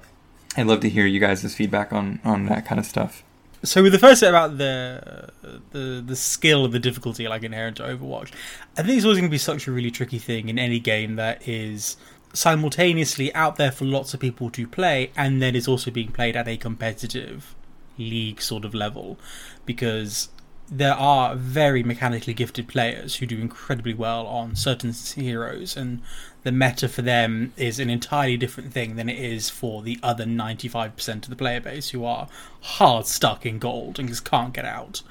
I'd 0.57 0.67
love 0.67 0.81
to 0.81 0.89
hear 0.89 1.07
you 1.07 1.21
guys' 1.21 1.55
feedback 1.55 1.93
on 1.93 2.21
on 2.25 2.47
that 2.47 2.65
kind 2.65 2.79
of 2.79 2.87
stuff. 2.87 3.23
So 3.63 3.83
with 3.83 3.93
the 3.93 3.99
first 3.99 4.21
bit 4.21 4.29
about 4.29 4.59
the 4.59 5.31
the 5.73 6.03
the 6.07 6.17
skill 6.17 6.69
the 6.69 6.79
difficulty 6.79 7.27
like 7.27 7.43
inherent 7.43 7.79
to 7.79 7.83
Overwatch, 7.83 8.33
I 8.77 8.83
think 8.83 8.97
it's 8.97 9.05
always 9.05 9.19
going 9.19 9.29
to 9.29 9.35
be 9.35 9.39
such 9.39 9.67
a 9.67 9.73
really 9.73 9.91
tricky 9.91 10.19
thing 10.19 10.49
in 10.49 10.59
any 10.59 10.79
game 10.79 11.17
that 11.17 11.47
is 11.49 11.97
simultaneously 12.33 13.35
out 13.35 13.57
there 13.57 13.73
for 13.73 13.85
lots 13.85 14.13
of 14.15 14.21
people 14.21 14.51
to 14.51 14.67
play 14.67 15.11
and 15.17 15.41
then 15.41 15.57
is 15.57 15.67
also 15.67 15.91
being 15.91 16.13
played 16.13 16.37
at 16.37 16.47
a 16.47 16.57
competitive 16.57 17.55
league 17.99 18.43
sort 18.43 18.65
of 18.65 18.75
level 18.75 19.19
because 19.65 20.29
there 20.69 20.95
are 20.95 21.37
very 21.37 21.83
mechanically 21.83 22.35
gifted 22.35 22.67
players 22.67 23.17
who 23.17 23.27
do 23.27 23.39
incredibly 23.39 23.95
well 23.95 24.27
on 24.27 24.57
certain 24.57 24.93
heroes 24.93 25.77
and 25.77 26.03
the 26.43 26.53
meta 26.53 26.89
for 26.89 27.03
them 27.03 27.53
is 27.57 27.79
an 27.79 27.91
entirely 27.91 28.37
different 28.37 28.73
thing 28.73 28.97
than 28.97 29.09
it 29.09 29.19
is 29.19 29.51
for 29.51 29.83
the 29.83 29.99
other 30.03 30.25
95% 30.25 31.25
of 31.25 31.29
the 31.29 31.37
player 31.37 31.61
base 31.61 31.91
who 31.91 32.05
are 32.05 32.29
hard 32.61 33.07
stuck 33.07 33.45
in 33.45 33.59
gold 33.59 33.99
and 33.99 34.09
just 34.09 34.25
can't 34.25 34.53
get 34.53 34.65
out. 34.65 35.03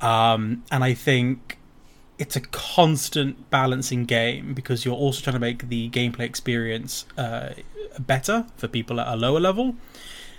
Um, 0.00 0.64
and 0.70 0.82
I 0.82 0.94
think 0.94 1.58
it's 2.18 2.36
a 2.36 2.40
constant 2.40 3.50
balancing 3.50 4.06
game 4.06 4.54
because 4.54 4.84
you're 4.84 4.94
also 4.94 5.22
trying 5.22 5.34
to 5.34 5.40
make 5.40 5.68
the 5.68 5.88
gameplay 5.90 6.20
experience 6.20 7.06
uh, 7.16 7.50
better 7.98 8.46
for 8.56 8.68
people 8.68 9.00
at 9.00 9.06
a 9.06 9.16
lower 9.16 9.40
level. 9.40 9.76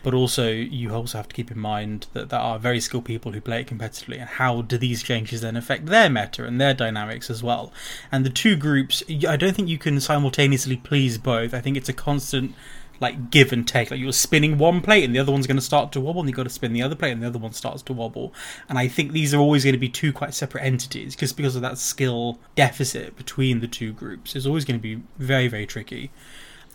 But 0.04 0.14
also 0.14 0.50
you 0.50 0.94
also 0.94 1.18
have 1.18 1.28
to 1.28 1.36
keep 1.36 1.52
in 1.52 1.60
mind 1.60 2.08
that 2.14 2.30
there 2.30 2.40
are 2.40 2.60
very 2.60 2.80
skilled 2.80 3.06
people 3.06 3.32
who 3.32 3.42
play 3.42 3.62
it 3.62 3.68
competitively, 3.68 4.20
and 4.20 4.30
how 4.30 4.62
do 4.62 4.78
these 4.78 5.04
changes 5.04 5.42
then 5.42 5.58
affect 5.58 5.88
their 5.88 6.10
meta 6.10 6.46
and 6.46 6.60
their 6.60 6.74
dynamics 6.74 7.30
as 7.30 7.44
well? 7.44 7.72
And 8.12 8.26
the 8.26 8.30
two 8.30 8.56
groups, 8.56 9.04
I 9.28 9.38
don't 9.38 9.56
think 9.56 9.70
you 9.70 9.78
can 9.78 10.00
simultaneously 10.00 10.78
please 10.78 11.18
both. 11.18 11.54
I 11.54 11.62
think 11.62 11.78
it's 11.78 11.90
a 11.90 11.94
constant 11.94 12.54
like 13.00 13.30
give 13.30 13.54
and 13.54 13.68
take. 13.68 13.92
Like 13.92 14.00
you're 14.00 14.12
spinning 14.12 14.58
one 14.58 14.82
plate 14.82 15.04
and 15.04 15.14
the 15.14 15.20
other 15.20 15.32
one's 15.32 15.48
going 15.48 15.58
to 15.58 15.62
start 15.62 15.92
to 15.92 16.02
wobble, 16.02 16.22
and 16.22 16.30
you've 16.30 16.36
got 16.36 16.44
to 16.44 16.50
spin 16.50 16.74
the 16.74 16.82
other 16.82 16.96
plate 16.96 17.12
and 17.12 17.22
the 17.22 17.28
other 17.28 17.40
one 17.40 17.54
starts 17.54 17.82
to 17.84 17.94
wobble. 17.94 18.34
And 18.70 18.78
I 18.78 18.88
think 18.88 19.12
these 19.12 19.34
are 19.34 19.40
always 19.40 19.64
going 19.64 19.74
to 19.74 19.80
be 19.80 19.90
two 19.90 20.14
quite 20.14 20.34
separate 20.34 20.64
entities, 20.64 21.16
just 21.16 21.38
because 21.38 21.56
of 21.56 21.62
that 21.62 21.78
skill 21.78 22.40
deficit 22.56 23.16
between 23.16 23.60
the 23.60 23.68
two 23.68 23.94
groups. 23.94 24.36
It's 24.36 24.46
always 24.46 24.66
going 24.66 24.80
to 24.80 24.84
be 24.84 25.02
very 25.18 25.48
very 25.48 25.66
tricky. 25.66 26.12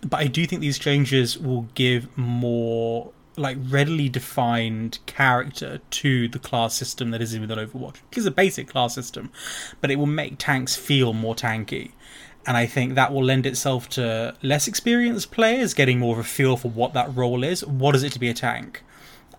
But 0.02 0.20
I 0.20 0.26
do 0.26 0.46
think 0.46 0.60
these 0.60 0.78
changes 0.78 1.38
will 1.38 1.68
give 1.74 2.16
more 2.18 3.12
like 3.36 3.56
readily 3.68 4.10
defined 4.10 4.98
character 5.06 5.80
to 5.90 6.28
the 6.28 6.38
class 6.38 6.74
system 6.74 7.12
that 7.12 7.22
is 7.22 7.38
within 7.38 7.56
Overwatch. 7.56 7.96
It's 8.12 8.26
a 8.26 8.30
basic 8.30 8.68
class 8.68 8.94
system, 8.94 9.30
but 9.80 9.90
it 9.90 9.96
will 9.96 10.06
make 10.06 10.36
tanks 10.38 10.76
feel 10.76 11.14
more 11.14 11.34
tanky 11.34 11.92
and 12.46 12.56
I 12.56 12.66
think 12.66 12.94
that 12.94 13.12
will 13.12 13.24
lend 13.24 13.46
itself 13.46 13.88
to 13.90 14.34
less 14.42 14.66
experienced 14.66 15.30
players 15.30 15.74
getting 15.74 15.98
more 15.98 16.14
of 16.14 16.18
a 16.18 16.28
feel 16.28 16.56
for 16.56 16.70
what 16.70 16.92
that 16.94 17.14
role 17.14 17.44
is. 17.44 17.64
What 17.64 17.94
is 17.94 18.02
it 18.02 18.12
to 18.12 18.18
be 18.18 18.28
a 18.28 18.34
tank? 18.34 18.82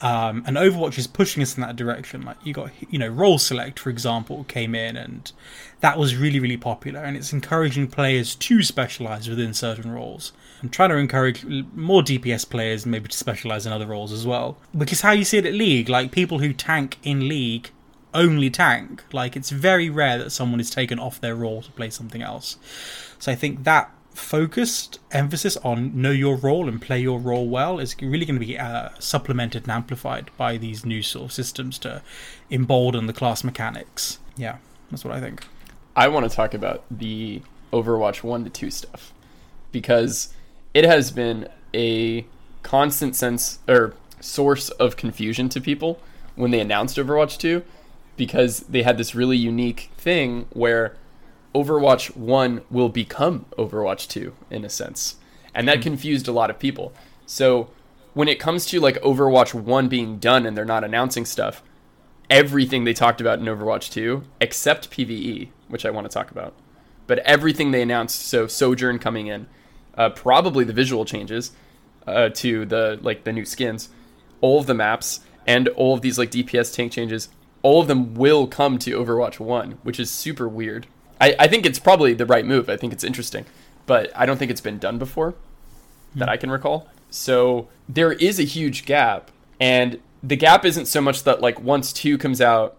Um, 0.02 0.43
and 0.45 0.58
Overwatch 0.58 0.97
is 0.97 1.08
pushing 1.08 1.43
us 1.43 1.56
in 1.56 1.62
that 1.62 1.76
direction. 1.76 2.23
Like 2.23 2.38
you 2.43 2.54
got, 2.54 2.71
you 2.89 2.99
know, 2.99 3.08
role 3.08 3.38
select, 3.38 3.80
for 3.80 3.89
example, 3.89 4.45
came 4.45 4.73
in, 4.76 4.95
and 4.97 5.32
that 5.82 5.97
was 5.97 6.15
really, 6.15 6.39
really 6.39 6.58
popular. 6.58 7.02
And 7.02 7.15
it's 7.15 7.34
encouraging 7.34 7.88
players 7.88 8.36
to 8.36 8.63
specialize 8.63 9.30
within 9.30 9.54
certain 9.54 9.91
roles, 9.91 10.34
and 10.63 10.71
trying 10.71 10.89
to 10.89 10.95
encourage 10.95 11.45
more 11.76 12.02
DPS 12.02 12.49
players 12.49 12.86
maybe 12.86 13.10
to 13.10 13.17
specialize 13.17 13.65
in 13.65 13.73
other 13.73 13.86
roles 13.86 14.12
as 14.12 14.26
well. 14.26 14.58
Because 14.76 15.02
how 15.02 15.12
you 15.12 15.26
see 15.26 15.38
it 15.38 15.45
at 15.45 15.54
League, 15.54 15.89
like 15.89 16.12
people 16.12 16.39
who 16.39 16.54
tank 16.54 16.97
in 17.04 17.28
League 17.28 17.69
only 18.13 18.49
tank. 18.49 19.04
Like 19.12 19.36
it's 19.36 19.49
very 19.49 19.89
rare 19.89 20.17
that 20.17 20.32
someone 20.32 20.60
is 20.60 20.69
taken 20.69 20.99
off 20.99 21.19
their 21.19 21.36
role 21.36 21.62
to 21.62 21.71
play 21.71 21.89
something 21.89 22.21
else. 22.21 22.58
So 23.19 23.32
I 23.32 23.36
think 23.36 23.65
that 23.65 23.91
focused 24.13 24.99
emphasis 25.12 25.58
on 25.58 25.99
know 25.99 26.12
your 26.12 26.38
role 26.38 26.69
and 26.69 26.82
play 26.82 26.99
your 26.99 27.19
role 27.19 27.49
well 27.49 27.80
is 27.80 27.95
really 27.99 28.26
going 28.26 28.39
to 28.39 28.45
be 28.45 28.58
uh, 28.58 28.89
supplemented 28.99 29.63
and 29.63 29.71
amplified 29.71 30.30
by 30.38 30.56
these 30.56 30.86
new 30.86 31.02
sort 31.02 31.26
of 31.26 31.32
systems 31.34 31.78
to 31.80 32.02
embolden 32.49 33.08
the 33.08 33.13
class 33.13 33.43
mechanics. 33.43 34.19
Yeah, 34.38 34.58
that's 34.91 35.04
what 35.04 35.13
I 35.13 35.19
think. 35.19 35.45
I 35.95 36.08
want 36.08 36.30
to 36.30 36.36
talk 36.36 36.54
about 36.54 36.84
the 36.89 37.41
Overwatch 37.71 38.23
1 38.23 38.43
to 38.45 38.49
2 38.49 38.71
stuff 38.71 39.13
because 39.71 40.34
it 40.73 40.86
has 40.86 41.12
been 41.12 41.47
a 41.73 42.25
constant 42.63 43.15
sense 43.15 43.59
or 43.67 43.93
source 44.19 44.69
of 44.69 44.97
confusion 44.97 45.49
to 45.49 45.62
people 45.62 45.99
when 46.36 46.51
they 46.51 46.59
announced 46.59 46.97
Overwatch 46.97 47.38
2 47.38 47.63
because 48.15 48.62
they 48.62 48.83
had 48.83 48.97
this 48.97 49.15
really 49.15 49.38
unique 49.38 49.91
thing 49.97 50.47
where 50.51 50.95
Overwatch 51.53 52.15
1 52.15 52.62
will 52.69 52.89
become 52.89 53.45
Overwatch 53.57 54.07
2 54.07 54.33
in 54.49 54.65
a 54.65 54.69
sense. 54.69 55.15
And 55.53 55.67
that 55.67 55.79
mm. 55.79 55.83
confused 55.83 56.27
a 56.27 56.31
lot 56.31 56.49
of 56.49 56.59
people. 56.59 56.93
So 57.25 57.69
when 58.13 58.27
it 58.27 58.39
comes 58.39 58.65
to 58.67 58.79
like 58.79 59.01
Overwatch 59.01 59.53
1 59.53 59.88
being 59.88 60.17
done 60.17 60.45
and 60.45 60.57
they're 60.57 60.65
not 60.65 60.83
announcing 60.83 61.25
stuff, 61.25 61.62
everything 62.29 62.83
they 62.83 62.93
talked 62.93 63.21
about 63.21 63.39
in 63.39 63.45
Overwatch 63.45 63.91
2 63.91 64.23
except 64.39 64.89
PvE, 64.89 65.49
which 65.67 65.86
I 65.86 65.91
want 65.91 66.05
to 66.09 66.13
talk 66.13 66.31
about. 66.31 66.53
But 67.05 67.19
everything 67.19 67.71
they 67.71 67.81
announced, 67.81 68.21
so 68.21 68.47
Sojourn 68.47 68.97
coming 68.97 69.27
in, 69.27 69.47
uh, 69.97 70.10
probably 70.10 70.63
the 70.63 70.73
visual 70.73 71.06
changes 71.06 71.51
uh, 72.08 72.29
to 72.29 72.65
the 72.65 72.99
like 73.01 73.23
the 73.23 73.34
new 73.34 73.45
skins, 73.45 73.89
all 74.41 74.60
of 74.60 74.65
the 74.65 74.73
maps, 74.73 75.21
and 75.47 75.67
all 75.69 75.93
of 75.93 76.01
these 76.01 76.17
like 76.17 76.32
DPS 76.32 76.73
tank 76.73 76.91
changes 76.91 77.29
all 77.63 77.82
of 77.82 77.88
them 77.88 78.13
will 78.13 78.45
come 78.45 78.77
to 78.77 78.91
Overwatch 78.91 79.39
1, 79.39 79.79
which 79.84 79.99
is 79.99 80.12
super 80.12 80.47
weird. 80.47 80.86
I, 81.19 81.36
I 81.39 81.47
think 81.47 81.65
it's 81.65 81.79
probably 81.79 82.13
the 82.13 82.25
right 82.25 82.45
move. 82.45 82.69
I 82.69 82.77
think 82.77 82.93
it's 82.93 83.06
interesting, 83.06 83.45
but 83.88 84.12
I 84.15 84.25
don't 84.25 84.38
think 84.38 84.51
it's 84.51 84.62
been 84.62 84.77
done 84.77 84.99
before 84.99 85.34
that 86.13 86.29
I 86.29 86.38
can 86.38 86.51
recall. 86.51 86.88
So 87.10 87.69
there 87.88 88.12
is 88.12 88.38
a 88.38 88.43
huge 88.43 88.86
gap, 88.86 89.32
and 89.60 89.99
the 90.21 90.36
gap 90.36 90.65
isn't 90.65 90.88
so 90.88 91.01
much 91.01 91.23
that 91.23 91.41
like 91.41 91.60
once 91.62 91.93
2 91.93 92.17
comes 92.17 92.41
out, 92.41 92.77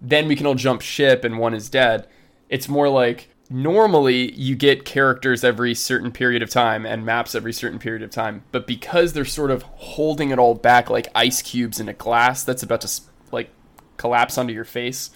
then 0.00 0.28
we 0.28 0.36
can 0.36 0.46
all 0.46 0.54
jump 0.54 0.82
ship 0.82 1.24
and 1.24 1.38
1 1.38 1.54
is 1.54 1.70
dead. 1.70 2.06
It's 2.50 2.68
more 2.68 2.88
like 2.88 3.30
normally 3.48 4.32
you 4.32 4.56
get 4.56 4.84
characters 4.84 5.44
every 5.44 5.74
certain 5.74 6.10
period 6.10 6.42
of 6.42 6.50
time 6.50 6.84
and 6.84 7.04
maps 7.04 7.34
every 7.34 7.52
certain 7.52 7.78
period 7.78 8.02
of 8.02 8.10
time, 8.10 8.42
but 8.52 8.66
because 8.66 9.12
they're 9.12 9.24
sort 9.24 9.50
of 9.50 9.62
holding 9.62 10.30
it 10.30 10.38
all 10.38 10.54
back 10.54 10.90
like 10.90 11.08
ice 11.14 11.42
cubes 11.42 11.78
in 11.78 11.88
a 11.88 11.92
glass 11.92 12.44
that's 12.44 12.62
about 12.62 12.80
to 12.80 13.00
like 13.30 13.50
collapse 13.96 14.36
onto 14.38 14.52
your 14.52 14.64
face. 14.64 15.10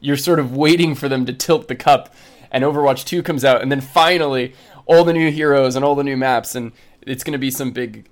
You're 0.00 0.16
sort 0.16 0.38
of 0.38 0.54
waiting 0.54 0.94
for 0.94 1.08
them 1.08 1.24
to 1.26 1.32
tilt 1.32 1.68
the 1.68 1.74
cup, 1.74 2.14
and 2.50 2.62
Overwatch 2.62 3.04
2 3.04 3.22
comes 3.22 3.44
out, 3.44 3.62
and 3.62 3.72
then 3.72 3.80
finally, 3.80 4.54
all 4.86 5.04
the 5.04 5.14
new 5.14 5.30
heroes 5.30 5.76
and 5.76 5.84
all 5.84 5.94
the 5.94 6.04
new 6.04 6.16
maps, 6.16 6.54
and 6.54 6.72
it's 7.02 7.24
going 7.24 7.32
to 7.32 7.38
be 7.38 7.50
some 7.50 7.70
big 7.70 8.06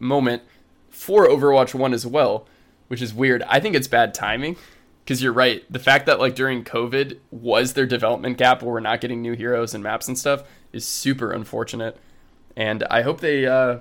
moment 0.00 0.42
for 0.90 1.28
Overwatch 1.28 1.74
1 1.74 1.92
as 1.92 2.06
well, 2.06 2.46
which 2.88 3.02
is 3.02 3.12
weird. 3.12 3.42
I 3.42 3.60
think 3.60 3.76
it's 3.76 3.88
bad 3.88 4.14
timing 4.14 4.56
because 5.04 5.22
you're 5.22 5.32
right. 5.32 5.64
The 5.70 5.78
fact 5.78 6.06
that 6.06 6.18
like 6.18 6.34
during 6.34 6.64
COVID 6.64 7.18
was 7.30 7.74
their 7.74 7.86
development 7.86 8.38
gap 8.38 8.62
where 8.62 8.72
we're 8.72 8.80
not 8.80 9.00
getting 9.00 9.20
new 9.20 9.34
heroes 9.34 9.74
and 9.74 9.82
maps 9.82 10.08
and 10.08 10.18
stuff 10.18 10.44
is 10.72 10.86
super 10.86 11.30
unfortunate. 11.30 11.98
And 12.56 12.84
I 12.84 13.02
hope 13.02 13.20
they 13.20 13.46
uh, 13.46 13.78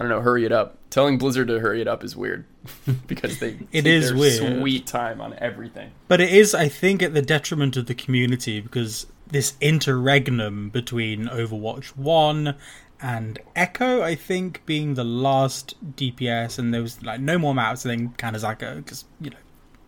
I 0.00 0.02
don't 0.02 0.08
know, 0.08 0.22
hurry 0.22 0.46
it 0.46 0.52
up. 0.52 0.78
Telling 0.88 1.18
Blizzard 1.18 1.48
to 1.48 1.60
hurry 1.60 1.80
it 1.80 1.86
up 1.86 2.02
is 2.02 2.16
weird 2.16 2.46
because 3.06 3.38
they 3.38 3.58
it 3.72 3.86
is 3.86 4.12
weird. 4.14 4.58
sweet 4.58 4.86
time 4.86 5.20
on 5.20 5.34
everything. 5.38 5.90
But 6.08 6.20
it 6.20 6.32
is, 6.32 6.54
I 6.54 6.68
think, 6.68 7.02
at 7.02 7.14
the 7.14 7.22
detriment 7.22 7.76
of 7.76 7.86
the 7.86 7.94
community 7.94 8.60
because 8.60 9.06
this 9.26 9.54
interregnum 9.60 10.70
between 10.70 11.26
Overwatch 11.26 11.96
One 11.96 12.56
and 13.02 13.38
Echo, 13.54 14.02
I 14.02 14.14
think, 14.14 14.64
being 14.66 14.94
the 14.94 15.04
last 15.04 15.74
DPS, 15.96 16.58
and 16.58 16.72
there 16.72 16.82
was 16.82 17.02
like 17.02 17.20
no 17.20 17.38
more 17.38 17.54
maps, 17.54 17.84
and 17.84 17.92
then 17.92 18.14
Kanezaka 18.14 18.76
because 18.76 19.04
you 19.20 19.30
know 19.30 19.36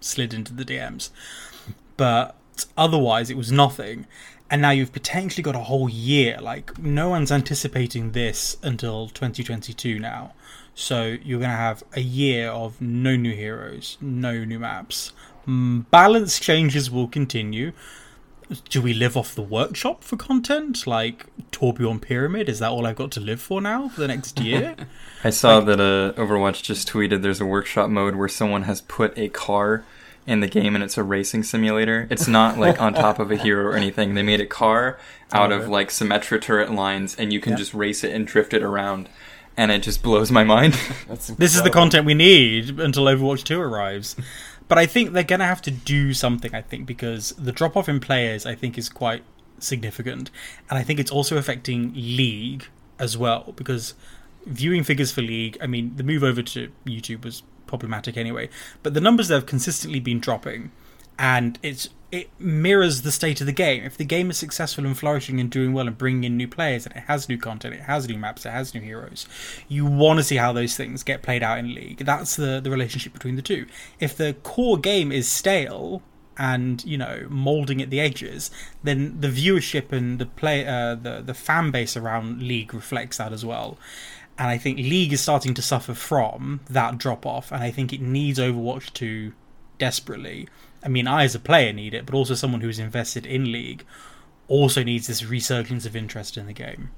slid 0.04 0.34
into 0.34 0.52
the 0.52 0.64
DMs. 0.64 1.10
But 1.96 2.36
otherwise, 2.76 3.30
it 3.30 3.36
was 3.36 3.52
nothing 3.52 4.06
and 4.52 4.60
now 4.60 4.70
you've 4.70 4.92
potentially 4.92 5.42
got 5.42 5.56
a 5.56 5.60
whole 5.60 5.88
year. 5.88 6.36
Like 6.38 6.78
no 6.78 7.08
one's 7.08 7.32
anticipating 7.32 8.12
this 8.12 8.58
until 8.62 9.08
2022 9.08 9.98
now. 9.98 10.34
So 10.74 11.16
you're 11.24 11.38
going 11.38 11.50
to 11.50 11.56
have 11.56 11.82
a 11.94 12.02
year 12.02 12.50
of 12.50 12.78
no 12.78 13.16
new 13.16 13.34
heroes, 13.34 13.96
no 14.02 14.44
new 14.44 14.58
maps. 14.58 15.14
Balance 15.46 16.38
changes 16.38 16.90
will 16.90 17.08
continue. 17.08 17.72
Do 18.68 18.83
we 18.83 18.92
live 18.92 19.16
off 19.16 19.35
the 19.35 19.42
workshop 19.42 20.05
for 20.05 20.16
content? 20.16 20.87
Like 20.87 21.26
Torbjorn 21.50 22.00
Pyramid? 22.00 22.48
Is 22.48 22.59
that 22.59 22.70
all 22.70 22.87
I've 22.87 22.96
got 22.96 23.11
to 23.12 23.20
live 23.20 23.40
for 23.40 23.61
now 23.61 23.88
for 23.88 24.00
the 24.00 24.09
next 24.09 24.40
year? 24.40 24.76
I 25.24 25.31
saw 25.31 25.59
like, 25.59 25.66
that 25.66 25.81
uh, 25.81 26.12
Overwatch 26.20 26.62
just 26.62 26.88
tweeted 26.88 27.22
there's 27.22 27.40
a 27.40 27.46
workshop 27.46 27.90
mode 27.90 28.16
where 28.16 28.28
someone 28.28 28.62
has 28.62 28.81
put 28.81 29.16
a 29.16 29.28
car 29.28 29.85
in 30.26 30.40
the 30.40 30.48
game 30.48 30.74
and 30.74 30.85
it's 30.85 30.96
a 30.96 31.02
racing 31.02 31.42
simulator. 31.42 32.07
It's 32.11 32.28
not 32.28 32.59
like 32.59 32.81
on 32.81 32.94
top 32.94 33.18
of 33.18 33.31
a 33.31 33.37
hero 33.37 33.66
or 33.66 33.74
anything. 33.74 34.14
They 34.14 34.22
made 34.22 34.40
a 34.40 34.46
car 34.46 34.98
out 35.33 35.52
of 35.52 35.68
like 35.68 35.88
Symmetra 35.88 36.40
turret 36.40 36.70
lines 36.70 37.16
and 37.16 37.33
you 37.33 37.40
can 37.40 37.52
yeah. 37.52 37.59
just 37.59 37.74
race 37.74 38.05
it 38.05 38.14
and 38.14 38.26
drift 38.26 38.55
it 38.55 38.62
around. 38.62 39.09
And 39.57 39.70
it 39.70 39.83
just 39.83 40.02
blows 40.02 40.31
my 40.31 40.44
mind. 40.44 40.74
this 41.09 41.55
is 41.55 41.62
the 41.62 41.70
content 41.70 42.07
we 42.07 42.14
need 42.14 42.81
until 42.81 43.05
Overwatch 43.05 43.44
2 43.44 43.61
arrives. 43.61 44.16
But 44.72 44.78
I 44.78 44.87
think 44.87 45.12
they're 45.12 45.22
going 45.22 45.40
to 45.40 45.44
have 45.44 45.61
to 45.62 45.70
do 45.70 46.14
something, 46.14 46.54
I 46.54 46.62
think, 46.62 46.87
because 46.87 47.32
the 47.32 47.52
drop 47.52 47.76
off 47.76 47.90
in 47.90 48.00
players, 48.00 48.46
I 48.46 48.54
think, 48.54 48.78
is 48.78 48.88
quite 48.88 49.22
significant. 49.58 50.30
And 50.70 50.78
I 50.78 50.82
think 50.82 50.98
it's 50.98 51.11
also 51.11 51.37
affecting 51.37 51.92
League 51.94 52.68
as 52.98 53.18
well, 53.18 53.52
because 53.54 53.92
viewing 54.46 54.82
figures 54.82 55.12
for 55.12 55.20
League, 55.20 55.58
I 55.61 55.66
mean, 55.66 55.96
the 55.96 56.02
move 56.02 56.24
over 56.24 56.40
to 56.42 56.72
YouTube 56.87 57.22
was 57.22 57.42
problematic 57.66 58.16
anyway. 58.16 58.48
But 58.82 58.94
the 58.94 59.00
numbers 59.02 59.28
have 59.28 59.44
consistently 59.44 60.00
been 60.00 60.20
dropping, 60.20 60.72
and 61.18 61.58
it's 61.62 61.90
it 62.12 62.31
mirrors 62.38 63.03
the 63.03 63.11
state 63.11 63.40
of 63.40 63.46
the 63.46 63.53
game. 63.53 63.83
If 63.85 63.96
the 63.96 64.05
game 64.05 64.29
is 64.29 64.37
successful 64.37 64.85
and 64.85 64.96
flourishing 64.96 65.40
and 65.40 65.51
doing 65.51 65.72
well 65.72 65.88
and 65.88 65.96
bringing 65.96 66.25
in 66.25 66.37
new 66.37 66.46
players, 66.46 66.85
and 66.85 66.94
it 66.94 67.05
has 67.09 67.27
new 67.27 67.38
content, 67.38 67.75
it 67.75 67.81
has 67.81 68.07
new 68.07 68.18
maps, 68.18 68.44
it 68.44 68.51
has 68.51 68.75
new 68.75 68.83
heroes, 68.83 69.27
you 69.66 69.87
want 69.87 70.18
to 70.18 70.22
see 70.22 70.37
how 70.37 70.53
those 70.53 70.77
things 70.77 71.03
get 71.03 71.22
played 71.22 71.42
out 71.42 71.59
in 71.59 71.75
League. 71.75 72.05
That's 72.05 72.37
the 72.37 72.61
the 72.61 72.70
relationship 72.70 73.14
between 73.14 73.37
the 73.37 73.42
two. 73.42 73.66
If 73.98 74.14
the 74.14 74.37
core 74.42 74.77
game 74.77 75.11
is 75.11 75.27
stale 75.27 76.03
and 76.37 76.85
you 76.85 76.98
know 76.98 77.27
molding 77.31 77.81
at 77.81 77.88
the 77.88 78.01
edges, 78.01 78.51
then 78.83 79.18
the 79.18 79.29
viewership 79.29 79.90
and 79.90 80.18
the 80.18 80.27
play 80.27 80.66
uh, 80.66 80.94
the 80.94 81.22
the 81.25 81.35
fan 81.35 81.70
base 81.70 81.96
around 81.96 82.42
League 82.42 82.75
reflects 82.75 83.16
that 83.16 83.33
as 83.33 83.42
well. 83.42 83.79
And 84.37 84.48
I 84.48 84.59
think 84.59 84.77
League 84.77 85.14
is 85.14 85.22
starting 85.22 85.55
to 85.55 85.62
suffer 85.62 85.94
from 85.94 86.61
that 86.68 86.98
drop 86.98 87.25
off, 87.25 87.51
and 87.53 87.62
I 87.62 87.70
think 87.70 87.92
it 87.92 88.01
needs 88.03 88.38
Overwatch 88.38 88.92
2 88.92 89.33
desperately. 89.79 90.48
I 90.83 90.88
mean, 90.88 91.07
I 91.07 91.25
as 91.25 91.35
a 91.35 91.40
player 91.40 91.73
need 91.73 91.95
it, 91.95 92.07
but 92.07 92.14
also 92.14 92.35
someone 92.35 92.61
who's 92.61 92.79
invested 92.79 93.27
in 93.27 93.53
League 93.53 93.85
also 94.49 94.83
needs 94.83 95.07
this 95.07 95.25
resurgence 95.25 95.87
of 95.87 95.95
interest 95.95 96.37
in 96.37 96.47
the 96.47 96.53
game. 96.53 96.90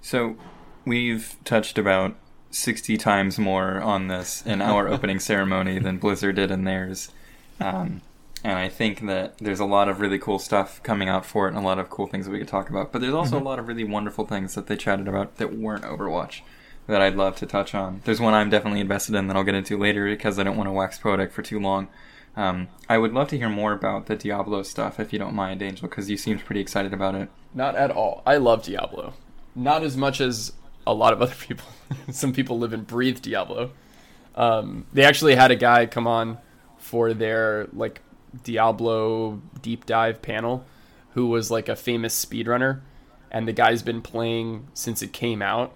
So, 0.00 0.36
we've 0.84 1.36
touched 1.44 1.78
about 1.78 2.16
60 2.50 2.96
times 2.96 3.38
more 3.38 3.80
on 3.80 4.08
this 4.08 4.42
in 4.44 4.60
our 4.62 4.88
opening 4.88 5.18
ceremony 5.18 5.78
than 5.78 5.98
Blizzard 5.98 6.36
did 6.36 6.50
in 6.50 6.64
theirs. 6.64 7.10
Um, 7.60 8.02
and 8.44 8.58
I 8.58 8.68
think 8.68 9.06
that 9.06 9.38
there's 9.38 9.60
a 9.60 9.64
lot 9.64 9.88
of 9.88 10.00
really 10.00 10.18
cool 10.18 10.38
stuff 10.38 10.82
coming 10.82 11.08
out 11.08 11.24
for 11.24 11.46
it 11.46 11.50
and 11.50 11.58
a 11.58 11.66
lot 11.66 11.78
of 11.78 11.90
cool 11.90 12.08
things 12.08 12.26
that 12.26 12.32
we 12.32 12.38
could 12.38 12.48
talk 12.48 12.68
about. 12.68 12.92
But 12.92 13.00
there's 13.00 13.14
also 13.14 13.36
mm-hmm. 13.36 13.46
a 13.46 13.48
lot 13.48 13.58
of 13.60 13.68
really 13.68 13.84
wonderful 13.84 14.26
things 14.26 14.54
that 14.54 14.66
they 14.66 14.76
chatted 14.76 15.06
about 15.06 15.36
that 15.36 15.56
weren't 15.56 15.84
Overwatch 15.84 16.40
that 16.86 17.00
I'd 17.00 17.16
love 17.16 17.36
to 17.36 17.46
touch 17.46 17.74
on. 17.74 18.00
There's 18.04 18.20
one 18.20 18.34
I'm 18.34 18.50
definitely 18.50 18.80
invested 18.80 19.14
in 19.14 19.28
that 19.28 19.36
I'll 19.36 19.44
get 19.44 19.54
into 19.54 19.78
later 19.78 20.04
because 20.06 20.38
I 20.38 20.42
don't 20.42 20.56
want 20.56 20.68
to 20.68 20.72
wax 20.72 20.98
poetic 20.98 21.32
for 21.32 21.42
too 21.42 21.60
long. 21.60 21.88
Um, 22.36 22.68
I 22.88 22.98
would 22.98 23.12
love 23.12 23.28
to 23.28 23.38
hear 23.38 23.48
more 23.48 23.72
about 23.72 24.06
the 24.06 24.16
Diablo 24.16 24.62
stuff 24.62 24.98
if 24.98 25.12
you 25.12 25.18
don't 25.18 25.34
mind, 25.34 25.62
Angel, 25.62 25.88
because 25.88 26.10
you 26.10 26.16
seemed 26.16 26.44
pretty 26.44 26.60
excited 26.60 26.92
about 26.92 27.14
it. 27.14 27.28
Not 27.54 27.76
at 27.76 27.90
all. 27.90 28.22
I 28.24 28.38
love 28.38 28.62
Diablo. 28.62 29.14
Not 29.54 29.82
as 29.82 29.96
much 29.96 30.20
as 30.20 30.52
a 30.86 30.94
lot 30.94 31.12
of 31.12 31.20
other 31.20 31.34
people. 31.40 31.66
Some 32.10 32.32
people 32.32 32.58
live 32.58 32.72
and 32.72 32.86
breathe 32.86 33.20
Diablo. 33.20 33.70
Um, 34.34 34.86
they 34.92 35.04
actually 35.04 35.34
had 35.34 35.50
a 35.50 35.56
guy 35.56 35.86
come 35.86 36.06
on 36.06 36.38
for 36.78 37.12
their 37.12 37.68
like 37.72 38.00
Diablo 38.44 39.42
deep 39.60 39.84
dive 39.84 40.22
panel, 40.22 40.64
who 41.10 41.26
was 41.26 41.50
like 41.50 41.68
a 41.68 41.76
famous 41.76 42.24
speedrunner, 42.24 42.80
and 43.30 43.46
the 43.46 43.52
guy's 43.52 43.82
been 43.82 44.00
playing 44.00 44.68
since 44.72 45.02
it 45.02 45.12
came 45.12 45.42
out. 45.42 45.74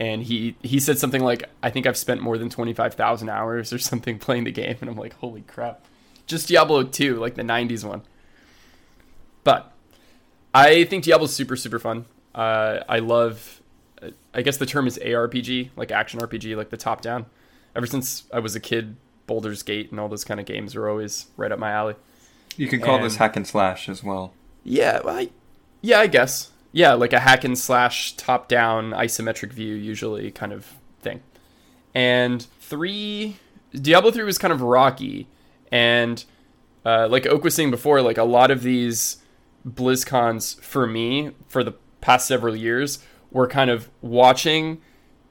And 0.00 0.22
he 0.22 0.56
he 0.62 0.78
said 0.78 0.98
something 0.98 1.22
like, 1.22 1.44
"I 1.62 1.70
think 1.70 1.86
I've 1.86 1.96
spent 1.96 2.20
more 2.20 2.38
than 2.38 2.50
twenty 2.50 2.72
five 2.72 2.94
thousand 2.94 3.30
hours 3.30 3.72
or 3.72 3.78
something 3.90 4.18
playing 4.18 4.44
the 4.44 4.52
game," 4.52 4.76
and 4.80 4.88
I'm 4.88 4.96
like, 4.96 5.14
"Holy 5.14 5.42
crap!" 5.42 5.84
Just 6.26 6.48
Diablo 6.48 6.84
two, 6.84 7.16
like 7.16 7.34
the 7.34 7.42
'90s 7.42 7.84
one. 7.84 8.02
But 9.44 9.72
I 10.54 10.84
think 10.84 11.04
Diablo's 11.04 11.34
super 11.34 11.56
super 11.56 11.78
fun. 11.78 12.06
Uh, 12.34 12.80
I 12.88 13.00
love 13.00 13.58
I 14.34 14.42
guess 14.42 14.56
the 14.56 14.66
term 14.66 14.86
is 14.86 14.98
ARPG, 14.98 15.70
like 15.76 15.90
action 15.90 16.20
RPG, 16.20 16.56
like 16.56 16.70
the 16.70 16.76
top 16.76 17.00
down. 17.00 17.26
Ever 17.74 17.86
since 17.86 18.24
I 18.32 18.38
was 18.38 18.54
a 18.54 18.60
kid, 18.60 18.96
Baldur's 19.26 19.62
Gate 19.62 19.90
and 19.90 20.00
all 20.00 20.08
those 20.08 20.24
kind 20.24 20.40
of 20.40 20.46
games 20.46 20.74
were 20.74 20.88
always 20.88 21.26
right 21.36 21.52
up 21.52 21.58
my 21.58 21.70
alley. 21.70 21.94
You 22.56 22.68
can 22.68 22.80
call 22.80 22.96
and, 22.96 23.04
this 23.04 23.16
hack 23.16 23.36
and 23.36 23.46
slash 23.46 23.88
as 23.88 24.02
well. 24.02 24.32
Yeah, 24.64 25.00
I, 25.04 25.30
yeah, 25.80 26.00
I 26.00 26.06
guess. 26.06 26.50
Yeah, 26.72 26.94
like 26.94 27.12
a 27.12 27.20
hack 27.20 27.44
and 27.44 27.58
slash 27.58 28.14
top 28.16 28.48
down 28.48 28.90
isometric 28.90 29.52
view 29.52 29.74
usually 29.74 30.30
kind 30.30 30.52
of 30.52 30.74
thing. 31.00 31.22
And 31.94 32.42
3 32.60 33.36
Diablo 33.74 34.10
3 34.10 34.24
was 34.24 34.38
kind 34.38 34.52
of 34.52 34.62
rocky 34.62 35.28
and 35.70 36.24
uh, 36.84 37.08
like 37.08 37.26
Oak 37.26 37.44
was 37.44 37.54
saying 37.54 37.70
before, 37.70 38.00
like 38.00 38.18
a 38.18 38.24
lot 38.24 38.50
of 38.50 38.62
these 38.62 39.18
BlizzCons 39.66 40.58
for 40.60 40.86
me 40.86 41.32
for 41.48 41.62
the 41.62 41.72
past 42.00 42.26
several 42.26 42.56
years 42.56 43.00
were 43.30 43.46
kind 43.46 43.70
of 43.70 43.90
watching 44.00 44.80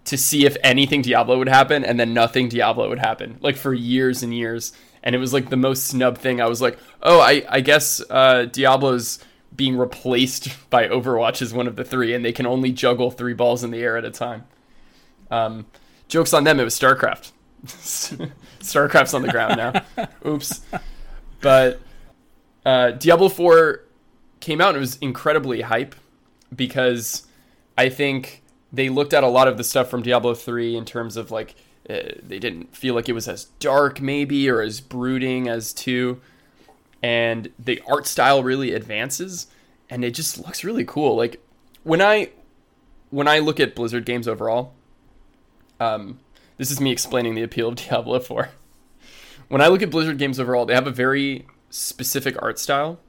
to 0.06 0.18
see 0.18 0.46
if 0.46 0.56
anything 0.64 1.02
Diablo 1.02 1.38
would 1.38 1.50
happen, 1.50 1.84
and 1.84 2.00
then 2.00 2.14
nothing 2.14 2.48
Diablo 2.48 2.88
would 2.90 3.00
happen, 3.00 3.38
like 3.42 3.58
for 3.58 3.74
years 3.74 4.24
and 4.24 4.34
years. 4.34 4.72
And 5.04 5.16
it 5.16 5.20
was 5.20 5.34
like 5.34 5.50
the 5.50 5.58
most 5.58 5.88
snub 5.88 6.18
thing. 6.18 6.40
I 6.40 6.48
was 6.48 6.62
like, 6.62 6.78
oh, 7.02 7.20
I, 7.20 7.44
I 7.50 7.62
guess 7.62 8.02
uh, 8.10 8.46
Diablo's 8.46 9.20
being 9.56 9.78
replaced 9.78 10.50
by 10.70 10.88
Overwatch 10.88 11.42
is 11.42 11.54
one 11.54 11.68
of 11.68 11.76
the 11.76 11.84
three, 11.84 12.14
and 12.14 12.24
they 12.24 12.32
can 12.32 12.46
only 12.46 12.72
juggle 12.72 13.12
three 13.12 13.34
balls 13.34 13.64
in 13.64 13.72
the 13.72 13.80
air 13.80 13.98
at 13.98 14.06
a 14.06 14.12
time. 14.12 14.46
Um, 15.30 15.66
jokes 16.08 16.34
on 16.34 16.44
them, 16.44 16.60
it 16.60 16.64
was 16.64 16.80
StarCraft. 16.80 17.32
StarCraft's 17.66 19.14
on 19.14 19.22
the 19.22 19.32
ground 19.32 19.58
now. 19.58 20.08
Oops. 20.26 20.62
But 21.42 21.82
uh, 22.66 22.92
Diablo 22.92 23.30
4 23.30 23.84
came 24.40 24.62
out 24.62 24.70
and 24.70 24.78
it 24.78 24.82
was 24.82 24.98
incredibly 24.98 25.62
hype 25.62 25.96
because 26.56 27.26
I 27.78 27.90
think 27.90 28.44
they 28.72 28.90
looked 28.90 29.14
at 29.14 29.24
a 29.24 29.28
lot 29.28 29.48
of 29.48 29.58
the 29.58 29.64
stuff 29.64 29.90
from 29.90 30.02
Diablo 30.02 30.34
3 30.34 30.76
in 30.76 30.86
terms 30.86 31.18
of 31.18 31.32
like 31.32 31.56
uh, 31.90 32.00
they 32.22 32.40
didn't 32.40 32.76
feel 32.76 32.94
like 32.96 33.08
it 33.08 33.14
was 33.14 33.28
as 33.28 33.46
dark 33.60 34.02
maybe 34.02 34.50
or 34.50 34.62
as 34.62 34.82
brooding 34.82 35.48
as 35.48 35.74
2 35.74 36.20
and 37.04 37.52
the 37.60 37.82
art 37.88 38.08
style 38.08 38.44
really 38.44 38.74
advances 38.74 39.48
and 39.90 40.04
it 40.04 40.12
just 40.12 40.38
looks 40.38 40.64
really 40.64 40.86
cool 40.86 41.16
like 41.16 41.42
when 41.84 42.02
I 42.02 42.32
when 43.10 43.28
I 43.28 43.40
look 43.40 43.60
at 43.60 43.76
Blizzard 43.76 44.06
games 44.06 44.28
overall 44.28 44.74
um 45.80 46.20
this 46.58 46.72
is 46.72 46.82
me 46.82 46.92
explaining 46.92 47.36
the 47.36 47.44
appeal 47.44 47.70
of 47.70 47.76
Diablo 47.76 48.20
4 48.20 48.50
when 49.48 49.62
I 49.62 49.68
look 49.68 49.82
at 49.82 49.92
Blizzard 49.92 50.18
games 50.18 50.40
overall 50.40 50.66
they 50.66 50.74
have 50.76 50.88
a 50.88 50.92
very 50.92 51.46
specific 51.70 52.42
art 52.42 52.60
style 52.60 53.00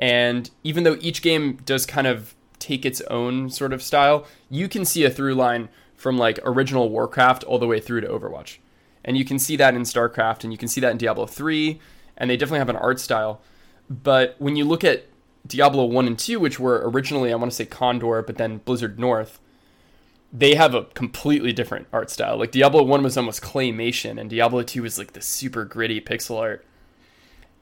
and 0.00 0.50
even 0.62 0.84
though 0.84 0.96
each 1.00 1.22
game 1.22 1.58
does 1.64 1.84
kind 1.84 2.06
of 2.06 2.34
take 2.58 2.84
its 2.84 3.00
own 3.02 3.50
sort 3.50 3.72
of 3.72 3.82
style, 3.82 4.26
you 4.50 4.68
can 4.68 4.84
see 4.84 5.04
a 5.04 5.10
through 5.10 5.34
line 5.34 5.68
from 5.94 6.16
like 6.16 6.38
original 6.44 6.88
Warcraft 6.88 7.44
all 7.44 7.58
the 7.58 7.66
way 7.66 7.80
through 7.80 8.02
to 8.02 8.08
Overwatch. 8.08 8.58
And 9.04 9.16
you 9.16 9.24
can 9.24 9.38
see 9.38 9.56
that 9.56 9.74
in 9.74 9.82
StarCraft 9.82 10.44
and 10.44 10.52
you 10.52 10.58
can 10.58 10.68
see 10.68 10.80
that 10.80 10.92
in 10.92 10.98
Diablo 10.98 11.26
3 11.26 11.80
and 12.18 12.28
they 12.28 12.36
definitely 12.36 12.58
have 12.58 12.68
an 12.68 12.76
art 12.76 13.00
style. 13.00 13.40
But 13.88 14.36
when 14.38 14.56
you 14.56 14.66
look 14.66 14.84
at 14.84 15.06
Diablo 15.46 15.86
1 15.86 16.06
and 16.06 16.18
2 16.18 16.38
which 16.38 16.60
were 16.60 16.82
originally 16.84 17.32
I 17.32 17.36
want 17.36 17.50
to 17.50 17.56
say 17.56 17.64
Condor 17.64 18.20
but 18.20 18.36
then 18.36 18.58
Blizzard 18.58 18.98
North, 18.98 19.40
they 20.30 20.56
have 20.56 20.74
a 20.74 20.84
completely 20.84 21.52
different 21.52 21.86
art 21.90 22.10
style. 22.10 22.36
Like 22.36 22.50
Diablo 22.50 22.82
1 22.82 23.02
was 23.02 23.16
almost 23.16 23.40
claymation 23.40 24.20
and 24.20 24.28
Diablo 24.28 24.62
2 24.62 24.82
was 24.82 24.98
like 24.98 25.12
the 25.14 25.22
super 25.22 25.64
gritty 25.64 26.00
pixel 26.02 26.38
art. 26.38 26.66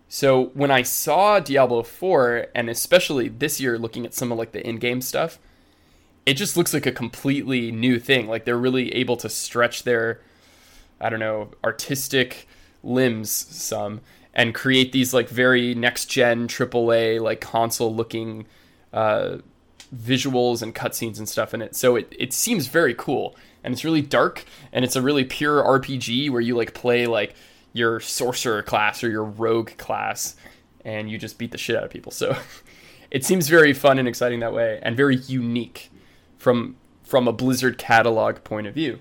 So 0.08 0.46
when 0.54 0.70
I 0.70 0.82
saw 0.82 1.40
Diablo 1.40 1.82
4, 1.82 2.48
and 2.54 2.70
especially 2.70 3.28
this 3.28 3.60
year 3.60 3.78
looking 3.78 4.06
at 4.06 4.14
some 4.14 4.30
of 4.30 4.38
like 4.38 4.52
the 4.52 4.66
in-game 4.66 5.00
stuff, 5.00 5.38
it 6.24 6.34
just 6.34 6.56
looks 6.56 6.72
like 6.72 6.86
a 6.86 6.92
completely 6.92 7.72
new 7.72 7.98
thing. 7.98 8.28
Like 8.28 8.44
they're 8.44 8.56
really 8.56 8.94
able 8.94 9.16
to 9.18 9.28
stretch 9.28 9.82
their, 9.82 10.20
I 11.00 11.08
don't 11.08 11.20
know, 11.20 11.50
artistic 11.64 12.48
limbs 12.82 13.30
some 13.30 14.00
and 14.36 14.54
create 14.54 14.92
these 14.92 15.14
like 15.14 15.30
very 15.30 15.74
next 15.74 16.06
gen 16.06 16.46
AAA 16.46 17.20
like 17.20 17.40
console 17.40 17.92
looking 17.92 18.46
uh, 18.92 19.38
visuals 19.92 20.62
and 20.62 20.74
cutscenes 20.74 21.18
and 21.18 21.28
stuff 21.28 21.54
in 21.54 21.62
it. 21.62 21.74
So 21.74 21.96
it, 21.96 22.14
it 22.16 22.32
seems 22.34 22.66
very 22.66 22.94
cool 22.94 23.34
and 23.64 23.72
it's 23.72 23.82
really 23.82 24.02
dark 24.02 24.44
and 24.72 24.84
it's 24.84 24.94
a 24.94 25.02
really 25.02 25.24
pure 25.24 25.62
RPG 25.64 26.30
where 26.30 26.42
you 26.42 26.54
like 26.54 26.74
play 26.74 27.06
like 27.06 27.34
your 27.72 27.98
sorcerer 27.98 28.62
class 28.62 29.02
or 29.02 29.08
your 29.08 29.24
rogue 29.24 29.70
class 29.78 30.36
and 30.84 31.10
you 31.10 31.16
just 31.16 31.38
beat 31.38 31.50
the 31.50 31.58
shit 31.58 31.74
out 31.74 31.84
of 31.84 31.90
people. 31.90 32.12
So 32.26 32.36
it 33.10 33.24
seems 33.24 33.48
very 33.48 33.72
fun 33.72 33.98
and 33.98 34.06
exciting 34.06 34.40
that 34.40 34.52
way 34.52 34.80
and 34.82 34.96
very 34.96 35.16
unique 35.16 35.90
from 36.36 36.76
from 37.04 37.28
a 37.28 37.32
Blizzard 37.32 37.78
catalog 37.78 38.42
point 38.44 38.66
of 38.66 38.74
view. 38.74 38.98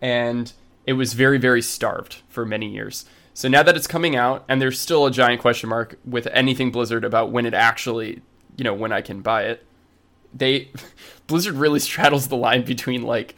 And 0.00 0.50
it 0.86 0.94
was 0.94 1.12
very 1.12 1.36
very 1.36 1.60
starved 1.60 2.22
for 2.30 2.46
many 2.46 2.70
years. 2.70 3.04
So 3.38 3.46
now 3.46 3.62
that 3.62 3.76
it's 3.76 3.86
coming 3.86 4.16
out 4.16 4.44
and 4.48 4.60
there's 4.60 4.80
still 4.80 5.06
a 5.06 5.12
giant 5.12 5.40
question 5.40 5.68
mark 5.68 5.96
with 6.04 6.26
anything 6.32 6.72
Blizzard 6.72 7.04
about 7.04 7.30
when 7.30 7.46
it 7.46 7.54
actually, 7.54 8.20
you 8.56 8.64
know, 8.64 8.74
when 8.74 8.90
I 8.90 9.00
can 9.00 9.20
buy 9.20 9.44
it. 9.44 9.64
They 10.34 10.72
Blizzard 11.28 11.54
really 11.54 11.78
straddles 11.78 12.26
the 12.26 12.36
line 12.36 12.64
between 12.64 13.02
like 13.02 13.36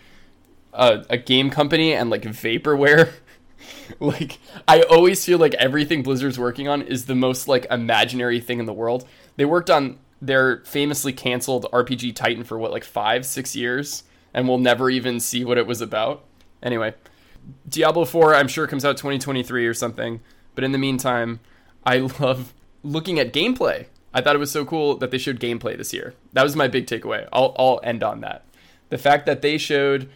a, 0.73 1.05
a 1.11 1.19
game 1.19 1.51
company 1.51 1.93
and 1.93 2.09
like 2.09 2.23
vaporware 2.23 3.13
like 4.01 4.39
I 4.67 4.81
always 4.85 5.23
feel 5.23 5.37
like 5.37 5.53
everything 5.57 6.03
Blizzard's 6.03 6.39
working 6.39 6.67
on 6.67 6.81
is 6.81 7.05
the 7.05 7.15
most 7.15 7.47
like 7.47 7.67
imaginary 7.71 8.41
thing 8.41 8.59
in 8.59 8.65
the 8.65 8.73
world. 8.73 9.07
They 9.37 9.45
worked 9.45 9.69
on 9.69 9.99
their 10.23 10.63
famously 10.65 11.13
canceled 11.13 11.67
RPG 11.75 12.15
Titan 12.15 12.45
for 12.45 12.59
what 12.59 12.71
like 12.71 12.85
5 12.85 13.27
6 13.27 13.55
years 13.55 14.05
and 14.33 14.49
we'll 14.49 14.57
never 14.57 14.89
even 14.89 15.21
see 15.21 15.45
what 15.45 15.59
it 15.59 15.67
was 15.67 15.83
about. 15.83 16.25
Anyway, 16.63 16.95
Diablo 17.69 18.05
4 18.05 18.35
I'm 18.35 18.49
sure 18.49 18.67
comes 18.67 18.85
out 18.85 18.97
2023 18.97 19.67
or 19.67 19.75
something, 19.75 20.21
but 20.55 20.65
in 20.65 20.73
the 20.73 20.79
meantime, 20.79 21.41
I 21.85 21.99
love 22.21 22.55
looking 22.83 23.19
at 23.19 23.33
gameplay. 23.33 23.87
I 24.13 24.21
thought 24.21 24.35
it 24.35 24.41
was 24.41 24.51
so 24.51 24.65
cool 24.65 24.97
that 24.97 25.11
they 25.11 25.19
showed 25.19 25.39
gameplay 25.39 25.77
this 25.77 25.93
year. 25.93 26.15
That 26.33 26.43
was 26.43 26.57
my 26.57 26.67
big 26.67 26.87
takeaway. 26.87 27.29
I'll 27.33 27.55
I'll 27.59 27.81
end 27.83 28.03
on 28.03 28.21
that. 28.23 28.45
The 28.89 28.99
fact 28.99 29.27
that 29.27 29.41
they 29.41 29.57
showed 29.57 30.11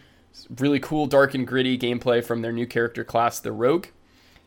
really 0.59 0.81
cool, 0.81 1.07
dark 1.07 1.35
and 1.35 1.47
gritty 1.47 1.79
gameplay 1.79 2.25
from 2.25 2.43
their 2.43 2.53
new 2.53 2.67
character 2.67 3.05
class, 3.05 3.41
the 3.41 3.53
Rogue. 3.53 3.87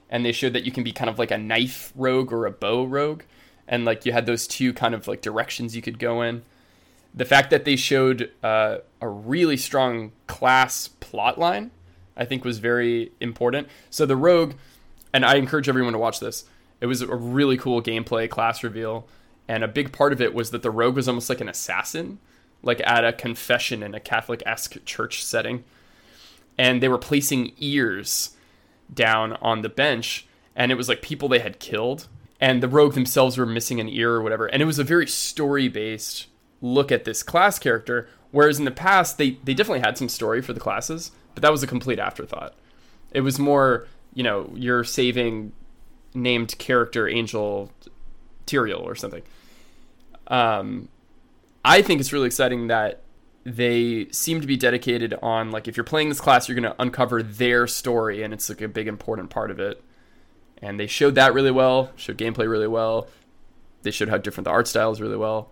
And 0.09 0.25
they 0.25 0.31
showed 0.31 0.53
that 0.53 0.63
you 0.63 0.71
can 0.71 0.83
be 0.83 0.91
kind 0.91 1.09
of 1.09 1.19
like 1.19 1.31
a 1.31 1.37
knife 1.37 1.91
rogue 1.95 2.31
or 2.31 2.45
a 2.45 2.51
bow 2.51 2.85
rogue. 2.85 3.23
And 3.67 3.83
like 3.83 4.05
you 4.05 4.13
had 4.13 4.25
those 4.25 4.47
two 4.47 4.73
kind 4.73 4.95
of 4.95 5.07
like 5.07 5.21
directions 5.21 5.75
you 5.75 5.81
could 5.81 5.99
go 5.99 6.21
in. 6.21 6.43
The 7.13 7.25
fact 7.25 7.49
that 7.49 7.65
they 7.65 7.75
showed 7.75 8.31
uh, 8.43 8.77
a 9.01 9.07
really 9.07 9.57
strong 9.57 10.11
class 10.27 10.87
plot 10.87 11.37
line, 11.37 11.71
I 12.17 12.25
think 12.25 12.43
was 12.43 12.59
very 12.59 13.11
important. 13.19 13.67
So 13.89 14.05
the 14.05 14.15
Rogue, 14.15 14.53
and 15.13 15.23
I 15.23 15.35
encourage 15.35 15.69
everyone 15.69 15.93
to 15.93 15.99
watch 15.99 16.19
this, 16.19 16.45
it 16.81 16.87
was 16.87 17.01
a 17.01 17.15
really 17.15 17.57
cool 17.57 17.81
gameplay 17.81 18.29
class 18.29 18.63
reveal. 18.63 19.07
And 19.47 19.63
a 19.63 19.67
big 19.67 19.93
part 19.93 20.11
of 20.11 20.21
it 20.21 20.33
was 20.33 20.51
that 20.51 20.63
the 20.63 20.71
Rogue 20.71 20.95
was 20.95 21.07
almost 21.07 21.29
like 21.29 21.41
an 21.41 21.49
assassin, 21.49 22.19
like 22.61 22.81
at 22.85 23.05
a 23.05 23.13
confession 23.13 23.83
in 23.83 23.95
a 23.95 23.99
Catholic 23.99 24.43
esque 24.45 24.83
church 24.85 25.23
setting 25.23 25.63
and 26.57 26.81
they 26.81 26.87
were 26.87 26.97
placing 26.97 27.53
ears 27.59 28.31
down 28.91 29.33
on 29.33 29.61
the 29.61 29.69
bench 29.69 30.25
and 30.55 30.71
it 30.71 30.75
was 30.75 30.89
like 30.89 31.03
people 31.03 31.29
they 31.29 31.37
had 31.39 31.59
killed 31.59 32.07
and 32.41 32.63
the 32.63 32.67
rogue 32.67 32.93
themselves 32.93 33.37
were 33.37 33.45
missing 33.45 33.79
an 33.79 33.87
ear 33.87 34.13
or 34.13 34.23
whatever 34.23 34.47
and 34.47 34.59
it 34.61 34.65
was 34.65 34.79
a 34.79 34.83
very 34.83 35.05
story 35.05 35.67
based 35.67 36.25
look 36.61 36.91
at 36.91 37.05
this 37.05 37.21
class 37.21 37.59
character 37.59 38.07
Whereas 38.31 38.59
in 38.59 38.65
the 38.65 38.71
past, 38.71 39.17
they 39.17 39.31
they 39.43 39.53
definitely 39.53 39.81
had 39.81 39.97
some 39.97 40.09
story 40.09 40.41
for 40.41 40.53
the 40.53 40.59
classes, 40.59 41.11
but 41.37 41.43
that 41.43 41.51
was 41.51 41.61
a 41.61 41.67
complete 41.67 41.99
afterthought. 41.99 42.55
It 43.11 43.21
was 43.21 43.37
more, 43.37 43.85
you 44.15 44.23
know, 44.23 44.51
you're 44.55 44.83
saving 44.83 45.51
named 46.15 46.57
character 46.57 47.07
Angel 47.07 47.71
Tyrael 48.47 48.81
or 48.81 48.95
something. 48.95 49.21
Um, 50.25 50.89
I 51.63 51.83
think 51.83 51.99
it's 51.99 52.11
really 52.11 52.25
exciting 52.25 52.69
that 52.69 53.03
they 53.43 54.07
seem 54.09 54.41
to 54.41 54.47
be 54.47 54.57
dedicated 54.57 55.13
on 55.21 55.51
like 55.51 55.67
if 55.67 55.77
you're 55.77 55.83
playing 55.83 56.09
this 56.09 56.19
class, 56.19 56.49
you're 56.49 56.59
going 56.59 56.73
to 56.73 56.81
uncover 56.81 57.21
their 57.21 57.67
story, 57.67 58.23
and 58.23 58.33
it's 58.33 58.49
like 58.49 58.61
a 58.61 58.67
big 58.67 58.87
important 58.87 59.29
part 59.29 59.51
of 59.51 59.59
it. 59.59 59.83
And 60.59 60.79
they 60.79 60.87
showed 60.87 61.13
that 61.13 61.35
really 61.35 61.51
well, 61.51 61.91
showed 61.95 62.17
gameplay 62.17 62.49
really 62.49 62.67
well. 62.67 63.09
They 63.83 63.91
showed 63.91 64.09
how 64.09 64.17
different 64.17 64.45
the 64.45 64.51
art 64.51 64.67
style 64.67 64.89
is 64.91 64.99
really 64.99 65.17
well. 65.17 65.51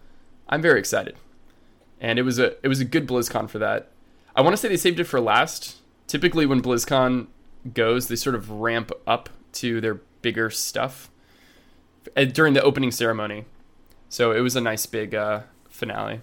I'm 0.49 0.63
very 0.63 0.79
excited, 0.79 1.15
and 2.01 2.17
it 2.17 2.23
was 2.23 2.39
a 2.39 2.55
it 2.65 2.69
was 2.69 2.79
a 2.79 2.85
good 2.85 3.07
BlizzCon 3.07 3.47
for 3.47 3.59
that. 3.59 3.91
I 4.35 4.41
want 4.41 4.53
to 4.53 4.57
say 4.57 4.67
they 4.67 4.77
saved 4.77 4.99
it 4.99 5.05
for 5.05 5.21
last. 5.21 5.77
Typically, 6.07 6.45
when 6.45 6.61
BlizzCon 6.61 7.27
goes, 7.73 8.07
they 8.07 8.15
sort 8.15 8.35
of 8.35 8.51
ramp 8.51 8.91
up 9.07 9.29
to 9.53 9.79
their 9.81 9.95
bigger 10.21 10.49
stuff 10.49 11.09
uh, 12.15 12.25
during 12.25 12.53
the 12.53 12.61
opening 12.61 12.91
ceremony. 12.91 13.45
So 14.09 14.31
it 14.31 14.41
was 14.41 14.55
a 14.55 14.61
nice 14.61 14.85
big 14.85 15.15
uh, 15.15 15.41
finale. 15.69 16.21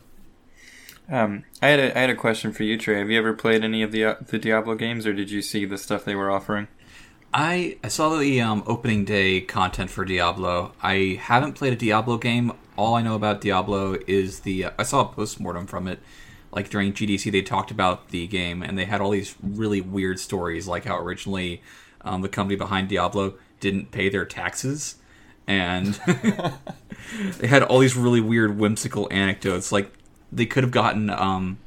Um, 1.09 1.45
I 1.61 1.69
had 1.69 1.81
a 1.81 1.97
I 1.97 2.01
had 2.03 2.11
a 2.11 2.15
question 2.15 2.53
for 2.53 2.63
you, 2.63 2.79
Trey. 2.79 2.99
Have 2.99 3.11
you 3.11 3.19
ever 3.19 3.33
played 3.35 3.65
any 3.65 3.83
of 3.83 3.93
the 3.93 4.05
uh, 4.05 4.15
the 4.27 4.39
Diablo 4.39 4.75
games, 4.75 5.07
or 5.07 5.13
did 5.13 5.31
you 5.31 5.43
see 5.43 5.65
the 5.65 5.77
stuff 5.77 6.05
they 6.05 6.15
were 6.15 6.31
offering? 6.31 6.69
I 7.35 7.77
I 7.83 7.89
saw 7.89 8.17
the 8.17 8.41
um, 8.41 8.63
opening 8.67 9.05
day 9.05 9.41
content 9.41 9.91
for 9.91 10.05
Diablo. 10.05 10.73
I 10.83 11.19
haven't 11.21 11.55
played 11.55 11.73
a 11.73 11.77
Diablo 11.77 12.19
game. 12.19 12.53
All 12.77 12.95
I 12.95 13.03
know 13.03 13.15
about 13.15 13.41
Diablo 13.41 13.99
is 14.07 14.41
the 14.41 14.67
uh, 14.67 14.71
I 14.79 14.85
saw 14.85 15.01
a 15.01 15.05
postmortem 15.07 15.67
from 15.67 15.89
it. 15.89 15.99
Like 16.53 16.69
during 16.69 16.93
GDC, 16.93 17.33
they 17.33 17.43
talked 17.43 17.71
about 17.71 18.11
the 18.11 18.27
game 18.27 18.63
and 18.63 18.79
they 18.79 18.85
had 18.85 19.01
all 19.01 19.11
these 19.11 19.35
really 19.43 19.81
weird 19.81 20.21
stories, 20.21 20.69
like 20.69 20.85
how 20.85 20.99
originally 20.99 21.63
um, 22.03 22.23
the 22.23 22.29
company 22.29 22.57
behind 22.57 22.89
Diablo 22.89 23.35
didn't 23.61 23.91
pay 23.91 24.09
their 24.09 24.25
taxes, 24.25 24.97
and 25.47 25.95
they 27.39 27.47
had 27.47 27.63
all 27.63 27.79
these 27.79 27.97
really 27.97 28.21
weird, 28.21 28.59
whimsical 28.59 29.09
anecdotes. 29.11 29.73
Like 29.73 29.93
they 30.31 30.47
could 30.47 30.65
have 30.65 30.73
gotten 30.73 31.09
um, 31.11 31.59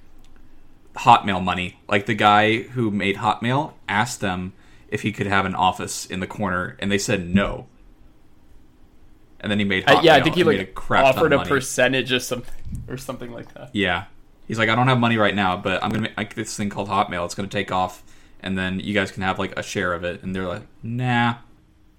Hotmail 0.97 1.43
money. 1.43 1.79
Like 1.87 2.05
the 2.05 2.13
guy 2.13 2.63
who 2.63 2.91
made 2.91 3.17
Hotmail 3.17 3.73
asked 3.87 4.21
them 4.21 4.53
if 4.89 5.01
he 5.01 5.11
could 5.11 5.27
have 5.27 5.45
an 5.45 5.55
office 5.55 6.05
in 6.05 6.19
the 6.19 6.27
corner, 6.27 6.75
and 6.79 6.91
they 6.91 6.97
said 6.97 7.27
no. 7.33 7.67
And 9.39 9.51
then 9.51 9.59
he 9.59 9.65
made 9.65 9.85
Hotmail. 9.85 9.97
Uh, 9.97 10.01
yeah, 10.01 10.15
I 10.15 10.21
think 10.21 10.35
he 10.35 10.43
like 10.43 10.59
a 10.59 10.65
crap 10.65 11.05
offered 11.05 11.33
a 11.33 11.43
percentage 11.45 12.11
or 12.11 12.19
something 12.19 12.53
or 12.87 12.97
something 12.97 13.31
like 13.31 13.53
that. 13.53 13.69
Yeah, 13.73 14.05
he's 14.47 14.57
like, 14.57 14.69
I 14.69 14.75
don't 14.75 14.87
have 14.87 14.99
money 14.99 15.17
right 15.17 15.35
now, 15.35 15.57
but 15.57 15.83
I'm 15.83 15.91
gonna 15.91 16.09
make 16.17 16.35
this 16.35 16.55
thing 16.55 16.69
called 16.69 16.89
Hotmail. 16.89 17.25
It's 17.25 17.35
gonna 17.35 17.47
take 17.47 17.71
off, 17.71 18.03
and 18.41 18.57
then 18.57 18.79
you 18.79 18.93
guys 18.93 19.11
can 19.11 19.23
have 19.23 19.39
like 19.39 19.57
a 19.57 19.63
share 19.63 19.93
of 19.93 20.03
it. 20.03 20.23
And 20.23 20.35
they're 20.35 20.47
like, 20.47 20.63
Nah. 20.83 21.35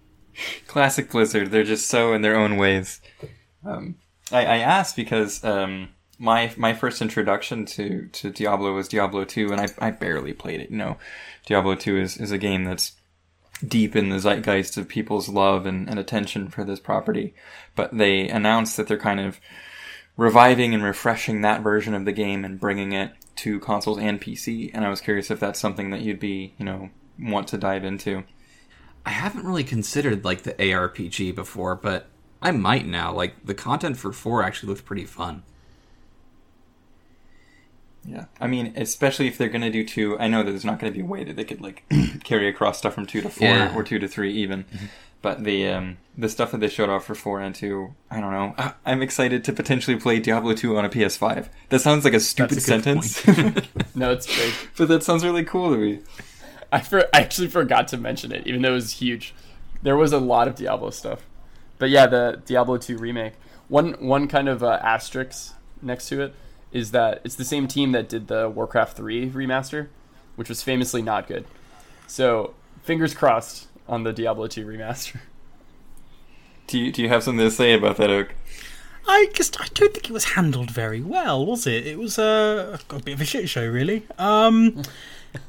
Classic 0.66 1.10
Blizzard. 1.10 1.50
They're 1.50 1.64
just 1.64 1.88
so 1.88 2.12
in 2.12 2.22
their 2.22 2.36
own 2.36 2.56
ways. 2.56 3.00
Um, 3.64 3.96
I, 4.30 4.44
I 4.44 4.56
asked 4.58 4.96
because 4.96 5.42
um, 5.44 5.90
my 6.18 6.52
my 6.56 6.74
first 6.74 7.02
introduction 7.02 7.64
to, 7.66 8.06
to 8.08 8.30
Diablo 8.30 8.72
was 8.74 8.88
Diablo 8.88 9.24
two, 9.24 9.52
and 9.52 9.60
I, 9.60 9.68
I 9.78 9.90
barely 9.90 10.32
played 10.32 10.60
it. 10.60 10.70
You 10.70 10.76
know, 10.76 10.96
Diablo 11.46 11.74
two 11.74 11.96
is, 11.98 12.16
is 12.16 12.32
a 12.32 12.38
game 12.38 12.64
that's 12.64 12.92
deep 13.66 13.96
in 13.96 14.10
the 14.10 14.18
zeitgeist 14.18 14.76
of 14.76 14.88
people's 14.88 15.28
love 15.28 15.66
and, 15.66 15.88
and 15.88 15.98
attention 15.98 16.48
for 16.48 16.64
this 16.64 16.80
property. 16.80 17.34
But 17.74 17.96
they 17.96 18.28
announced 18.28 18.76
that 18.76 18.88
they're 18.88 18.98
kind 18.98 19.20
of 19.20 19.40
reviving 20.16 20.74
and 20.74 20.82
refreshing 20.82 21.40
that 21.40 21.62
version 21.62 21.94
of 21.94 22.04
the 22.04 22.12
game 22.12 22.44
and 22.44 22.60
bringing 22.60 22.92
it 22.92 23.12
to 23.36 23.60
consoles 23.60 23.98
and 23.98 24.20
PC. 24.20 24.70
And 24.72 24.84
I 24.84 24.90
was 24.90 25.00
curious 25.00 25.30
if 25.30 25.40
that's 25.40 25.60
something 25.60 25.90
that 25.90 26.00
you'd 26.00 26.20
be, 26.20 26.54
you 26.58 26.64
know, 26.64 26.90
want 27.18 27.48
to 27.48 27.58
dive 27.58 27.84
into. 27.84 28.24
I 29.04 29.10
haven't 29.10 29.46
really 29.46 29.64
considered 29.64 30.24
like 30.24 30.42
the 30.42 30.54
ARPG 30.54 31.34
before, 31.34 31.76
but 31.76 32.08
I 32.40 32.50
might 32.50 32.86
now. 32.86 33.12
Like 33.12 33.44
the 33.44 33.54
content 33.54 33.96
for 33.98 34.12
four 34.12 34.42
actually 34.42 34.70
looks 34.70 34.80
pretty 34.80 35.04
fun. 35.04 35.42
Yeah, 38.06 38.26
I 38.40 38.46
mean, 38.46 38.72
especially 38.76 39.26
if 39.26 39.36
they're 39.36 39.48
gonna 39.48 39.70
do 39.70 39.84
two. 39.84 40.18
I 40.18 40.28
know 40.28 40.42
that 40.42 40.50
there's 40.50 40.64
not 40.64 40.78
gonna 40.78 40.92
be 40.92 41.00
a 41.00 41.04
way 41.04 41.24
that 41.24 41.34
they 41.36 41.44
could 41.44 41.60
like 41.60 41.84
carry 42.24 42.48
across 42.48 42.78
stuff 42.78 42.94
from 42.94 43.06
two 43.06 43.20
to 43.22 43.28
four 43.28 43.48
Yeah. 43.48 43.74
or 43.74 43.82
two 43.82 43.98
to 43.98 44.06
three 44.08 44.32
even. 44.34 44.64
But 45.22 45.42
the 45.44 45.66
um, 45.68 45.96
the 46.16 46.28
stuff 46.28 46.52
that 46.52 46.58
they 46.60 46.68
showed 46.68 46.88
off 46.88 47.04
for 47.06 47.14
four 47.16 47.40
and 47.40 47.52
two, 47.54 47.94
I 48.10 48.20
don't 48.20 48.30
know. 48.32 48.54
I- 48.58 48.74
I'm 48.84 49.02
excited 49.02 49.42
to 49.44 49.52
potentially 49.52 49.96
play 49.96 50.20
Diablo 50.20 50.54
two 50.54 50.76
on 50.78 50.84
a 50.84 50.88
PS5. 50.88 51.48
That 51.70 51.80
sounds 51.80 52.04
like 52.04 52.14
a 52.14 52.20
stupid 52.20 52.58
That's 52.58 52.68
a 52.68 52.92
good 52.92 53.02
sentence, 53.02 53.66
No, 53.96 54.12
it's 54.12 54.26
big. 54.26 54.52
but 54.76 54.86
that 54.88 55.02
sounds 55.02 55.24
really 55.24 55.44
cool 55.44 55.70
to 55.72 55.76
me. 55.78 56.00
I, 56.70 56.80
for, 56.80 57.00
I 57.14 57.20
actually 57.20 57.48
forgot 57.48 57.88
to 57.88 57.96
mention 57.96 58.30
it, 58.30 58.46
even 58.46 58.62
though 58.62 58.70
it 58.72 58.74
was 58.74 58.92
huge. 58.92 59.34
There 59.82 59.96
was 59.96 60.12
a 60.12 60.18
lot 60.18 60.48
of 60.48 60.54
Diablo 60.56 60.90
stuff, 60.90 61.26
but 61.78 61.90
yeah, 61.90 62.06
the 62.06 62.40
Diablo 62.44 62.76
2 62.76 62.96
remake. 62.98 63.32
One 63.68 63.94
one 63.98 64.28
kind 64.28 64.48
of 64.48 64.62
uh, 64.62 64.78
asterisk 64.82 65.54
next 65.82 66.08
to 66.10 66.20
it 66.22 66.34
is 66.72 66.90
that 66.90 67.20
it's 67.24 67.34
the 67.34 67.44
same 67.44 67.68
team 67.68 67.92
that 67.92 68.08
did 68.08 68.28
the 68.28 68.48
Warcraft 68.48 68.96
3 68.96 69.30
remaster, 69.30 69.88
which 70.36 70.48
was 70.48 70.62
famously 70.62 71.02
not 71.02 71.26
good. 71.26 71.44
So 72.06 72.54
fingers 72.82 73.14
crossed 73.14 73.68
on 73.88 74.04
the 74.04 74.12
Diablo 74.12 74.46
2 74.46 74.66
remaster. 74.66 75.20
Do 76.66 76.78
you 76.78 76.90
do 76.90 77.02
you 77.02 77.08
have 77.08 77.22
something 77.22 77.44
to 77.44 77.50
say 77.50 77.74
about 77.74 77.96
that, 77.98 78.10
Oak? 78.10 78.34
I 79.06 79.28
just 79.34 79.60
I 79.60 79.66
don't 79.74 79.92
think 79.92 80.10
it 80.10 80.12
was 80.12 80.24
handled 80.24 80.70
very 80.70 81.00
well, 81.00 81.46
was 81.46 81.66
it? 81.66 81.86
It 81.86 81.98
was 81.98 82.18
uh, 82.18 82.78
a 82.90 82.98
bit 82.98 83.14
of 83.14 83.20
a 83.20 83.24
shit 83.24 83.48
show, 83.48 83.64
really. 83.66 84.04
Um, 84.18 84.82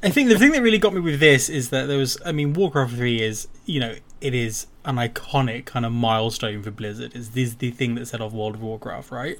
I 0.02 0.10
think 0.10 0.28
the 0.28 0.38
thing 0.38 0.52
that 0.52 0.62
really 0.62 0.78
got 0.78 0.94
me 0.94 1.00
with 1.00 1.18
this 1.18 1.48
is 1.48 1.70
that 1.70 1.86
there 1.86 1.98
was, 1.98 2.18
I 2.24 2.30
mean, 2.30 2.52
Warcraft 2.52 2.94
Three 2.94 3.20
is, 3.20 3.48
you 3.66 3.80
know, 3.80 3.96
it 4.20 4.34
is 4.34 4.66
an 4.84 4.96
iconic 4.96 5.64
kind 5.64 5.84
of 5.84 5.92
milestone 5.92 6.62
for 6.62 6.70
Blizzard. 6.70 7.12
It's 7.14 7.30
this 7.30 7.54
the 7.54 7.70
thing 7.70 7.96
that 7.96 8.06
set 8.06 8.20
off 8.20 8.32
World 8.32 8.54
of 8.54 8.62
Warcraft, 8.62 9.10
right? 9.10 9.38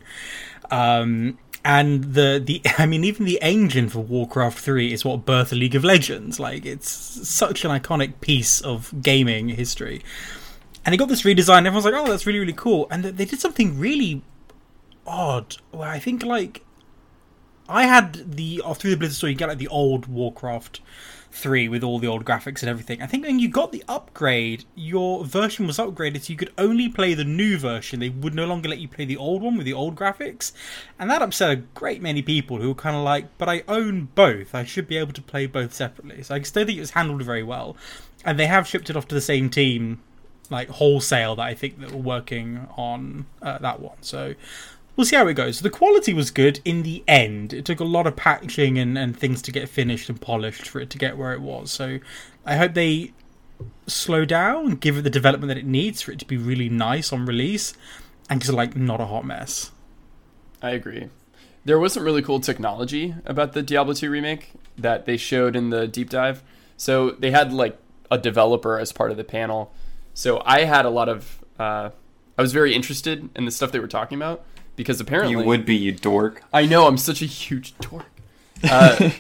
Um, 0.71 1.39
and 1.65 2.15
the 2.15 2.43
the 2.45 2.63
I 2.79 2.87
mean, 2.87 3.05
even 3.05 3.27
the 3.27 3.41
engine 3.43 3.89
for 3.89 4.01
Warcraft 4.01 4.59
Three 4.59 4.93
is 4.93 5.05
what 5.05 5.25
birthed 5.25 5.59
League 5.59 5.75
of 5.75 5.85
Legends. 5.85 6.39
Like, 6.41 6.65
it's 6.65 6.91
such 7.29 7.65
an 7.65 7.71
iconic 7.71 8.21
piece 8.21 8.61
of 8.61 8.93
gaming 9.03 9.49
history. 9.49 10.03
And 10.85 10.93
they 10.93 10.97
got 10.97 11.09
this 11.09 11.23
redesign. 11.23 11.67
Everyone's 11.67 11.85
like, 11.85 11.95
"Oh, 11.95 12.07
that's 12.09 12.27
really, 12.27 12.39
really 12.39 12.53
cool." 12.53 12.87
And 12.91 13.05
they 13.05 13.25
did 13.25 13.41
something 13.41 13.79
really 13.79 14.23
odd. 15.07 15.57
Where 15.71 15.89
I 15.89 15.99
think, 15.99 16.23
like, 16.25 16.65
I 17.69 17.85
had 17.85 18.37
the 18.37 18.63
uh, 18.65 18.75
through 18.75 18.93
the 18.93 18.97
Blizzard 18.97 19.17
store, 19.17 19.31
you 19.31 19.37
get 19.37 19.49
like 19.49 19.59
the 19.59 19.69
old 19.69 20.07
Warcraft 20.07 20.81
three 21.31 21.69
with 21.69 21.85
all 21.85 21.99
the 21.99 22.07
old 22.07 22.25
graphics 22.25 22.63
and 22.63 22.69
everything. 22.69 23.03
I 23.03 23.07
think 23.07 23.25
when 23.25 23.39
you 23.39 23.49
got 23.49 23.73
the 23.73 23.85
upgrade, 23.89 24.65
your 24.75 25.25
version 25.25 25.67
was 25.67 25.79
upgraded, 25.79 26.23
so 26.23 26.33
you 26.33 26.37
could 26.37 26.53
only 26.59 26.89
play 26.89 27.15
the 27.15 27.25
new 27.25 27.59
version. 27.59 28.01
They 28.01 28.09
would 28.09 28.35
no 28.35 28.47
longer 28.47 28.69
let 28.69 28.79
you 28.79 28.89
play 28.89 29.05
the 29.05 29.17
old 29.17 29.43
one 29.43 29.57
with 29.57 29.67
the 29.67 29.73
old 29.73 29.95
graphics, 29.95 30.53
and 30.99 31.11
that 31.11 31.23
upset 31.23 31.51
a 31.51 31.57
great 31.57 32.03
many 32.03 32.23
people 32.23 32.59
who 32.59 32.69
were 32.69 32.75
kind 32.75 32.97
of 32.97 33.05
like, 33.05 33.37
"But 33.39 33.49
I 33.49 33.63
own 33.69 34.09
both. 34.15 34.55
I 34.55 34.65
should 34.65 34.89
be 34.89 34.97
able 34.97 35.13
to 35.13 35.23
play 35.23 35.47
both 35.47 35.73
separately." 35.75 36.23
So 36.23 36.35
I 36.35 36.39
don't 36.39 36.67
think 36.67 36.79
it 36.79 36.81
was 36.81 36.91
handled 36.91 37.23
very 37.23 37.43
well. 37.43 37.77
And 38.25 38.39
they 38.39 38.47
have 38.47 38.67
shipped 38.67 38.91
it 38.91 38.97
off 38.97 39.07
to 39.09 39.15
the 39.15 39.21
same 39.21 39.49
team 39.49 40.01
like 40.51 40.69
wholesale 40.69 41.37
that 41.37 41.43
I 41.43 41.55
think 41.55 41.81
that 41.81 41.93
were 41.93 41.99
working 41.99 42.67
on 42.77 43.27
uh, 43.43 43.59
that 43.59 43.81
one. 43.81 43.99
So 44.01 44.35
we'll 44.99 45.05
see 45.05 45.15
how 45.15 45.29
it 45.29 45.35
goes. 45.35 45.61
The 45.61 45.71
quality 45.71 46.13
was 46.13 46.33
good 46.33 46.61
in 46.65 46.83
the 46.83 47.05
end. 47.07 47.53
It 47.53 47.65
took 47.65 47.79
a 47.79 47.85
lot 47.85 48.09
of 48.09 48.17
patching 48.17 48.79
and, 48.79 48.99
and 48.99 49.17
things 49.17 49.41
to 49.43 49.53
get 49.53 49.69
finished 49.69 50.09
and 50.09 50.21
polished 50.21 50.69
for 50.69 50.81
it 50.81 50.91
to 50.91 50.99
get 50.99 51.17
where 51.17 51.33
it 51.33 51.41
was. 51.41 51.71
So 51.71 52.01
I 52.45 52.57
hope 52.57 52.75
they 52.75 53.13
slow 53.87 54.25
down 54.25 54.67
and 54.67 54.81
give 54.81 54.99
it 54.99 55.03
the 55.03 55.11
development 55.11 55.49
that 55.49 55.57
it 55.57 55.65
needs 55.65 56.03
for 56.03 56.11
it 56.11 56.19
to 56.19 56.25
be 56.25 56.37
really 56.37 56.69
nice 56.69 57.13
on 57.13 57.27
release 57.27 57.75
and 58.29 58.41
just 58.41 58.53
like 58.53 58.77
not 58.77 59.01
a 59.01 59.07
hot 59.07 59.25
mess. 59.25 59.71
I 60.61 60.71
agree. 60.71 61.09
There 61.65 61.79
was 61.79 61.93
some 61.93 62.03
really 62.03 62.23
cool 62.23 62.41
technology 62.41 63.15
about 63.25 63.53
the 63.53 63.63
Diablo 63.63 63.95
2 63.95 64.11
remake 64.11 64.51
that 64.77 65.07
they 65.07 65.17
showed 65.17 65.55
in 65.55 65.71
the 65.71 65.87
deep 65.87 66.11
dive. 66.11 66.43
So 66.77 67.13
they 67.13 67.31
had 67.31 67.53
like 67.53 67.79
a 68.11 68.19
developer 68.19 68.81
as 68.81 68.93
part 68.93 69.13
of 69.13 69.17
the 69.17 69.23
panel. 69.23 69.73
So 70.13 70.43
I 70.45 70.65
had 70.65 70.85
a 70.85 70.91
lot 70.91 71.09
of. 71.09 71.45
Uh, 71.57 71.91
I 72.37 72.43
was 72.43 72.53
very 72.53 72.75
interested 72.75 73.29
in 73.37 73.45
the 73.45 73.51
stuff 73.51 73.73
they 73.73 73.81
were 73.81 73.89
talking 73.89 74.17
about 74.17 74.45
because 74.79 75.01
apparently 75.01 75.33
You 75.33 75.43
would 75.43 75.67
be, 75.67 75.75
you 75.75 75.91
dork. 75.91 76.41
I 76.53 76.65
know 76.65 76.87
I'm 76.87 76.99
such 76.99 77.21
a 77.21 77.27
huge 77.27 77.77
dork. 77.79 78.07
Uh, 78.63 79.11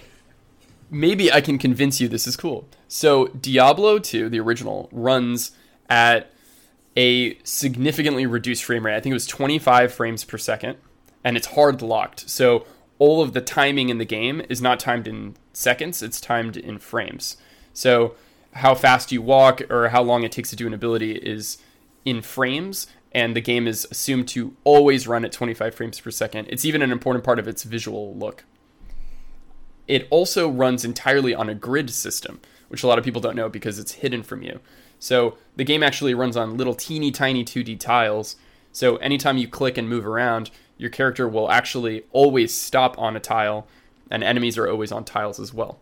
maybe 0.90 1.32
I 1.32 1.40
can 1.40 1.58
convince 1.58 2.00
you 2.00 2.06
this 2.06 2.28
is 2.28 2.36
cool. 2.36 2.68
So 2.86 3.26
Diablo 3.26 3.98
2, 3.98 4.28
the 4.28 4.38
original, 4.38 4.88
runs 4.92 5.50
at 5.90 6.32
a 6.96 7.36
significantly 7.42 8.24
reduced 8.24 8.62
frame 8.62 8.86
rate. 8.86 8.94
I 8.94 9.00
think 9.00 9.10
it 9.10 9.14
was 9.14 9.26
25 9.26 9.92
frames 9.92 10.22
per 10.22 10.38
second, 10.38 10.78
and 11.24 11.36
it's 11.36 11.48
hard 11.48 11.82
locked. 11.82 12.30
So 12.30 12.64
all 13.00 13.20
of 13.20 13.32
the 13.32 13.40
timing 13.40 13.88
in 13.88 13.98
the 13.98 14.04
game 14.04 14.40
is 14.48 14.62
not 14.62 14.78
timed 14.78 15.08
in 15.08 15.34
seconds; 15.52 16.04
it's 16.04 16.20
timed 16.20 16.56
in 16.56 16.78
frames. 16.78 17.36
So 17.72 18.14
how 18.52 18.76
fast 18.76 19.10
you 19.10 19.22
walk 19.22 19.60
or 19.68 19.88
how 19.88 20.02
long 20.02 20.22
it 20.22 20.30
takes 20.30 20.50
to 20.50 20.56
do 20.56 20.68
an 20.68 20.74
ability 20.74 21.12
is 21.16 21.58
in 22.04 22.22
frames 22.22 22.86
and 23.12 23.34
the 23.34 23.40
game 23.40 23.66
is 23.66 23.86
assumed 23.90 24.28
to 24.28 24.54
always 24.64 25.08
run 25.08 25.24
at 25.24 25.32
25 25.32 25.74
frames 25.74 26.00
per 26.00 26.10
second. 26.10 26.46
It's 26.50 26.64
even 26.64 26.82
an 26.82 26.92
important 26.92 27.24
part 27.24 27.38
of 27.38 27.48
its 27.48 27.62
visual 27.62 28.14
look. 28.14 28.44
it 29.86 30.06
also 30.10 30.48
runs 30.50 30.84
entirely 30.84 31.34
on 31.34 31.48
a 31.48 31.54
grid 31.54 31.90
system, 31.90 32.40
which 32.68 32.82
a 32.82 32.86
lot 32.86 32.98
of 32.98 33.04
people 33.04 33.22
don't 33.22 33.36
know 33.36 33.48
because 33.48 33.78
it's 33.78 33.92
hidden 33.92 34.22
from 34.22 34.42
you. 34.42 34.60
So 34.98 35.38
the 35.56 35.64
game 35.64 35.82
actually 35.82 36.14
runs 36.14 36.36
on 36.36 36.56
little 36.58 36.74
teeny 36.74 37.10
tiny 37.10 37.44
2D 37.44 37.80
tiles. 37.80 38.36
So 38.72 38.96
anytime 38.96 39.38
you 39.38 39.48
click 39.48 39.78
and 39.78 39.88
move 39.88 40.06
around, 40.06 40.50
your 40.76 40.90
character 40.90 41.26
will 41.26 41.50
actually 41.50 42.04
always 42.12 42.54
stop 42.54 42.98
on 42.98 43.16
a 43.16 43.20
tile, 43.20 43.66
and 44.10 44.22
enemies 44.22 44.58
are 44.58 44.68
always 44.68 44.92
on 44.92 45.04
tiles 45.04 45.40
as 45.40 45.52
well. 45.54 45.80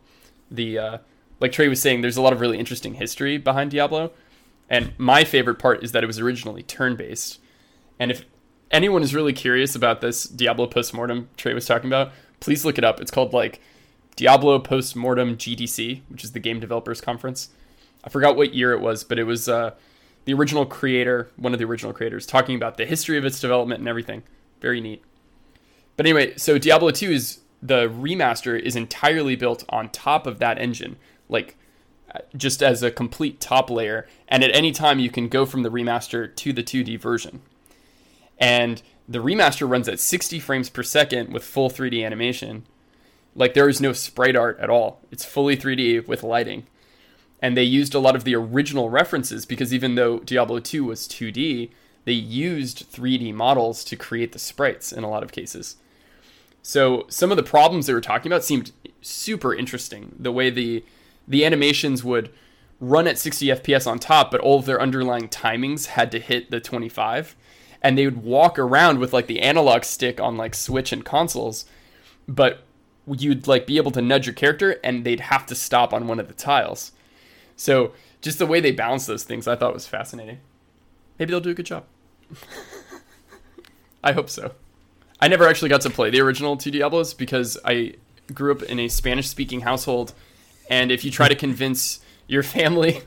The 0.49 0.79
uh, 0.79 0.97
like 1.39 1.51
Trey 1.51 1.67
was 1.67 1.81
saying, 1.81 2.01
there's 2.01 2.17
a 2.17 2.21
lot 2.21 2.33
of 2.33 2.41
really 2.41 2.57
interesting 2.57 2.95
history 2.95 3.37
behind 3.37 3.71
Diablo, 3.71 4.11
and 4.69 4.93
my 4.97 5.23
favorite 5.23 5.59
part 5.59 5.83
is 5.83 5.91
that 5.91 6.03
it 6.03 6.07
was 6.07 6.19
originally 6.19 6.63
turn-based. 6.63 7.39
And 7.99 8.11
if 8.11 8.25
anyone 8.71 9.03
is 9.03 9.15
really 9.15 9.33
curious 9.33 9.75
about 9.75 10.01
this 10.01 10.23
Diablo 10.23 10.67
postmortem 10.67 11.29
Trey 11.37 11.53
was 11.53 11.65
talking 11.65 11.89
about, 11.89 12.11
please 12.39 12.65
look 12.65 12.77
it 12.77 12.83
up. 12.83 12.99
It's 12.99 13.11
called 13.11 13.33
like 13.33 13.61
Diablo 14.15 14.59
Postmortem 14.59 15.37
GDC, 15.37 16.01
which 16.09 16.23
is 16.23 16.31
the 16.31 16.39
Game 16.39 16.59
Developers 16.59 17.01
Conference. 17.01 17.49
I 18.03 18.09
forgot 18.09 18.35
what 18.35 18.53
year 18.53 18.73
it 18.73 18.81
was, 18.81 19.03
but 19.03 19.19
it 19.19 19.23
was 19.23 19.47
uh, 19.47 19.71
the 20.25 20.33
original 20.33 20.65
creator, 20.65 21.29
one 21.35 21.53
of 21.53 21.59
the 21.59 21.65
original 21.65 21.93
creators, 21.93 22.25
talking 22.25 22.55
about 22.55 22.77
the 22.77 22.85
history 22.85 23.17
of 23.17 23.25
its 23.25 23.39
development 23.39 23.79
and 23.79 23.87
everything. 23.87 24.23
Very 24.59 24.81
neat. 24.81 25.03
But 25.95 26.05
anyway, 26.05 26.35
so 26.37 26.57
Diablo 26.57 26.91
2 26.91 27.11
is 27.11 27.39
the 27.61 27.87
remaster 27.89 28.59
is 28.59 28.75
entirely 28.75 29.35
built 29.35 29.63
on 29.69 29.89
top 29.89 30.27
of 30.27 30.39
that 30.39 30.59
engine, 30.59 30.97
like 31.27 31.56
just 32.35 32.61
as 32.63 32.83
a 32.83 32.91
complete 32.91 33.39
top 33.39 33.69
layer. 33.69 34.07
And 34.27 34.43
at 34.43 34.55
any 34.55 34.71
time, 34.71 34.99
you 34.99 35.09
can 35.09 35.27
go 35.27 35.45
from 35.45 35.63
the 35.63 35.71
remaster 35.71 36.35
to 36.35 36.53
the 36.53 36.63
2D 36.63 36.99
version. 36.99 37.41
And 38.37 38.81
the 39.07 39.19
remaster 39.19 39.69
runs 39.69 39.87
at 39.87 39.99
60 39.99 40.39
frames 40.39 40.69
per 40.69 40.83
second 40.83 41.31
with 41.31 41.43
full 41.43 41.69
3D 41.69 42.05
animation. 42.05 42.65
Like 43.35 43.53
there 43.53 43.69
is 43.69 43.81
no 43.81 43.93
sprite 43.93 44.35
art 44.35 44.59
at 44.59 44.69
all. 44.69 44.99
It's 45.11 45.25
fully 45.25 45.55
3D 45.55 46.07
with 46.07 46.23
lighting. 46.23 46.67
And 47.41 47.55
they 47.55 47.63
used 47.63 47.93
a 47.93 47.99
lot 47.99 48.15
of 48.15 48.23
the 48.23 48.35
original 48.35 48.89
references 48.89 49.45
because 49.45 49.73
even 49.73 49.95
though 49.95 50.19
Diablo 50.19 50.59
2 50.59 50.83
was 50.83 51.07
2D, 51.07 51.69
they 52.05 52.13
used 52.13 52.91
3D 52.91 53.33
models 53.33 53.83
to 53.85 53.95
create 53.95 54.31
the 54.31 54.39
sprites 54.39 54.91
in 54.91 55.03
a 55.03 55.09
lot 55.09 55.23
of 55.23 55.31
cases. 55.31 55.75
So 56.61 57.05
some 57.09 57.31
of 57.31 57.37
the 57.37 57.43
problems 57.43 57.85
they 57.85 57.93
were 57.93 58.01
talking 58.01 58.31
about 58.31 58.43
seemed 58.43 58.71
super 59.01 59.53
interesting. 59.53 60.15
The 60.17 60.31
way 60.31 60.49
the 60.49 60.83
the 61.27 61.45
animations 61.45 62.03
would 62.03 62.31
run 62.79 63.07
at 63.07 63.17
60 63.17 63.47
FPS 63.47 63.87
on 63.87 63.99
top, 63.99 64.31
but 64.31 64.41
all 64.41 64.59
of 64.59 64.65
their 64.65 64.81
underlying 64.81 65.27
timings 65.27 65.87
had 65.87 66.11
to 66.11 66.19
hit 66.19 66.51
the 66.51 66.59
25. 66.59 67.35
And 67.81 67.97
they 67.97 68.05
would 68.05 68.23
walk 68.23 68.57
around 68.57 68.99
with 68.99 69.13
like 69.13 69.27
the 69.27 69.41
analog 69.41 69.83
stick 69.83 70.19
on 70.19 70.37
like 70.37 70.55
Switch 70.55 70.91
and 70.91 71.05
consoles, 71.05 71.65
but 72.27 72.63
you'd 73.07 73.47
like 73.47 73.65
be 73.65 73.77
able 73.77 73.91
to 73.91 74.01
nudge 74.01 74.25
your 74.25 74.33
character 74.33 74.79
and 74.83 75.05
they'd 75.05 75.21
have 75.21 75.45
to 75.45 75.55
stop 75.55 75.93
on 75.93 76.07
one 76.07 76.19
of 76.19 76.27
the 76.27 76.33
tiles. 76.33 76.91
So 77.55 77.93
just 78.21 78.39
the 78.39 78.45
way 78.45 78.59
they 78.59 78.71
balance 78.71 79.05
those 79.05 79.23
things, 79.23 79.47
I 79.47 79.55
thought 79.55 79.73
was 79.73 79.87
fascinating. 79.87 80.39
Maybe 81.17 81.31
they'll 81.31 81.39
do 81.39 81.51
a 81.51 81.55
good 81.55 81.65
job. 81.65 81.85
I 84.03 84.11
hope 84.11 84.29
so. 84.29 84.51
I 85.19 85.27
never 85.27 85.47
actually 85.47 85.69
got 85.69 85.81
to 85.81 85.89
play 85.89 86.09
the 86.09 86.21
original 86.21 86.57
two 86.57 86.71
Diablos 86.71 87.13
because 87.13 87.57
I 87.65 87.95
grew 88.33 88.51
up 88.51 88.61
in 88.63 88.79
a 88.79 88.87
Spanish 88.87 89.27
speaking 89.27 89.61
household, 89.61 90.13
and 90.69 90.91
if 90.91 91.03
you 91.05 91.11
try 91.11 91.27
to 91.27 91.35
convince 91.35 91.99
your 92.27 92.43
family 92.43 93.01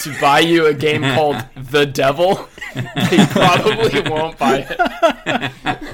to 0.00 0.20
buy 0.20 0.40
you 0.40 0.66
a 0.66 0.74
game 0.74 1.02
called 1.14 1.44
The 1.56 1.86
Devil, 1.86 2.48
they 2.74 3.26
probably 3.30 4.00
won't 4.10 4.38
buy 4.38 4.66
it. 4.68 5.84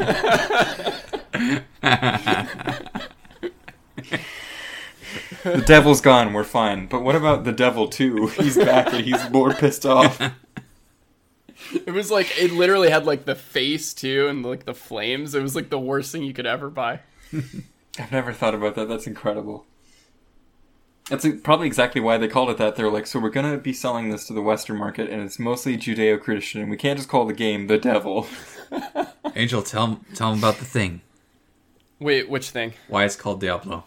the 5.42 5.62
devil's 5.66 6.00
gone. 6.00 6.32
We're 6.32 6.44
fine. 6.44 6.86
But 6.86 7.02
what 7.02 7.16
about 7.16 7.44
the 7.44 7.52
devil 7.52 7.88
too? 7.88 8.28
He's 8.28 8.56
back 8.56 8.92
and 8.92 9.04
he's 9.04 9.30
more 9.30 9.52
pissed 9.54 9.86
off. 9.86 10.20
It 11.72 11.92
was 11.92 12.10
like 12.10 12.32
it 12.38 12.52
literally 12.52 12.90
had 12.90 13.06
like 13.06 13.24
the 13.26 13.34
face 13.34 13.94
too, 13.94 14.26
and 14.28 14.44
like 14.44 14.64
the 14.64 14.74
flames. 14.74 15.34
It 15.34 15.42
was 15.42 15.54
like 15.54 15.70
the 15.70 15.78
worst 15.78 16.10
thing 16.12 16.22
you 16.22 16.32
could 16.34 16.46
ever 16.46 16.68
buy. 16.70 17.00
I've 17.98 18.12
never 18.12 18.32
thought 18.32 18.54
about 18.54 18.74
that. 18.76 18.88
That's 18.88 19.06
incredible. 19.06 19.66
That's 21.10 21.26
probably 21.42 21.66
exactly 21.66 22.00
why 22.00 22.16
they 22.18 22.28
called 22.28 22.48
it 22.50 22.56
that. 22.58 22.76
They're 22.76 22.90
like, 22.90 23.06
so 23.06 23.18
we're 23.20 23.28
gonna 23.30 23.58
be 23.58 23.72
selling 23.72 24.08
this 24.10 24.26
to 24.28 24.32
the 24.32 24.40
Western 24.40 24.76
market, 24.78 25.10
and 25.10 25.20
it's 25.22 25.38
mostly 25.38 25.76
Judeo-Christian. 25.76 26.68
We 26.70 26.76
can't 26.78 26.96
just 26.98 27.08
call 27.10 27.26
the 27.26 27.34
game 27.34 27.66
the 27.66 27.76
Devil. 27.78 28.26
Angel, 29.34 29.62
tell 29.62 30.00
tell 30.14 30.32
him 30.32 30.38
about 30.38 30.56
the 30.58 30.64
thing. 30.64 31.02
Wait, 31.98 32.30
which 32.30 32.50
thing? 32.50 32.72
Why 32.88 33.04
it's 33.04 33.16
called 33.16 33.40
Diablo? 33.40 33.84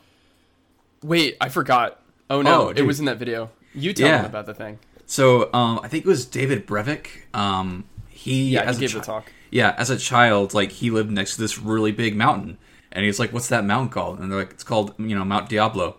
Wait, 1.02 1.36
I 1.42 1.50
forgot. 1.50 2.00
Oh 2.30 2.42
no, 2.42 2.68
Oh, 2.68 2.70
it 2.70 2.84
was 2.84 3.00
in 3.00 3.06
that 3.06 3.18
video. 3.18 3.50
You 3.74 3.94
tell 3.94 4.08
Yeah. 4.08 4.18
them 4.18 4.26
about 4.28 4.46
the 4.46 4.54
thing. 4.54 4.80
So 5.06 5.50
um, 5.54 5.80
I 5.84 5.88
think 5.88 6.06
it 6.06 6.08
was 6.08 6.26
David 6.26 6.68
Brevik. 6.68 7.08
Um, 7.34 7.86
he 8.10 8.50
Yeah, 8.52 8.62
as 8.62 8.78
he 8.78 8.86
a 8.86 8.88
gave 8.88 8.94
the 8.94 9.00
chi- 9.00 9.06
talk. 9.06 9.32
Yeah, 9.50 9.76
as 9.78 9.90
a 9.90 9.98
child, 9.98 10.54
like 10.54 10.72
he 10.74 10.90
lived 10.90 11.12
next 11.12 11.36
to 11.36 11.42
this 11.42 11.58
really 11.60 11.92
big 11.92 12.16
mountain, 12.16 12.58
and 12.92 13.06
he's 13.06 13.20
like, 13.20 13.32
"What's 13.34 13.50
that 13.50 13.64
mountain 13.66 13.90
called?" 13.90 14.20
And 14.20 14.32
they're 14.32 14.40
like, 14.40 14.52
"It's 14.52 14.64
called 14.64 14.94
you 14.98 15.16
know 15.16 15.24
Mount 15.24 15.48
Diablo." 15.50 15.98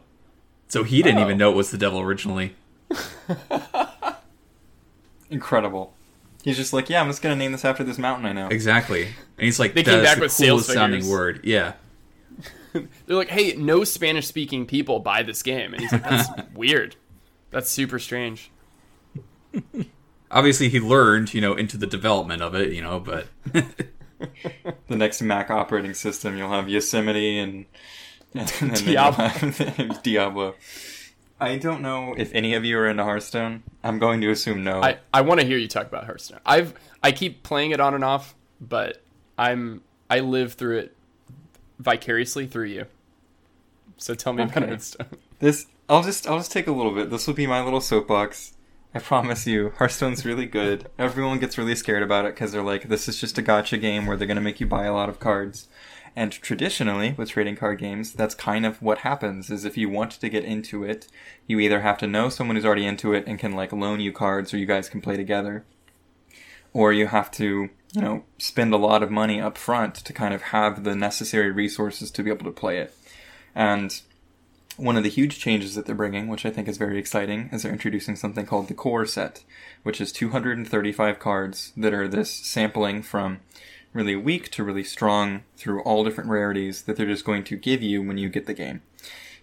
So 0.69 0.83
he 0.85 1.03
didn't 1.03 1.19
Oh. 1.19 1.25
even 1.25 1.39
know 1.39 1.51
it 1.51 1.57
was 1.57 1.71
the 1.71 1.79
devil 1.79 2.01
originally. 2.01 2.55
Incredible. 5.31 5.95
He's 6.43 6.57
just 6.57 6.73
like, 6.73 6.91
yeah, 6.91 7.01
I'm 7.01 7.09
just 7.09 7.23
gonna 7.23 7.37
name 7.37 7.53
this 7.53 7.65
after 7.65 7.83
this 7.85 7.97
mountain 7.99 8.27
I 8.27 8.33
know. 8.33 8.49
Exactly, 8.49 9.05
and 9.05 9.15
he's 9.39 9.59
like, 9.59 9.75
They 9.75 9.83
came 9.83 9.95
"That's 10.03 10.11
back 10.11 10.17
the 10.17 10.23
with 10.25 10.33
sales 10.33 10.63
coolest 10.67 10.73
sounding 10.75 11.01
figures. 11.01 11.11
word." 11.13 11.41
Yeah, 11.45 11.73
They're 12.73 13.17
like, 13.17 13.29
"Hey, 13.31 13.55
no 13.57 13.83
Spanish-speaking 13.85 14.67
people 14.67 15.01
buy 15.01 15.23
this 15.23 15.43
game," 15.43 15.73
and 15.73 15.81
he's 15.81 15.91
like, 15.93 16.03
"That's 16.03 16.29
weird. 16.55 16.97
That's 17.51 17.71
super 17.71 17.99
strange." 17.99 18.51
obviously 20.31 20.69
he 20.69 20.81
learned, 20.81 21.33
you 21.33 21.41
know, 21.41 21.55
into 21.55 21.77
the 21.79 21.87
development 21.87 22.43
of 22.43 22.55
it, 22.57 22.73
you 22.73 22.83
know, 22.83 22.99
but 23.01 23.27
The 23.53 24.97
next 24.97 25.23
Mac 25.23 25.49
operating 25.51 25.95
system, 25.95 26.37
you'll 26.37 26.51
have 26.51 26.69
Yosemite 26.69 27.39
and, 27.39 27.53
and 27.53 27.65
then 27.65 27.67
Diablo. 28.85 29.31
Diablo. 30.03 30.55
I 31.41 31.57
don't 31.59 31.83
know 31.83 32.15
if 32.17 32.33
any 32.35 32.55
of 32.55 32.65
you 32.65 32.79
are 32.79 32.89
into 32.89 33.05
Hearthstone. 33.05 33.63
I'm 33.83 33.99
going 33.99 34.21
to 34.23 34.31
assume 34.31 34.65
no. 34.65 34.83
I, 34.83 34.99
I 35.13 35.21
want 35.21 35.41
to 35.41 35.47
hear 35.47 35.59
you 35.59 35.69
talk 35.69 35.87
about 35.87 36.05
Hearthstone. 36.05 36.41
I've 36.47 36.75
I 37.03 37.13
keep 37.13 37.43
playing 37.43 37.73
it 37.73 37.81
on 37.81 37.95
and 37.95 38.05
off, 38.05 38.35
but 38.61 39.03
I'm 39.37 39.83
I 40.09 40.21
live 40.21 40.55
through 40.55 40.79
it 40.79 40.97
vicariously 41.79 42.47
through 42.47 42.67
you. 42.67 42.87
So 43.97 44.15
tell 44.15 44.33
me 44.33 44.45
about 44.45 44.57
Okay. 44.57 44.67
Hearthstone. 44.69 45.07
This 45.41 45.67
I'll 45.89 46.03
just 46.03 46.27
I'll 46.27 46.39
just 46.39 46.53
take 46.53 46.69
a 46.69 46.73
little 46.73 46.95
bit. 46.95 47.11
This 47.11 47.27
will 47.27 47.35
be 47.35 47.47
my 47.47 47.63
little 47.63 47.81
soapbox. 47.81 48.53
I 48.95 49.01
promise 49.01 49.47
you, 49.47 49.73
Hearthstone's 49.77 50.25
really 50.25 50.47
good. 50.47 50.89
Everyone 50.99 51.41
gets 51.41 51.59
really 51.59 51.75
scared 51.75 52.05
about 52.05 52.25
it 52.25 52.35
because 52.35 52.53
they're 52.53 52.63
like, 52.63 52.89
this 52.89 53.09
is 53.09 53.21
just 53.21 53.37
a 53.37 53.43
gotcha 53.43 53.77
game 53.77 54.07
where 54.07 54.17
they're 54.17 54.29
gonna 54.29 54.41
make 54.41 54.61
you 54.61 54.67
buy 54.67 54.85
a 54.85 54.95
lot 54.95 55.09
of 55.09 55.19
cards. 55.19 55.67
And 56.17 56.31
traditionally, 56.31 57.15
with 57.17 57.31
trading 57.31 57.57
card 57.57 57.81
games, 57.81 58.13
that's 58.13 58.37
kind 58.37 58.65
of 58.65 58.81
what 58.81 58.99
happens. 58.99 59.51
Is 59.51 59.65
if 59.65 59.77
you 59.77 59.89
want 59.89 60.13
to 60.13 60.29
get 60.29 60.45
into 60.45 60.85
it, 60.85 61.09
you 61.47 61.59
either 61.59 61.81
have 61.81 61.99
to 61.99 62.07
know 62.07 62.29
someone 62.29 62.57
who's 62.57 62.65
already 62.65 62.87
into 62.87 63.13
it 63.13 63.25
and 63.27 63.39
can 63.39 63.53
like 63.53 63.73
loan 63.73 64.01
you 64.01 64.13
cards, 64.13 64.55
or 64.55 64.59
you 64.59 64.67
guys 64.67 64.89
can 64.89 65.01
play 65.01 65.17
together, 65.17 65.65
or 66.73 66.93
you 66.93 67.09
have 67.09 67.33
to, 67.33 67.69
you 67.93 68.01
know, 68.01 68.25
spend 68.39 68.73
a 68.73 68.77
lot 68.79 69.03
of 69.03 69.11
money 69.11 69.41
up 69.41 69.59
front 69.59 69.97
to 69.97 70.13
kind 70.13 70.33
of 70.33 70.43
have 70.43 70.85
the 70.85 70.95
necessary 70.95 71.51
resources 71.51 72.13
to 72.13 72.23
be 72.23 72.31
able 72.31 72.45
to 72.45 72.53
play 72.53 72.79
it. 72.79 72.95
And 73.55 74.01
one 74.77 74.97
of 74.97 75.05
the 75.05 75.11
huge 75.11 75.39
changes 75.39 75.75
that 75.75 75.87
they're 75.87 75.95
bringing, 75.95 76.29
which 76.29 76.45
I 76.45 76.51
think 76.51 76.67
is 76.67 76.79
very 76.79 76.99
exciting, 76.99 77.49
is 77.53 77.63
they're 77.63 77.73
introducing 77.73 78.17
something 78.17 78.47
called 78.47 78.69
the 78.69 78.75
Core 78.75 79.07
Set, 79.07 79.45
which 79.85 80.01
is 80.01 80.11
235 80.13 81.19
cards 81.19 81.73
that 81.77 81.95
are 81.95 82.09
this 82.09 82.31
sampling 82.31 83.03
from 83.03 83.41
really 83.95 84.17
weak 84.17 84.51
to 84.51 84.65
really 84.65 84.85
strong 84.85 85.45
through 85.57 85.81
all 85.83 86.05
different 86.05 86.29
rarities 86.29 86.83
that 86.83 86.97
they're 86.97 87.07
just 87.07 87.25
going 87.25 87.45
to 87.45 87.57
give 87.57 87.83
you 87.83 88.03
when 88.03 88.19
you 88.19 88.29
get 88.29 88.45
the 88.45 88.53
game. 88.53 88.83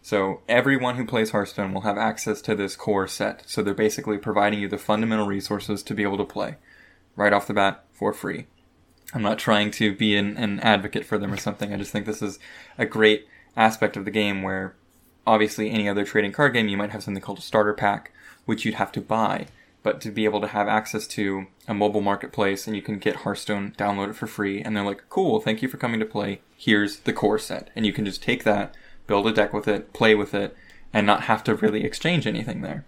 So 0.04 0.42
everyone 0.48 0.98
who 0.98 1.06
plays 1.06 1.32
Hearthstone 1.32 1.74
will 1.74 1.82
have 1.82 1.98
access 1.98 2.42
to 2.42 2.56
this 2.56 2.76
core 2.76 3.08
set. 3.08 3.44
So 3.48 3.64
they're 3.64 3.74
basically 3.74 4.18
providing 4.18 4.60
you 4.60 4.68
the 4.68 4.78
fundamental 4.78 5.26
resources 5.26 5.82
to 5.84 5.94
be 5.94 6.04
able 6.04 6.18
to 6.18 6.26
play 6.26 6.58
right 7.16 7.34
off 7.34 7.48
the 7.48 7.54
bat 7.54 7.86
for 7.92 8.14
free. 8.14 8.48
I'm 9.14 9.22
not 9.22 9.40
trying 9.40 9.72
to 9.72 9.96
be 9.96 10.16
an, 10.16 10.38
an 10.38 10.60
advocate 10.60 11.06
for 11.06 11.18
them 11.18 11.34
or 11.34 11.38
something. 11.38 11.74
I 11.74 11.78
just 11.78 11.92
think 11.92 12.06
this 12.06 12.22
is 12.22 12.40
a 12.78 12.86
great 12.86 13.28
aspect 13.56 13.98
of 13.98 14.06
the 14.06 14.12
game 14.12 14.42
where 14.42 14.76
obviously 15.26 15.70
any 15.70 15.88
other 15.88 16.06
trading 16.06 16.32
card 16.32 16.54
game 16.54 16.68
you 16.68 16.78
might 16.78 16.92
have 16.92 17.04
something 17.04 17.22
called 17.22 17.40
a 17.40 17.42
starter 17.42 17.74
pack 17.74 18.12
which 18.46 18.66
you'd 18.66 18.76
have 18.76 18.92
to 18.92 19.02
buy 19.02 19.46
but 19.84 20.00
to 20.02 20.12
be 20.12 20.26
able 20.26 20.42
to 20.42 20.48
have 20.48 20.68
access 20.68 21.08
to 21.08 21.48
a 21.68 21.74
mobile 21.74 22.02
marketplace 22.02 22.68
and 22.68 22.76
you 22.76 22.82
can 22.82 23.00
get 23.00 23.18
hearthstone 23.18 23.74
download 23.78 24.10
it 24.10 24.16
for 24.16 24.28
free 24.28 24.62
and 24.62 24.76
they're 24.76 24.84
like 24.84 25.04
cool 25.10 25.40
thank 25.40 25.62
you 25.62 25.68
for 25.68 25.78
coming 25.78 26.00
to 26.00 26.06
play. 26.06 26.42
Here's 26.56 27.00
the 27.00 27.14
core 27.14 27.40
set. 27.40 27.70
And 27.76 27.86
you 27.86 27.94
can 27.94 28.06
just 28.06 28.22
take 28.22 28.44
that 28.44 28.76
build 29.08 29.28
a 29.28 29.34
deck 29.34 29.54
with 29.54 29.68
it 29.68 29.94
play 29.94 30.16
with 30.16 30.34
it 30.34 30.56
and 30.94 31.08
not 31.08 31.24
have 31.24 31.44
to 31.46 31.56
really 31.56 31.84
exchange 31.84 32.28
anything 32.28 32.62
there. 32.62 32.86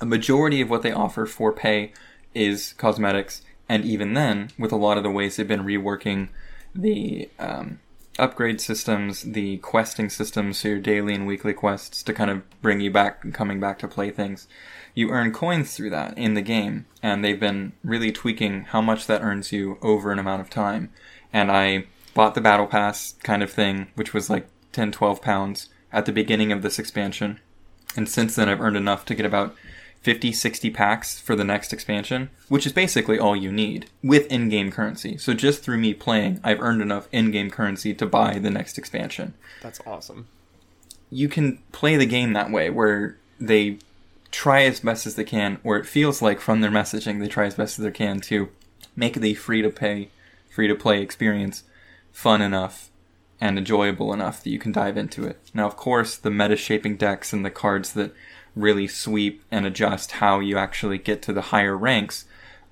A 0.00 0.06
majority 0.06 0.60
of 0.60 0.70
what 0.70 0.82
they 0.82 0.92
offer 0.92 1.26
for 1.26 1.52
pay 1.52 1.92
is 2.34 2.74
cosmetics, 2.74 3.42
and 3.68 3.84
even 3.84 4.14
then, 4.14 4.50
with 4.58 4.72
a 4.72 4.76
lot 4.76 4.96
of 4.96 5.02
the 5.02 5.10
ways 5.10 5.36
they've 5.36 5.48
been 5.48 5.64
reworking 5.64 6.28
the 6.74 7.28
um, 7.38 7.80
upgrade 8.18 8.60
systems, 8.60 9.22
the 9.22 9.58
questing 9.58 10.10
systems, 10.10 10.58
so 10.58 10.68
your 10.68 10.78
daily 10.78 11.14
and 11.14 11.26
weekly 11.26 11.52
quests 11.52 12.02
to 12.02 12.12
kind 12.12 12.30
of 12.30 12.60
bring 12.60 12.80
you 12.80 12.90
back 12.90 13.32
coming 13.32 13.60
back 13.60 13.78
to 13.78 13.88
play 13.88 14.10
things. 14.10 14.48
You 14.94 15.10
earn 15.10 15.32
coins 15.32 15.74
through 15.74 15.90
that 15.90 16.16
in 16.18 16.34
the 16.34 16.42
game, 16.42 16.86
and 17.02 17.24
they've 17.24 17.38
been 17.38 17.72
really 17.84 18.10
tweaking 18.10 18.64
how 18.64 18.80
much 18.80 19.06
that 19.06 19.22
earns 19.22 19.52
you 19.52 19.78
over 19.82 20.10
an 20.10 20.18
amount 20.18 20.40
of 20.40 20.50
time. 20.50 20.90
And 21.32 21.50
I 21.50 21.86
bought 22.14 22.34
the 22.34 22.40
battle 22.40 22.66
pass 22.66 23.14
kind 23.22 23.42
of 23.42 23.50
thing, 23.52 23.88
which 23.94 24.12
was 24.12 24.28
like 24.28 24.48
10, 24.72 24.92
12 24.92 25.22
pounds 25.22 25.68
at 25.92 26.04
the 26.04 26.12
beginning 26.12 26.52
of 26.52 26.62
this 26.62 26.78
expansion. 26.78 27.40
And 27.96 28.08
since 28.08 28.34
then, 28.34 28.48
I've 28.48 28.60
earned 28.60 28.76
enough 28.76 29.04
to 29.06 29.14
get 29.14 29.26
about 29.26 29.54
50, 30.02 30.32
60 30.32 30.70
packs 30.70 31.20
for 31.20 31.34
the 31.34 31.44
next 31.44 31.72
expansion, 31.72 32.30
which 32.48 32.66
is 32.66 32.72
basically 32.72 33.18
all 33.18 33.36
you 33.36 33.50
need 33.50 33.86
with 34.02 34.26
in 34.28 34.48
game 34.48 34.70
currency. 34.70 35.18
So 35.18 35.34
just 35.34 35.62
through 35.62 35.78
me 35.78 35.94
playing, 35.94 36.40
I've 36.44 36.60
earned 36.60 36.82
enough 36.82 37.08
in 37.12 37.30
game 37.30 37.50
currency 37.50 37.94
to 37.94 38.06
buy 38.06 38.38
the 38.38 38.50
next 38.50 38.78
expansion. 38.78 39.34
That's 39.60 39.80
awesome. 39.86 40.28
You 41.10 41.28
can 41.28 41.58
play 41.72 41.96
the 41.96 42.06
game 42.06 42.32
that 42.34 42.50
way 42.50 42.70
where 42.70 43.16
they 43.40 43.78
try 44.30 44.62
as 44.62 44.80
best 44.80 45.06
as 45.06 45.14
they 45.14 45.24
can, 45.24 45.58
or 45.64 45.76
it 45.76 45.86
feels 45.86 46.22
like 46.22 46.40
from 46.40 46.60
their 46.60 46.70
messaging, 46.70 47.18
they 47.18 47.28
try 47.28 47.46
as 47.46 47.54
best 47.54 47.78
as 47.78 47.84
they 47.84 47.90
can 47.90 48.20
to 48.20 48.48
make 48.94 49.14
the 49.14 49.34
free 49.34 49.62
to 49.62 49.70
pay, 49.70 50.10
free 50.50 50.68
to 50.68 50.74
play 50.74 51.00
experience 51.00 51.64
fun 52.12 52.42
enough 52.42 52.90
and 53.40 53.56
enjoyable 53.56 54.12
enough 54.12 54.42
that 54.42 54.50
you 54.50 54.58
can 54.58 54.72
dive 54.72 54.96
into 54.96 55.24
it. 55.24 55.38
Now, 55.54 55.66
of 55.66 55.76
course, 55.76 56.16
the 56.16 56.30
meta 56.30 56.56
shaping 56.56 56.96
decks 56.96 57.32
and 57.32 57.44
the 57.44 57.50
cards 57.50 57.92
that 57.92 58.12
really 58.54 58.86
sweep 58.86 59.42
and 59.50 59.66
adjust 59.66 60.12
how 60.12 60.40
you 60.40 60.58
actually 60.58 60.98
get 60.98 61.22
to 61.22 61.32
the 61.32 61.42
higher 61.42 61.76
ranks 61.76 62.24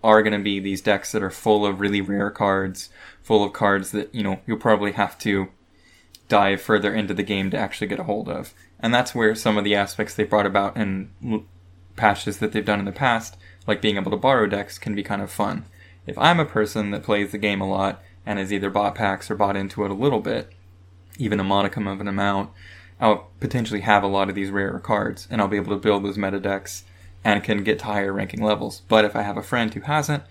are 0.03 0.23
going 0.23 0.33
to 0.33 0.43
be 0.43 0.61
these 0.61 0.81
decks 0.81 1.13
that 1.13 1.23
are 1.23 1.31
full 1.31 1.67
of 1.67 1.81
really 1.81 2.01
rare 2.01 2.31
cards, 2.31 2.91
full 3.23 3.43
of 3.45 3.53
cards 3.53 3.91
that, 3.91 4.15
you 4.15 4.23
know, 4.23 4.41
you'll 4.47 4.59
probably 4.59 4.93
have 4.93 5.19
to 5.19 5.49
dive 6.29 6.61
further 6.61 6.95
into 6.95 7.15
the 7.15 7.23
game 7.23 7.51
to 7.51 7.57
actually 7.57 7.87
get 7.87 7.99
a 7.99 8.05
hold 8.05 8.29
of. 8.29 8.55
And 8.79 8.95
that's 8.95 9.15
where 9.15 9.35
some 9.35 9.57
of 9.57 9.65
the 9.65 9.75
aspects 9.75 10.15
they 10.15 10.25
brought 10.25 10.47
about 10.47 10.77
in 10.77 11.11
patches 11.97 12.39
that 12.39 12.53
they've 12.53 12.65
done 12.65 12.79
in 12.79 12.85
the 12.85 12.93
past, 12.93 13.37
like 13.67 13.83
being 13.83 13.97
able 13.97 14.11
to 14.11 14.17
borrow 14.17 14.47
decks, 14.47 14.79
can 14.79 14.95
be 14.95 15.03
kind 15.03 15.23
of 15.23 15.31
fun. 15.31 15.65
If 16.07 16.17
I'm 16.19 16.39
a 16.39 16.45
person 16.45 16.91
that 16.93 17.03
plays 17.03 17.33
the 17.33 17.39
game 17.39 17.61
a 17.61 17.69
lot 17.69 18.03
and 18.25 18.39
has 18.39 18.53
either 18.53 18.71
bought 18.71 18.95
packs 18.95 19.31
or 19.31 19.35
bought 19.35 19.57
into 19.57 19.85
it 19.85 19.91
a 19.91 19.95
little 19.95 20.21
bit, 20.21 20.53
even 21.19 21.41
a 21.41 21.45
modicum 21.45 21.87
of 21.87 22.01
an 22.01 22.09
amount, 22.09 22.51
I'll 23.01 23.29
potentially 23.41 23.81
have 23.81 24.03
a 24.03 24.09
lot 24.09 24.29
of 24.29 24.35
these 24.35 24.51
rarer 24.51 24.79
cards, 24.79 25.29
and 25.31 25.41
I'll 25.41 25.49
be 25.49 25.57
able 25.57 25.75
to 25.75 25.83
build 25.83 26.05
those 26.05 26.17
meta 26.17 26.41
decks 26.41 26.85
and 27.25 27.43
can 27.45 27.65
get 27.65 27.81
to 27.81 27.85
higher 27.87 28.13
ranking 28.13 28.43
levels. 28.43 28.83
But 28.89 29.05
if 29.05 29.15
I 29.15 29.23
have 29.23 29.37
a 29.37 29.43
friend 29.43 29.73
who 29.73 29.81
hasn't, 29.81 30.23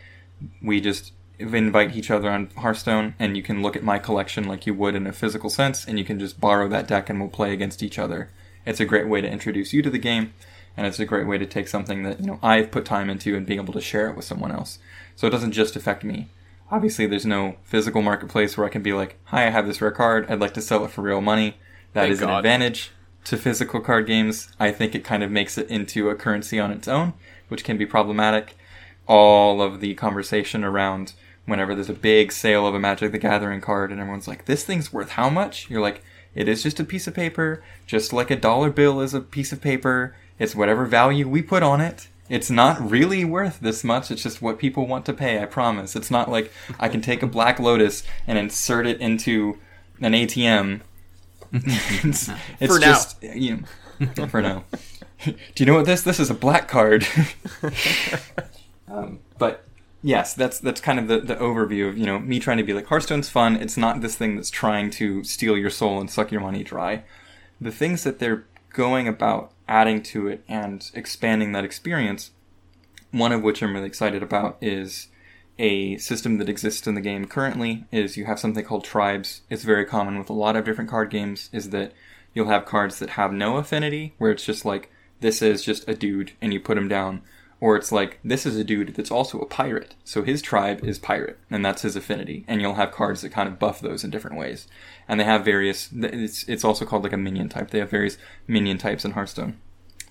we 0.62 0.82
just 0.82 1.14
invite 1.38 1.96
each 1.96 2.10
other 2.10 2.30
on 2.30 2.50
Hearthstone, 2.58 3.14
and 3.20 3.36
you 3.36 3.44
can 3.44 3.62
look 3.62 3.76
at 3.76 3.84
my 3.84 4.00
collection 4.00 4.46
like 4.46 4.66
you 4.66 4.74
would 4.74 4.96
in 4.96 5.06
a 5.06 5.14
physical 5.14 5.50
sense, 5.50 5.86
and 5.86 6.00
you 6.00 6.06
can 6.06 6.20
just 6.20 6.40
borrow 6.40 6.68
that 6.70 6.88
deck 6.88 7.10
and 7.10 7.20
we'll 7.20 7.30
play 7.30 7.54
against 7.54 7.84
each 7.84 8.00
other. 8.00 8.30
It's 8.66 8.80
a 8.80 8.86
great 8.86 9.08
way 9.08 9.22
to 9.22 9.30
introduce 9.30 9.74
you 9.74 9.82
to 9.82 9.90
the 9.90 10.00
game, 10.00 10.34
and 10.76 10.88
it's 10.88 11.00
a 11.00 11.06
great 11.06 11.28
way 11.28 11.38
to 11.38 11.46
take 11.46 11.68
something 11.68 12.04
that 12.04 12.20
you 12.20 12.26
know 12.26 12.40
I've 12.42 12.72
put 12.72 12.86
time 12.86 13.10
into 13.10 13.36
and 13.36 13.46
being 13.46 13.60
able 13.60 13.74
to 13.74 13.82
share 13.82 14.10
it 14.10 14.16
with 14.16 14.26
someone 14.26 14.52
else. 14.52 14.80
So 15.16 15.28
it 15.28 15.32
doesn't 15.32 15.52
just 15.52 15.76
affect 15.76 16.04
me. 16.04 16.30
Obviously, 16.72 17.06
there's 17.06 17.26
no 17.26 17.58
physical 17.64 18.02
marketplace 18.02 18.58
where 18.58 18.66
I 18.66 18.72
can 18.72 18.82
be 18.82 18.94
like, 18.94 19.18
"Hi, 19.26 19.46
I 19.46 19.52
have 19.52 19.68
this 19.68 19.82
rare 19.82 19.92
card. 19.92 20.26
I'd 20.30 20.40
like 20.40 20.54
to 20.56 20.62
sell 20.62 20.84
it 20.84 20.92
for 20.92 21.02
real 21.02 21.22
money." 21.22 21.58
That 21.96 22.02
Thank 22.02 22.12
is 22.12 22.22
an 22.22 22.28
God. 22.28 22.40
advantage 22.40 22.92
to 23.24 23.38
physical 23.38 23.80
card 23.80 24.06
games. 24.06 24.50
I 24.60 24.72
think 24.72 24.96
it 24.96 25.06
kind 25.06 25.24
of 25.24 25.32
makes 25.32 25.58
it 25.58 25.70
into 25.70 26.10
a 26.10 26.16
currency 26.16 26.60
on 26.60 26.72
its 26.72 26.90
own, 26.90 27.14
which 27.48 27.64
can 27.64 27.78
be 27.78 27.86
problematic. 27.86 28.58
All 29.08 29.62
of 29.62 29.80
the 29.80 29.94
conversation 29.94 30.66
around 30.66 31.14
whenever 31.46 31.74
there's 31.74 31.90
a 31.90 31.94
big 31.94 32.34
sale 32.34 32.68
of 32.68 32.76
a 32.76 32.80
Magic 32.82 33.14
the 33.14 33.18
Gathering 33.18 33.62
card 33.62 33.94
and 33.94 34.02
everyone's 34.02 34.28
like, 34.28 34.44
this 34.44 34.66
thing's 34.66 34.92
worth 34.92 35.12
how 35.12 35.30
much? 35.30 35.70
You're 35.70 35.80
like, 35.80 36.04
it 36.34 36.50
is 36.50 36.64
just 36.64 36.82
a 36.82 36.84
piece 36.84 37.08
of 37.08 37.14
paper, 37.14 37.64
just 37.88 38.12
like 38.12 38.30
a 38.30 38.36
dollar 38.36 38.72
bill 38.72 39.00
is 39.00 39.14
a 39.14 39.22
piece 39.22 39.54
of 39.54 39.62
paper. 39.62 40.18
It's 40.38 40.54
whatever 40.54 40.86
value 40.86 41.30
we 41.30 41.42
put 41.42 41.64
on 41.64 41.80
it. 41.80 42.10
It's 42.28 42.52
not 42.52 42.92
really 42.92 43.24
worth 43.24 43.62
this 43.62 43.86
much. 43.86 44.12
It's 44.12 44.24
just 44.24 44.42
what 44.42 44.60
people 44.60 44.86
want 44.86 45.06
to 45.06 45.14
pay, 45.14 45.42
I 45.42 45.46
promise. 45.46 45.96
It's 45.96 46.12
not 46.12 46.30
like 46.30 46.52
I 46.78 46.90
can 46.90 47.00
take 47.00 47.24
a 47.24 47.28
Black 47.28 47.58
Lotus 47.58 48.04
and 48.28 48.38
insert 48.38 48.86
it 48.86 49.00
into 49.00 49.60
an 50.02 50.12
ATM. 50.12 50.82
it's 52.04 52.30
it's 52.60 52.74
For 52.74 52.80
now. 52.80 52.86
just, 52.88 53.24
you 53.24 53.64
know, 54.18 54.28
for 54.28 54.42
now. 54.42 54.66
Do 55.24 55.34
you 55.58 55.66
know 55.66 55.76
what 55.76 55.86
this? 55.86 56.02
This 56.02 56.20
is 56.20 56.30
a 56.30 56.34
black 56.34 56.68
card. 56.68 57.08
um, 58.88 59.20
but 59.38 59.66
yes, 60.04 60.34
that's 60.34 60.60
that's 60.60 60.82
kind 60.82 61.00
of 61.00 61.08
the, 61.08 61.20
the 61.20 61.36
overview 61.36 61.88
of 61.90 61.98
you 61.98 62.06
know 62.06 62.20
me 62.20 62.40
trying 62.40 62.58
to 62.58 62.64
be 62.64 62.74
like 62.74 62.88
Hearthstone's 62.88 63.30
fun. 63.30 63.56
It's 63.56 63.78
not 63.78 64.02
this 64.02 64.16
thing 64.16 64.36
that's 64.36 64.50
trying 64.50 64.90
to 64.92 65.24
steal 65.24 65.58
your 65.58 65.70
soul 65.70 66.00
and 66.00 66.10
suck 66.10 66.32
your 66.32 66.42
money 66.42 66.64
dry. 66.64 67.04
The 67.62 67.72
things 67.72 68.04
that 68.04 68.20
they're 68.20 68.46
going 68.74 69.08
about 69.08 69.52
adding 69.68 70.04
to 70.04 70.28
it 70.28 70.44
and 70.48 70.92
expanding 70.94 71.54
that 71.54 71.64
experience, 71.64 72.32
one 73.12 73.32
of 73.32 73.42
which 73.42 73.64
I'm 73.64 73.74
really 73.74 73.88
excited 73.88 74.22
about 74.22 74.58
is 74.60 75.08
a 75.58 75.98
system 75.98 76.38
that 76.38 76.50
exists 76.50 76.88
in 76.88 76.96
the 76.96 77.02
game 77.02 77.26
currently 77.26 77.86
is 77.92 78.18
you 78.18 78.26
have 78.26 78.40
something 78.40 78.66
called 78.66 78.84
tribes. 78.84 79.42
It's 79.50 79.64
very 79.64 79.86
common 79.86 80.18
with 80.18 80.30
a 80.30 80.34
lot 80.34 80.56
of 80.56 80.66
different 80.66 80.90
card 80.90 81.10
games 81.10 81.50
is 81.54 81.70
that 81.70 81.94
you'll 82.34 82.50
have 82.50 82.66
cards 82.66 83.00
that 83.00 83.12
have 83.12 83.32
no 83.32 83.58
affinity 83.58 84.14
where 84.18 84.32
it's 84.32 84.46
just 84.46 84.66
like 84.66 84.92
this 85.22 85.42
is 85.42 85.64
just 85.64 85.88
a 85.88 85.96
dude 85.96 86.34
and 86.42 86.54
you 86.54 86.60
put 86.60 86.78
him 86.78 86.88
down 86.88 87.22
or 87.62 87.78
it's 87.78 87.92
like 87.92 88.20
this 88.24 88.46
is 88.46 88.58
a 88.58 88.64
dude 88.66 88.96
that's 88.96 89.12
also 89.12 89.40
a 89.40 89.46
pirate. 89.46 89.96
So 90.04 90.24
his 90.24 90.42
tribe 90.42 90.84
is 90.84 91.00
pirate 91.00 91.40
and 91.50 91.64
that's 91.64 91.84
his 91.84 91.96
affinity 91.96 92.44
and 92.48 92.62
you'll 92.62 92.74
have 92.76 92.92
cards 92.92 93.22
that 93.22 93.32
kind 93.32 93.48
of 93.48 93.58
buff 93.58 93.80
those 93.80 94.04
in 94.04 94.10
different 94.10 94.38
ways. 94.38 94.68
And 95.08 95.20
they 95.20 95.24
have 95.24 95.46
various 95.46 95.90
it's 95.94 96.44
it's 96.50 96.66
also 96.66 96.86
called 96.86 97.04
like 97.04 97.14
a 97.14 97.18
minion 97.18 97.48
type. 97.48 97.72
They 97.72 97.80
have 97.80 97.90
various 97.90 98.18
minion 98.46 98.78
types 98.78 99.06
in 99.06 99.12
Hearthstone 99.12 99.58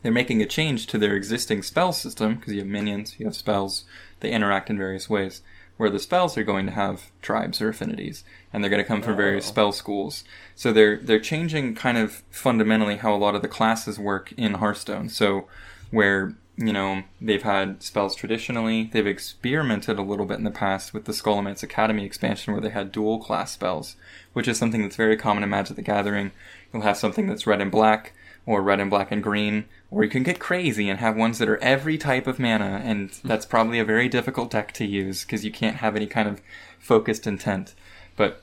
they're 0.04 0.12
making 0.12 0.42
a 0.42 0.46
change 0.46 0.86
to 0.88 0.98
their 0.98 1.16
existing 1.16 1.62
spell 1.62 1.92
system 1.92 2.34
because 2.34 2.52
you 2.52 2.58
have 2.60 2.68
minions, 2.68 3.16
you 3.18 3.24
have 3.24 3.34
spells, 3.34 3.84
they 4.20 4.30
interact 4.30 4.68
in 4.70 4.76
various 4.78 5.08
ways. 5.08 5.40
Where 5.78 5.90
the 5.90 5.98
spells 5.98 6.36
are 6.38 6.44
going 6.44 6.66
to 6.66 6.72
have 6.72 7.10
tribes 7.22 7.60
or 7.60 7.68
affinities, 7.70 8.22
and 8.52 8.62
they're 8.62 8.70
going 8.70 8.82
to 8.82 8.86
come 8.86 9.02
from 9.02 9.16
various 9.16 9.46
Oh. 9.46 9.48
spell 9.48 9.72
schools. 9.72 10.22
So 10.54 10.72
they're 10.72 10.98
they're 10.98 11.18
changing 11.18 11.74
kind 11.74 11.98
of 11.98 12.22
fundamentally 12.30 12.98
how 12.98 13.12
a 13.12 13.16
lot 13.18 13.34
of 13.34 13.42
the 13.42 13.48
classes 13.48 13.98
work 13.98 14.32
in 14.36 14.54
Hearthstone. 14.54 15.08
So 15.08 15.48
where 15.90 16.34
you 16.56 16.72
know 16.72 17.02
they've 17.20 17.42
had 17.42 17.82
spells 17.82 18.14
traditionally, 18.14 18.88
they've 18.92 19.04
experimented 19.06 19.98
a 19.98 20.02
little 20.02 20.26
bit 20.26 20.38
in 20.38 20.44
the 20.44 20.50
past 20.52 20.94
with 20.94 21.06
the 21.06 21.12
Scholomance 21.12 21.64
Academy 21.64 22.04
expansion 22.04 22.52
where 22.52 22.62
they 22.62 22.70
had 22.70 22.92
dual 22.92 23.18
class 23.18 23.50
spells, 23.50 23.96
which 24.32 24.46
is 24.46 24.56
something 24.56 24.82
that's 24.82 24.94
very 24.94 25.16
common 25.16 25.42
in 25.42 25.50
Magic 25.50 25.74
the 25.74 25.82
Gathering. 25.82 26.30
You'll 26.72 26.82
have 26.82 26.96
something 26.98 27.26
that's 27.26 27.48
red 27.48 27.60
and 27.60 27.72
black, 27.72 28.12
or 28.46 28.62
red 28.62 28.80
and 28.80 28.90
black 28.90 29.10
and 29.10 29.22
green, 29.22 29.64
or 29.90 30.04
you 30.04 30.10
can 30.10 30.22
get 30.22 30.38
crazy 30.38 30.88
and 30.88 31.00
have 31.00 31.16
ones 31.16 31.38
that 31.38 31.48
are 31.48 31.62
every 31.62 31.96
type 31.96 32.26
of 32.26 32.38
mana, 32.38 32.82
and 32.84 33.10
that's 33.24 33.46
probably 33.46 33.78
a 33.78 33.84
very 33.84 34.08
difficult 34.08 34.50
deck 34.50 34.72
to 34.72 34.84
use 34.84 35.24
because 35.24 35.44
you 35.44 35.50
can't 35.50 35.76
have 35.76 35.96
any 35.96 36.06
kind 36.06 36.28
of 36.28 36.42
focused 36.78 37.26
intent. 37.26 37.74
But 38.16 38.42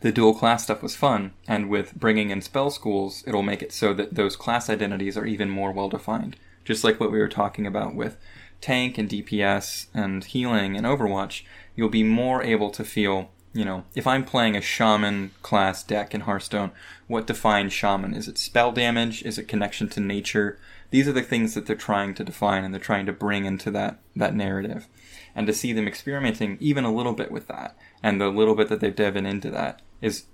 the 0.00 0.12
dual 0.12 0.34
class 0.34 0.64
stuff 0.64 0.82
was 0.82 0.94
fun, 0.94 1.32
and 1.46 1.68
with 1.68 1.94
bringing 1.94 2.30
in 2.30 2.42
spell 2.42 2.70
schools, 2.70 3.24
it'll 3.26 3.42
make 3.42 3.62
it 3.62 3.72
so 3.72 3.92
that 3.94 4.14
those 4.14 4.36
class 4.36 4.68
identities 4.70 5.16
are 5.16 5.26
even 5.26 5.50
more 5.50 5.72
well 5.72 5.88
defined. 5.88 6.36
Just 6.64 6.84
like 6.84 7.00
what 7.00 7.10
we 7.10 7.18
were 7.18 7.28
talking 7.28 7.66
about 7.66 7.94
with 7.94 8.16
tank 8.60 8.98
and 8.98 9.08
DPS 9.08 9.86
and 9.94 10.24
healing 10.24 10.76
and 10.76 10.86
Overwatch, 10.86 11.42
you'll 11.74 11.88
be 11.88 12.02
more 12.02 12.42
able 12.42 12.70
to 12.70 12.84
feel, 12.84 13.30
you 13.52 13.64
know, 13.64 13.84
if 13.94 14.06
I'm 14.06 14.24
playing 14.24 14.56
a 14.56 14.60
shaman 14.60 15.30
class 15.42 15.82
deck 15.82 16.14
in 16.14 16.22
Hearthstone, 16.22 16.70
what 17.06 17.26
defines 17.26 17.72
shaman? 17.72 18.14
Is 18.14 18.28
it 18.28 18.38
spell 18.38 18.72
damage? 18.72 19.22
Is 19.22 19.38
it 19.38 19.48
connection 19.48 19.88
to 19.90 20.00
nature? 20.00 20.58
These 20.90 21.08
are 21.08 21.12
the 21.12 21.22
things 21.22 21.54
that 21.54 21.66
they're 21.66 21.76
trying 21.76 22.14
to 22.14 22.24
define 22.24 22.64
and 22.64 22.72
they're 22.72 22.80
trying 22.80 23.06
to 23.06 23.12
bring 23.12 23.44
into 23.44 23.70
that, 23.72 23.98
that 24.16 24.34
narrative. 24.34 24.86
And 25.34 25.46
to 25.46 25.52
see 25.52 25.72
them 25.72 25.86
experimenting 25.86 26.56
even 26.60 26.84
a 26.84 26.92
little 26.92 27.12
bit 27.12 27.30
with 27.30 27.46
that, 27.48 27.76
and 28.02 28.20
the 28.20 28.28
little 28.28 28.54
bit 28.54 28.68
that 28.68 28.80
they've 28.80 28.94
driven 28.94 29.26
into 29.26 29.50
that, 29.50 29.82
is 30.00 30.24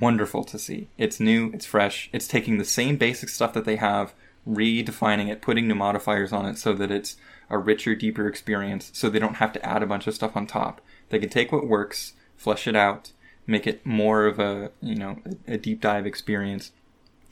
wonderful 0.00 0.44
to 0.44 0.58
see. 0.58 0.88
It's 0.96 1.20
new, 1.20 1.50
it's 1.52 1.66
fresh, 1.66 2.08
it's 2.12 2.28
taking 2.28 2.58
the 2.58 2.64
same 2.64 2.96
basic 2.96 3.28
stuff 3.28 3.52
that 3.52 3.64
they 3.64 3.76
have, 3.76 4.14
redefining 4.48 5.28
it, 5.28 5.42
putting 5.42 5.66
new 5.66 5.74
modifiers 5.74 6.32
on 6.32 6.46
it 6.46 6.56
so 6.56 6.72
that 6.74 6.90
it's 6.90 7.16
a 7.50 7.58
richer, 7.58 7.94
deeper 7.94 8.28
experience, 8.28 8.90
so 8.94 9.08
they 9.08 9.18
don't 9.18 9.36
have 9.36 9.52
to 9.52 9.66
add 9.66 9.82
a 9.82 9.86
bunch 9.86 10.06
of 10.06 10.14
stuff 10.14 10.36
on 10.36 10.46
top. 10.46 10.80
They 11.10 11.18
can 11.18 11.28
take 11.28 11.52
what 11.52 11.66
works, 11.66 12.14
flesh 12.36 12.66
it 12.66 12.76
out, 12.76 13.12
make 13.46 13.66
it 13.66 13.84
more 13.84 14.26
of 14.26 14.38
a, 14.38 14.70
you 14.80 14.94
know, 14.94 15.18
a, 15.46 15.56
deep 15.56 15.80
dive 15.80 16.06
experience. 16.06 16.72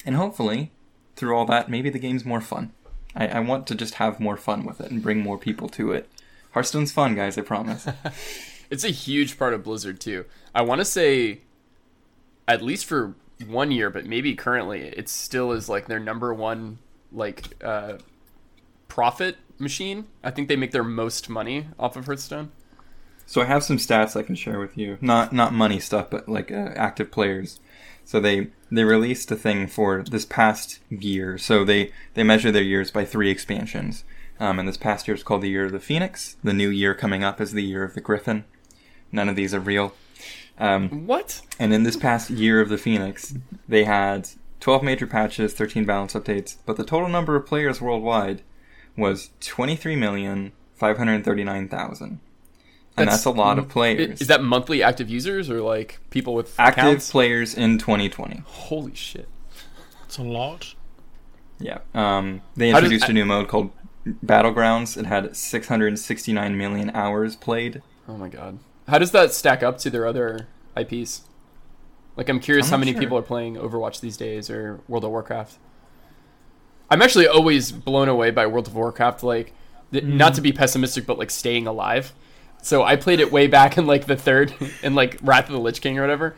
And 0.04 0.16
hopefully, 0.16 0.70
through 1.16 1.36
all 1.36 1.46
that, 1.46 1.70
maybe 1.70 1.90
the 1.90 1.98
game's 1.98 2.24
more 2.24 2.40
fun. 2.40 2.72
I, 3.14 3.28
I 3.28 3.40
want 3.40 3.66
to 3.68 3.74
just 3.74 3.94
have 3.94 4.20
more 4.20 4.36
fun 4.36 4.64
with 4.64 4.80
it 4.80 4.90
and 4.90 5.02
bring 5.02 5.20
more 5.20 5.38
people 5.38 5.68
to 5.70 5.92
it. 5.92 6.08
Hearthstone's 6.52 6.92
fun, 6.92 7.14
guys, 7.14 7.38
I 7.38 7.42
promise. 7.42 7.86
It's 8.70 8.84
a 8.84 8.88
huge 8.88 9.38
part 9.38 9.54
of 9.54 9.62
Blizzard 9.62 10.00
too. 10.00 10.24
I 10.54 10.62
want 10.62 10.80
to 10.80 10.84
say, 10.84 11.42
at 12.48 12.62
least 12.62 12.86
for 12.86 13.14
one 13.46 13.70
year, 13.70 13.90
but 13.90 14.06
maybe 14.06 14.34
currently, 14.34 14.82
it 14.82 15.08
still 15.08 15.52
is 15.52 15.68
like 15.68 15.86
their 15.86 16.00
number 16.00 16.32
one 16.32 16.78
like 17.12 17.62
uh, 17.62 17.98
profit 18.88 19.36
machine. 19.58 20.06
I 20.22 20.30
think 20.30 20.48
they 20.48 20.56
make 20.56 20.72
their 20.72 20.84
most 20.84 21.28
money 21.28 21.68
off 21.78 21.96
of 21.96 22.06
Hearthstone. 22.06 22.50
So 23.26 23.40
I 23.40 23.46
have 23.46 23.64
some 23.64 23.78
stats 23.78 24.16
I 24.16 24.22
can 24.22 24.34
share 24.34 24.58
with 24.58 24.76
you. 24.76 24.98
Not 25.00 25.32
not 25.32 25.52
money 25.52 25.80
stuff, 25.80 26.10
but 26.10 26.28
like 26.28 26.50
uh, 26.50 26.72
active 26.76 27.10
players. 27.10 27.60
So 28.04 28.20
they 28.20 28.50
they 28.70 28.84
released 28.84 29.30
a 29.30 29.36
thing 29.36 29.66
for 29.66 30.02
this 30.02 30.24
past 30.24 30.80
year. 30.90 31.38
So 31.38 31.64
they 31.64 31.92
they 32.14 32.22
measure 32.22 32.52
their 32.52 32.62
years 32.62 32.90
by 32.90 33.04
three 33.04 33.30
expansions. 33.30 34.04
Um, 34.40 34.58
and 34.58 34.68
this 34.68 34.76
past 34.76 35.06
year 35.06 35.14
is 35.14 35.22
called 35.22 35.42
the 35.42 35.48
Year 35.48 35.64
of 35.64 35.72
the 35.72 35.80
Phoenix. 35.80 36.36
The 36.42 36.52
new 36.52 36.68
year 36.68 36.92
coming 36.92 37.22
up 37.22 37.40
is 37.40 37.52
the 37.52 37.62
Year 37.62 37.84
of 37.84 37.94
the 37.94 38.00
Griffin. 38.00 38.44
None 39.12 39.28
of 39.28 39.36
these 39.36 39.54
are 39.54 39.60
real. 39.60 39.94
Um, 40.58 41.06
what? 41.06 41.40
And 41.58 41.72
in 41.72 41.84
this 41.84 41.96
past 41.96 42.30
Year 42.30 42.60
of 42.60 42.68
the 42.68 42.78
Phoenix, 42.78 43.34
they 43.68 43.84
had 43.84 44.28
12 44.60 44.82
major 44.82 45.06
patches, 45.06 45.54
13 45.54 45.84
balance 45.84 46.14
updates, 46.14 46.56
but 46.66 46.76
the 46.76 46.84
total 46.84 47.08
number 47.08 47.36
of 47.36 47.46
players 47.46 47.80
worldwide 47.80 48.42
was 48.96 49.30
23,539,000. 49.40 52.18
And 52.96 53.08
that's, 53.08 53.24
that's, 53.24 53.26
a 53.26 53.30
lot 53.30 53.58
of 53.58 53.68
players. 53.68 54.20
Is 54.20 54.28
that 54.28 54.42
monthly 54.42 54.82
active 54.82 55.10
users 55.10 55.50
or 55.50 55.60
like 55.60 55.98
people 56.10 56.34
with 56.34 56.54
active 56.60 56.84
accounts? 56.84 57.10
players 57.10 57.54
in 57.54 57.78
2020? 57.78 58.42
Holy 58.46 58.94
shit. 58.94 59.28
It's 60.04 60.18
a 60.18 60.22
lot. 60.22 60.74
Yeah. 61.58 61.78
Um, 61.92 62.42
they 62.56 62.70
introduced 62.70 63.02
does, 63.02 63.10
a 63.10 63.12
new 63.12 63.24
mode 63.24 63.48
called 63.48 63.70
Battlegrounds. 64.06 64.96
It 64.96 65.06
had 65.06 65.36
669 65.36 66.56
million 66.56 66.90
hours 66.90 67.34
played. 67.36 67.82
Oh 68.08 68.16
my 68.16 68.28
god. 68.28 68.58
How 68.86 68.98
does 68.98 69.10
that 69.12 69.32
stack 69.32 69.62
up 69.62 69.78
to 69.78 69.90
their 69.90 70.06
other 70.06 70.46
IPs? 70.76 71.22
Like, 72.16 72.28
I'm 72.28 72.38
curious 72.38 72.66
I'm 72.66 72.72
how 72.72 72.76
many 72.78 72.92
sure. 72.92 73.00
people 73.00 73.18
are 73.18 73.22
playing 73.22 73.56
Overwatch 73.56 74.00
these 74.00 74.16
days 74.16 74.50
or 74.50 74.80
World 74.86 75.04
of 75.04 75.10
Warcraft. 75.10 75.58
I'm 76.90 77.02
actually 77.02 77.26
always 77.26 77.72
blown 77.72 78.08
away 78.08 78.30
by 78.30 78.46
World 78.46 78.68
of 78.68 78.74
Warcraft. 78.74 79.22
Like, 79.22 79.52
th- 79.90 80.04
mm. 80.04 80.14
not 80.14 80.34
to 80.34 80.40
be 80.40 80.52
pessimistic, 80.52 81.06
but 81.06 81.18
like 81.18 81.30
staying 81.30 81.66
alive. 81.66 82.12
So 82.64 82.82
I 82.82 82.96
played 82.96 83.20
it 83.20 83.30
way 83.30 83.46
back 83.46 83.76
in 83.76 83.86
like 83.86 84.06
the 84.06 84.16
third, 84.16 84.54
in 84.82 84.94
like 84.94 85.18
Wrath 85.22 85.46
of 85.46 85.52
the 85.52 85.60
Lich 85.60 85.82
King 85.82 85.98
or 85.98 86.00
whatever, 86.00 86.34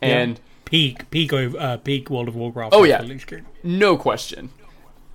and 0.00 0.38
yeah. 0.38 0.44
peak, 0.64 1.10
peak, 1.10 1.32
uh, 1.32 1.78
peak 1.78 2.08
World 2.08 2.28
of 2.28 2.36
Warcraft. 2.36 2.72
Oh 2.72 2.84
yeah, 2.84 3.04
no 3.64 3.96
question. 3.96 4.50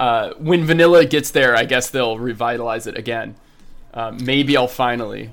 Uh, 0.01 0.33
when 0.37 0.65
vanilla 0.65 1.05
gets 1.05 1.31
there, 1.31 1.55
I 1.55 1.63
guess 1.63 1.89
they'll 1.89 2.19
revitalize 2.19 2.87
it 2.87 2.97
again. 2.97 3.35
Uh, 3.93 4.11
maybe 4.11 4.57
I'll 4.57 4.67
finally 4.67 5.31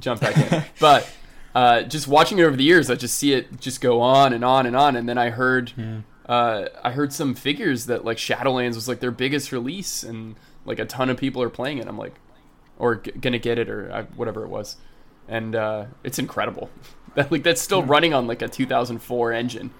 jump 0.00 0.22
back 0.22 0.36
in. 0.36 0.64
but 0.80 1.08
uh, 1.54 1.82
just 1.82 2.08
watching 2.08 2.40
it 2.40 2.42
over 2.42 2.56
the 2.56 2.64
years, 2.64 2.90
I 2.90 2.96
just 2.96 3.16
see 3.16 3.34
it 3.34 3.60
just 3.60 3.80
go 3.80 4.00
on 4.00 4.32
and 4.32 4.44
on 4.44 4.66
and 4.66 4.74
on. 4.74 4.96
And 4.96 5.08
then 5.08 5.18
I 5.18 5.30
heard, 5.30 5.72
yeah. 5.76 6.00
uh, 6.26 6.68
I 6.82 6.90
heard 6.90 7.12
some 7.12 7.36
figures 7.36 7.86
that 7.86 8.04
like 8.04 8.16
Shadowlands 8.16 8.74
was 8.74 8.88
like 8.88 8.98
their 8.98 9.12
biggest 9.12 9.52
release, 9.52 10.02
and 10.02 10.34
like 10.64 10.80
a 10.80 10.84
ton 10.84 11.10
of 11.10 11.16
people 11.16 11.40
are 11.42 11.50
playing 11.50 11.78
it. 11.78 11.86
I'm 11.86 11.96
like, 11.96 12.14
or 12.78 12.96
g- 12.96 13.12
gonna 13.12 13.38
get 13.38 13.58
it, 13.58 13.68
or 13.68 13.90
uh, 13.90 14.04
whatever 14.16 14.44
it 14.44 14.48
was, 14.48 14.76
and 15.28 15.54
uh, 15.54 15.86
it's 16.02 16.18
incredible. 16.18 16.70
that 17.14 17.30
like 17.30 17.42
that's 17.42 17.60
still 17.60 17.82
running 17.82 18.14
on 18.14 18.26
like 18.26 18.42
a 18.42 18.48
2004 18.48 19.32
engine 19.32 19.70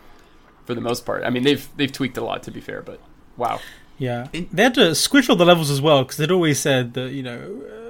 for 0.65 0.75
the 0.75 0.81
most 0.81 1.07
part. 1.07 1.25
I 1.25 1.31
mean, 1.31 1.45
they've 1.45 1.69
they've 1.77 1.93
tweaked 1.93 2.17
a 2.17 2.25
lot 2.25 2.43
to 2.45 2.51
be 2.51 2.61
fair, 2.61 2.83
but 2.83 3.01
wow. 3.37 3.61
Yeah, 3.97 4.29
they 4.33 4.63
had 4.63 4.75
to 4.75 4.95
squish 4.95 5.29
all 5.29 5.35
the 5.35 5.45
levels 5.45 5.71
as 5.71 5.81
well 5.81 6.05
because 6.05 6.19
they'd 6.19 6.31
always 6.31 6.61
said 6.61 6.95
that 6.95 7.11
you 7.11 7.23
know 7.23 7.88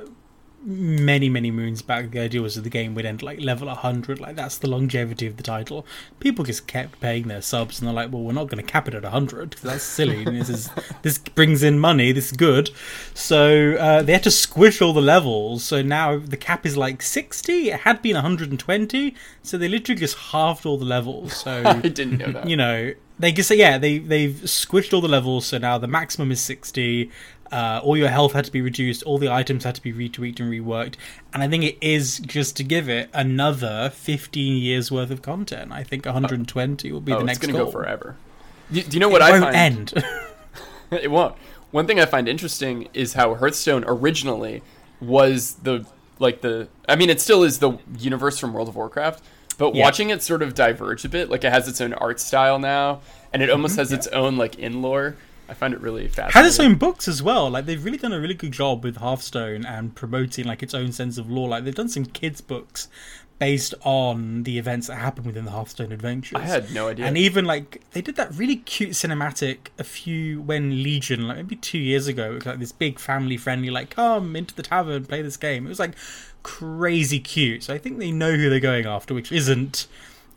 many 0.65 1.29
many 1.29 1.51
moons 1.51 1.83
back 1.83 2.11
the 2.11 2.19
idea 2.19 2.43
was 2.43 2.57
that 2.57 2.63
the 2.63 2.71
game 2.71 2.95
would 2.95 3.07
end 3.07 3.23
like 3.23 3.41
level 3.41 3.69
100 3.69 4.19
like 4.19 4.35
that's 4.35 4.59
the 4.59 4.69
longevity 4.69 5.27
of 5.27 5.37
the 5.37 5.43
title. 5.43 5.87
People 6.19 6.45
just 6.45 6.67
kept 6.67 7.01
paying 7.01 7.29
their 7.29 7.41
subs 7.43 7.79
and 7.79 7.87
they're 7.87 7.95
like 7.95 8.13
well 8.13 8.23
we're 8.23 8.33
not 8.33 8.49
going 8.49 8.65
to 8.65 8.73
cap 8.73 8.89
it 8.89 8.95
at 8.95 9.05
100 9.05 9.51
because 9.51 9.63
that's 9.65 9.85
silly. 9.85 10.25
This 10.39 10.49
is 10.49 10.71
this 11.03 11.19
brings 11.19 11.63
in 11.63 11.79
money. 11.79 12.13
This 12.13 12.27
is 12.27 12.37
good. 12.37 12.71
So 13.15 13.75
uh, 13.75 14.03
they 14.03 14.13
had 14.13 14.23
to 14.25 14.31
squish 14.31 14.83
all 14.83 14.93
the 14.93 15.01
levels. 15.01 15.65
So 15.65 15.83
now 15.83 16.19
the 16.19 16.37
cap 16.37 16.67
is 16.67 16.77
like 16.77 17.03
60 17.03 17.71
it 17.71 17.81
had 17.81 18.03
been 18.03 18.15
120 18.15 19.15
so 19.43 19.57
they 19.59 19.69
literally 19.69 20.01
just 20.01 20.17
halved 20.17 20.67
all 20.67 20.77
the 20.77 20.85
levels. 20.85 21.35
So 21.37 21.63
i 21.67 21.81
didn't 21.81 22.19
know 22.19 22.33
that. 22.33 22.49
you 22.49 22.57
know 22.57 22.95
they 23.19 23.33
just 23.33 23.51
yeah 23.51 23.79
they 23.79 23.99
they've 23.99 24.35
squished 24.45 24.93
all 24.93 25.01
the 25.01 25.09
levels. 25.09 25.47
So 25.47 25.59
now 25.59 25.79
the 25.79 25.89
maximum 25.89 26.31
is 26.31 26.41
60 26.41 27.11
uh, 27.51 27.81
all 27.83 27.97
your 27.97 28.09
health 28.09 28.33
had 28.33 28.45
to 28.45 28.53
be 28.53 28.61
reduced, 28.61 29.03
all 29.05 29.19
the 29.19 29.31
items 29.31 29.65
had 29.65 29.75
to 29.75 29.83
be 29.83 29.93
retweaked 29.93 30.41
and 30.41 30.51
reworked, 30.51 30.95
and 31.33 31.43
I 31.43 31.49
think 31.49 31.65
it 31.65 31.79
is 31.81 32.19
just 32.19 32.57
to 32.57 32.65
give 32.65 32.89
it 32.89 33.11
another 33.13 33.91
15 33.95 34.57
years 34.57 34.91
worth 34.91 35.11
of 35.11 35.23
content. 35.23 35.73
I 35.73 35.83
think 35.83 36.05
120 36.05 36.93
will 36.93 37.01
be 37.01 37.13
oh, 37.13 37.19
the 37.19 37.25
next 37.25 37.39
it's 37.39 37.47
gonna 37.47 37.65
go 37.65 37.71
forever. 37.71 38.17
Do, 38.71 38.83
do 38.83 38.97
you 38.97 39.01
know 39.01 39.09
what 39.09 39.23
it 39.23 39.25
I 39.25 39.31
won't 39.33 39.45
find? 39.45 39.57
end. 39.57 39.95
it 40.91 41.11
won't. 41.11 41.35
One 41.71 41.87
thing 41.87 42.01
I 42.01 42.07
find 42.07 42.29
interesting 42.29 42.89
is 42.95 43.15
how 43.15 43.35
Hearthstone 43.35 43.85
originally 43.87 44.63
was 45.01 45.55
the 45.57 45.87
like 46.19 46.41
the. 46.41 46.69
I 46.89 46.97
mean, 46.97 47.11
it 47.11 47.21
still 47.21 47.45
is 47.45 47.59
the 47.59 47.79
universe 47.99 48.39
from 48.39 48.53
World 48.53 48.69
of 48.69 48.77
Warcraft, 48.77 49.23
but 49.59 49.75
yeah. 49.75 49.85
watching 49.85 50.11
it 50.11 50.23
sort 50.23 50.43
of 50.43 50.55
diverge 50.55 51.05
a 51.05 51.09
bit, 51.09 51.31
like 51.31 51.45
it 51.45 51.53
has 51.53 51.69
its 51.69 51.81
own 51.81 51.93
art 51.95 52.21
style 52.21 52.59
now, 52.59 53.01
and 53.33 53.43
it 53.43 53.51
almost 53.51 53.73
mm-hmm, 53.73 53.81
has 53.81 53.91
yeah. 53.91 53.99
its 53.99 54.07
own 54.09 54.37
like 54.37 54.59
in 54.59 54.83
lore 54.83 55.17
I 55.49 55.55
find 55.55 55.73
it 55.73 55.81
really 55.81 56.09
fascinating. 56.09 56.33
Has 56.33 56.47
its 56.47 56.61
own 56.61 56.75
books 56.75 57.09
as 57.09 57.23
well. 57.23 57.49
Like 57.49 57.67
they've 57.67 57.83
really 57.83 57.99
done 57.99 58.13
a 58.13 58.21
really 58.21 58.35
good 58.35 58.53
job 58.53 58.85
with 58.85 58.97
Hearthstone 58.97 59.65
and 59.65 59.95
promoting 59.95 60.45
like 60.45 60.63
its 60.63 60.75
own 60.75 60.93
sense 60.93 61.17
of 61.17 61.31
lore. 61.31 61.49
Like 61.49 61.65
they've 61.65 61.75
done 61.75 61.89
some 61.89 62.05
kids 62.05 62.41
books 62.41 62.89
based 63.39 63.73
on 63.83 64.43
the 64.43 64.59
events 64.59 64.89
that 64.89 64.97
happen 64.97 65.25
within 65.25 65.45
the 65.45 65.51
Hearthstone 65.51 65.93
adventures. 65.93 66.41
I 66.41 66.45
had 66.45 66.73
no 66.73 66.89
idea. 66.89 67.07
And 67.07 67.17
even 67.17 67.45
like 67.45 67.83
they 67.93 68.03
did 68.03 68.17
that 68.17 68.35
really 68.35 68.57
cute 68.57 68.91
cinematic 68.91 69.69
a 69.79 69.85
few 69.85 70.43
when 70.43 70.83
Legion, 70.83 71.29
like 71.29 71.37
maybe 71.37 71.57
two 71.57 71.79
years 71.79 72.09
ago, 72.09 72.33
it 72.33 72.35
was 72.35 72.47
like 72.47 72.59
this 72.59 72.73
big 72.73 72.99
family 72.99 73.37
friendly, 73.37 73.71
like 73.71 73.91
come 73.91 74.37
into 74.37 74.55
the 74.55 74.63
tavern, 74.63 75.07
play 75.07 75.23
this 75.23 75.37
game. 75.37 75.67
It 75.67 75.69
was 75.69 75.79
like 75.79 75.95
crazy 76.43 77.21
cute. 77.21 77.63
So 77.63 77.75
I 77.75 77.79
think 77.79 77.99
they 77.99 78.11
know 78.11 78.33
who 78.33 78.51
they're 78.51 78.61
going 78.61 78.87
after, 78.87 79.15
which 79.15 79.31
isn't 79.31 79.87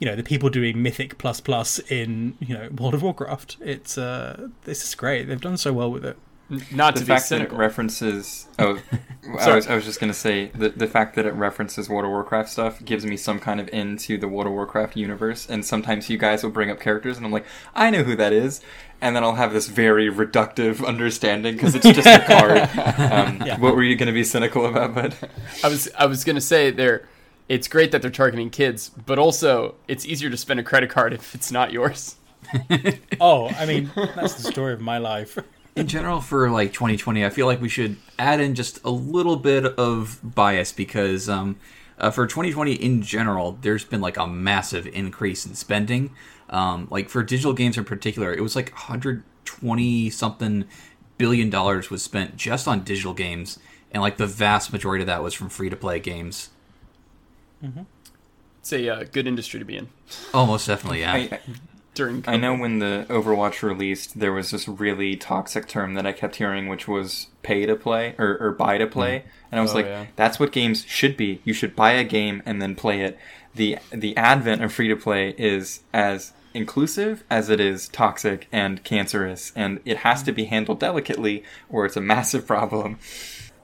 you 0.01 0.07
know 0.07 0.15
the 0.15 0.23
people 0.23 0.49
doing 0.49 0.81
Mythic 0.81 1.19
plus 1.19 1.39
plus 1.39 1.77
in 1.79 2.35
you 2.39 2.55
know 2.55 2.69
World 2.75 2.95
of 2.95 3.03
Warcraft. 3.03 3.57
It's 3.61 3.99
uh, 3.99 4.47
this 4.63 4.83
is 4.83 4.95
great. 4.95 5.25
They've 5.25 5.39
done 5.39 5.57
so 5.57 5.71
well 5.71 5.91
with 5.91 6.03
it. 6.03 6.17
Not 6.71 6.95
the 6.95 7.01
to 7.01 7.05
fact 7.05 7.29
that 7.29 7.39
it 7.39 7.51
references. 7.53 8.47
Oh, 8.57 8.81
I 9.39 9.55
was 9.55 9.67
I 9.67 9.75
was 9.75 9.85
just 9.85 9.99
gonna 9.99 10.15
say 10.15 10.47
the 10.47 10.69
the 10.69 10.87
fact 10.87 11.15
that 11.15 11.27
it 11.27 11.33
references 11.35 11.87
World 11.87 12.05
of 12.05 12.09
Warcraft 12.09 12.49
stuff 12.49 12.83
gives 12.83 13.05
me 13.05 13.15
some 13.15 13.39
kind 13.39 13.59
of 13.61 13.69
into 13.69 14.17
the 14.17 14.27
World 14.27 14.47
of 14.47 14.53
Warcraft 14.53 14.97
universe. 14.97 15.47
And 15.47 15.63
sometimes 15.63 16.09
you 16.09 16.17
guys 16.17 16.43
will 16.43 16.49
bring 16.49 16.71
up 16.71 16.79
characters, 16.79 17.15
and 17.15 17.25
I'm 17.25 17.31
like, 17.31 17.45
I 17.75 17.91
know 17.91 18.01
who 18.01 18.15
that 18.15 18.33
is, 18.33 18.59
and 19.01 19.15
then 19.15 19.23
I'll 19.23 19.35
have 19.35 19.53
this 19.53 19.67
very 19.67 20.09
reductive 20.09 20.83
understanding 20.83 21.53
because 21.53 21.75
it's 21.75 21.85
just 21.85 22.07
a 22.07 22.25
card. 22.25 22.69
Um, 23.11 23.41
yeah. 23.45 23.59
What 23.59 23.75
were 23.75 23.83
you 23.83 23.95
gonna 23.95 24.13
be 24.13 24.23
cynical 24.23 24.65
about, 24.65 24.95
But 24.95 25.15
I 25.63 25.67
was 25.67 25.89
I 25.97 26.07
was 26.07 26.23
gonna 26.23 26.41
say 26.41 26.71
there 26.71 27.07
it's 27.51 27.67
great 27.67 27.91
that 27.91 28.01
they're 28.01 28.09
targeting 28.09 28.49
kids, 28.49 28.89
but 29.05 29.19
also 29.19 29.75
it's 29.85 30.05
easier 30.05 30.29
to 30.29 30.37
spend 30.37 30.57
a 30.61 30.63
credit 30.63 30.89
card 30.89 31.11
if 31.19 31.35
it's 31.35 31.51
not 31.51 31.73
yours. 31.73 32.15
oh, 33.19 33.49
I 33.49 33.65
mean, 33.65 33.91
that's 33.95 34.35
the 34.35 34.51
story 34.51 34.73
of 34.73 34.79
my 34.79 34.97
life. 34.97 35.37
in 35.75 35.87
general, 35.87 36.21
for 36.21 36.49
like 36.49 36.71
2020, 36.71 37.25
I 37.25 37.29
feel 37.29 37.45
like 37.45 37.61
we 37.61 37.67
should 37.67 37.97
add 38.17 38.39
in 38.39 38.55
just 38.55 38.81
a 38.85 38.89
little 38.89 39.35
bit 39.35 39.65
of 39.65 40.19
bias 40.23 40.71
because 40.71 41.27
um, 41.27 41.57
uh, 41.99 42.09
for 42.09 42.25
2020 42.25 42.73
in 42.73 43.01
general, 43.01 43.57
there's 43.61 43.83
been 43.83 44.01
like 44.01 44.17
a 44.17 44.25
massive 44.25 44.87
increase 44.87 45.45
in 45.45 45.53
spending. 45.53 46.11
Um, 46.49 46.87
like 46.89 47.09
for 47.09 47.21
digital 47.21 47.53
games 47.53 47.77
in 47.77 47.83
particular, 47.83 48.33
it 48.33 48.41
was 48.41 48.55
like 48.55 48.71
120 48.71 50.09
something 50.09 50.65
billion 51.17 51.49
dollars 51.49 51.89
was 51.89 52.01
spent 52.01 52.37
just 52.37 52.65
on 52.65 52.83
digital 52.83 53.13
games, 53.13 53.59
and 53.91 54.01
like 54.01 54.15
the 54.15 54.25
vast 54.25 54.71
majority 54.71 55.03
of 55.03 55.07
that 55.07 55.21
was 55.21 55.33
from 55.33 55.49
free 55.49 55.69
to 55.69 55.75
play 55.75 55.99
games. 55.99 56.49
Mm-hmm. 57.63 57.81
It's 58.59 58.73
a 58.73 58.89
uh, 58.89 59.03
good 59.11 59.27
industry 59.27 59.59
to 59.59 59.65
be 59.65 59.77
in. 59.77 59.89
Almost 60.33 60.67
definitely, 60.67 61.01
yeah. 61.01 61.13
I, 61.13 61.39
During 61.93 62.23
I 62.25 62.37
know 62.37 62.55
when 62.55 62.79
the 62.79 63.05
Overwatch 63.09 63.63
released, 63.63 64.17
there 64.17 64.31
was 64.31 64.51
this 64.51 64.65
really 64.65 65.17
toxic 65.17 65.67
term 65.67 65.95
that 65.95 66.05
I 66.05 66.13
kept 66.13 66.37
hearing, 66.37 66.69
which 66.69 66.87
was 66.87 67.27
pay 67.43 67.65
to 67.65 67.75
play 67.75 68.15
or, 68.17 68.37
or 68.39 68.51
buy 68.51 68.77
to 68.77 68.87
play, 68.87 69.19
mm. 69.19 69.23
and 69.51 69.59
I 69.59 69.61
was 69.61 69.73
oh, 69.73 69.75
like, 69.75 69.87
yeah. 69.87 70.05
that's 70.15 70.39
what 70.39 70.53
games 70.53 70.85
should 70.85 71.17
be. 71.17 71.41
You 71.43 71.51
should 71.51 71.75
buy 71.75 71.91
a 71.91 72.05
game 72.05 72.43
and 72.45 72.61
then 72.61 72.75
play 72.75 73.01
it. 73.01 73.19
the 73.53 73.77
The 73.91 74.15
advent 74.15 74.63
of 74.63 74.71
free 74.71 74.87
to 74.87 74.95
play 74.95 75.35
is 75.37 75.81
as 75.93 76.31
inclusive 76.53 77.23
as 77.29 77.49
it 77.49 77.59
is 77.59 77.89
toxic 77.89 78.47
and 78.53 78.83
cancerous, 78.85 79.51
and 79.53 79.81
it 79.83 79.97
has 79.97 80.23
to 80.23 80.31
be 80.31 80.45
handled 80.45 80.79
delicately, 80.79 81.43
or 81.69 81.85
it's 81.85 81.97
a 81.97 82.01
massive 82.01 82.47
problem. 82.47 82.99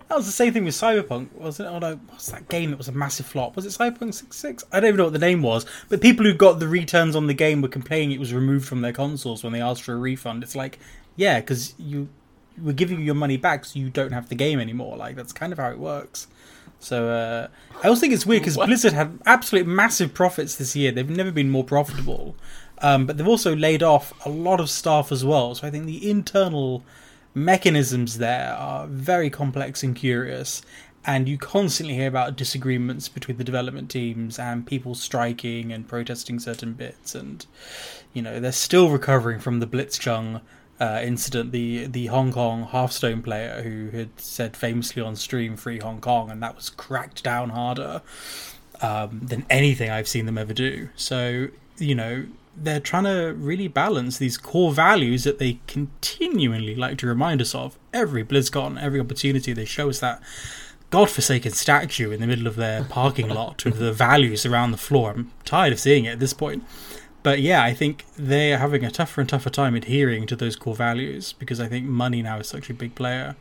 That 0.10 0.16
was 0.16 0.26
the 0.26 0.32
same 0.32 0.54
thing 0.54 0.64
with 0.64 0.74
Cyberpunk, 0.74 1.34
wasn't 1.34 1.68
it? 1.68 1.72
Oh 1.72 1.80
no, 1.80 2.00
what's 2.08 2.32
that 2.32 2.48
game? 2.48 2.72
It 2.72 2.78
was 2.78 2.88
a 2.88 2.94
massive 2.94 3.26
flop. 3.26 3.58
Was 3.58 3.66
it 3.66 3.70
Cyberpunk 3.70 4.14
66? 4.14 4.64
I 4.72 4.80
don't 4.80 4.88
even 4.90 4.98
know 4.98 5.04
what 5.06 5.14
the 5.14 5.20
name 5.20 5.42
was. 5.42 5.66
But 5.90 6.02
people 6.02 6.26
who 6.26 6.34
got 6.34 6.60
the 6.60 6.68
returns 6.68 7.16
on 7.16 7.28
the 7.28 7.34
game 7.34 7.62
were 7.62 7.68
complaining 7.68 8.12
it 8.12 8.20
was 8.20 8.34
removed 8.34 8.66
from 8.66 8.82
their 8.82 8.94
consoles 8.94 9.44
when 9.44 9.52
they 9.52 9.62
asked 9.62 9.84
for 9.84 9.94
a 9.94 9.98
refund. 9.98 10.44
It's 10.44 10.56
like, 10.56 10.80
yeah, 11.18 11.42
because 11.42 11.74
you 11.78 12.08
we're 12.62 12.74
giving 12.74 13.00
you 13.00 13.06
your 13.06 13.16
money 13.16 13.38
back, 13.38 13.66
so 13.66 13.80
you 13.80 13.90
don't 13.90 14.14
have 14.14 14.30
the 14.30 14.36
game 14.36 14.60
anymore. 14.60 14.96
Like 14.98 15.16
that's 15.16 15.34
kind 15.34 15.52
of 15.52 15.60
how 15.60 15.70
it 15.70 15.78
works. 15.78 16.28
So 16.80 17.10
uh, 17.10 17.48
I 17.84 17.88
also 17.88 18.02
think 18.02 18.14
it's 18.14 18.26
weird 18.26 18.44
because 18.44 18.58
Blizzard 18.66 18.94
had 18.94 19.20
absolute 19.26 19.68
massive 19.68 20.14
profits 20.14 20.56
this 20.56 20.76
year. 20.76 20.92
They've 20.92 21.10
never 21.10 21.32
been 21.32 21.50
more 21.50 21.64
profitable, 21.64 22.36
um, 22.80 23.06
but 23.06 23.18
they've 23.18 23.28
also 23.28 23.56
laid 23.56 23.84
off 23.84 24.14
a 24.26 24.30
lot 24.30 24.60
of 24.60 24.70
staff 24.70 25.12
as 25.12 25.26
well. 25.26 25.56
So 25.56 25.68
I 25.68 25.72
think 25.72 25.86
the 25.86 26.10
internal 26.10 26.84
mechanisms 27.38 28.18
there 28.18 28.54
are 28.54 28.88
very 28.88 29.30
complex 29.30 29.84
and 29.84 29.96
curious. 29.96 30.62
and 31.06 31.30
you 31.30 31.38
constantly 31.38 31.96
hear 31.96 32.08
about 32.10 32.36
disagreements 32.36 33.08
between 33.08 33.38
the 33.38 33.44
development 33.44 33.90
teams 33.90 34.38
and 34.38 34.68
people 34.68 34.94
striking 34.96 35.72
and 35.72 35.88
protesting 35.88 36.40
certain 36.40 36.74
bits 36.74 37.16
and 37.16 37.46
you 38.14 38.22
know 38.22 38.40
they're 38.40 38.52
still 38.52 38.90
recovering 38.90 39.40
from 39.40 39.60
the 39.60 39.68
blitzchung 39.68 40.42
uh, 40.80 41.00
incident 41.04 41.52
the 41.52 41.86
the 41.86 42.08
hong 42.08 42.32
kong 42.32 42.64
hearthstone 42.64 43.22
player 43.22 43.62
who 43.62 43.96
had 43.96 44.10
said 44.20 44.58
famously 44.58 45.02
on 45.02 45.16
stream 45.16 45.56
free 45.56 45.80
hong 45.80 46.02
kong 46.02 46.30
and 46.30 46.42
that 46.44 46.56
was 46.56 46.70
cracked 46.70 47.24
down 47.24 47.50
harder 47.50 48.02
um, 48.82 49.22
than 49.24 49.46
anything 49.50 49.90
i've 49.90 50.08
seen 50.08 50.26
them 50.26 50.38
ever 50.38 50.54
do 50.54 50.90
so 50.96 51.48
you 51.78 51.96
know 51.96 52.26
they're 52.58 52.80
trying 52.80 53.04
to 53.04 53.34
really 53.38 53.68
balance 53.68 54.18
these 54.18 54.38
core 54.38 54.72
values 54.72 55.24
that 55.24 55.40
they 55.40 55.60
continually 55.68 56.76
like 56.76 56.98
to 57.00 57.08
remind 57.08 57.42
us 57.42 57.54
of 57.54 57.78
every 57.94 58.24
BlizzCon, 58.24 58.82
every 58.82 59.00
opportunity 59.00 59.54
they 59.54 59.66
show 59.66 59.90
us 59.90 60.00
that 60.00 60.22
godforsaken 60.90 61.52
statue 61.52 62.12
in 62.12 62.20
the 62.20 62.28
middle 62.28 62.48
of 62.48 62.56
their 62.56 62.84
parking 62.86 63.28
lot 63.30 63.64
with 63.66 63.78
the 63.78 63.92
values 63.92 64.46
around 64.46 64.72
the 64.72 64.78
floor. 64.78 65.12
I'm 65.12 65.32
tired 65.46 65.74
of 65.74 65.80
seeing 65.80 66.06
it 66.06 66.14
at 66.14 66.20
this 66.20 66.34
point. 66.34 66.64
But 67.24 67.42
yeah, 67.42 67.64
I 67.64 67.74
think 67.74 68.06
they're 68.16 68.58
having 68.58 68.86
a 68.86 68.92
tougher 68.92 69.22
and 69.22 69.30
tougher 69.30 69.50
time 69.50 69.76
adhering 69.76 70.28
to 70.28 70.36
those 70.36 70.56
core 70.56 70.76
values 70.76 71.34
because 71.34 71.60
I 71.60 71.68
think 71.68 71.86
money 71.86 72.22
now 72.22 72.40
is 72.40 72.48
such 72.48 72.70
a 72.70 72.74
big 72.74 72.96
player. 72.96 73.36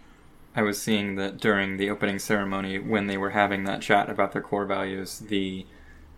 I 0.56 0.62
was 0.62 0.80
seeing 0.80 1.16
that 1.16 1.38
during 1.38 1.76
the 1.76 1.90
opening 1.90 2.18
ceremony, 2.18 2.78
when 2.78 3.06
they 3.06 3.18
were 3.18 3.30
having 3.30 3.64
that 3.64 3.82
chat 3.82 4.08
about 4.10 4.32
their 4.32 4.42
core 4.42 4.64
values, 4.64 5.20
the 5.20 5.66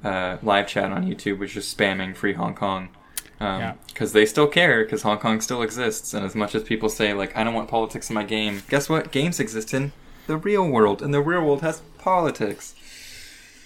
uh, 0.04 0.38
live 0.42 0.66
chat 0.66 0.92
on 0.92 1.06
YouTube 1.06 1.38
was 1.38 1.52
just 1.52 1.76
spamming 1.76 2.14
free 2.14 2.34
Hong 2.34 2.54
Kong. 2.54 2.90
Because 3.38 4.10
um, 4.10 4.12
they 4.12 4.26
still 4.26 4.48
care, 4.48 4.82
because 4.82 5.02
Hong 5.02 5.18
Kong 5.18 5.40
still 5.40 5.62
exists. 5.62 6.12
And 6.12 6.24
as 6.24 6.34
much 6.34 6.54
as 6.54 6.64
people 6.64 6.88
say, 6.88 7.14
like, 7.14 7.36
I 7.36 7.44
don't 7.44 7.54
want 7.54 7.68
politics 7.68 8.10
in 8.10 8.14
my 8.14 8.24
game, 8.24 8.62
guess 8.68 8.88
what? 8.88 9.12
Games 9.12 9.38
exist 9.38 9.72
in 9.72 9.92
the 10.26 10.36
real 10.36 10.68
world, 10.68 11.02
and 11.02 11.14
the 11.14 11.20
real 11.20 11.42
world 11.42 11.62
has 11.62 11.80
politics. 11.98 12.74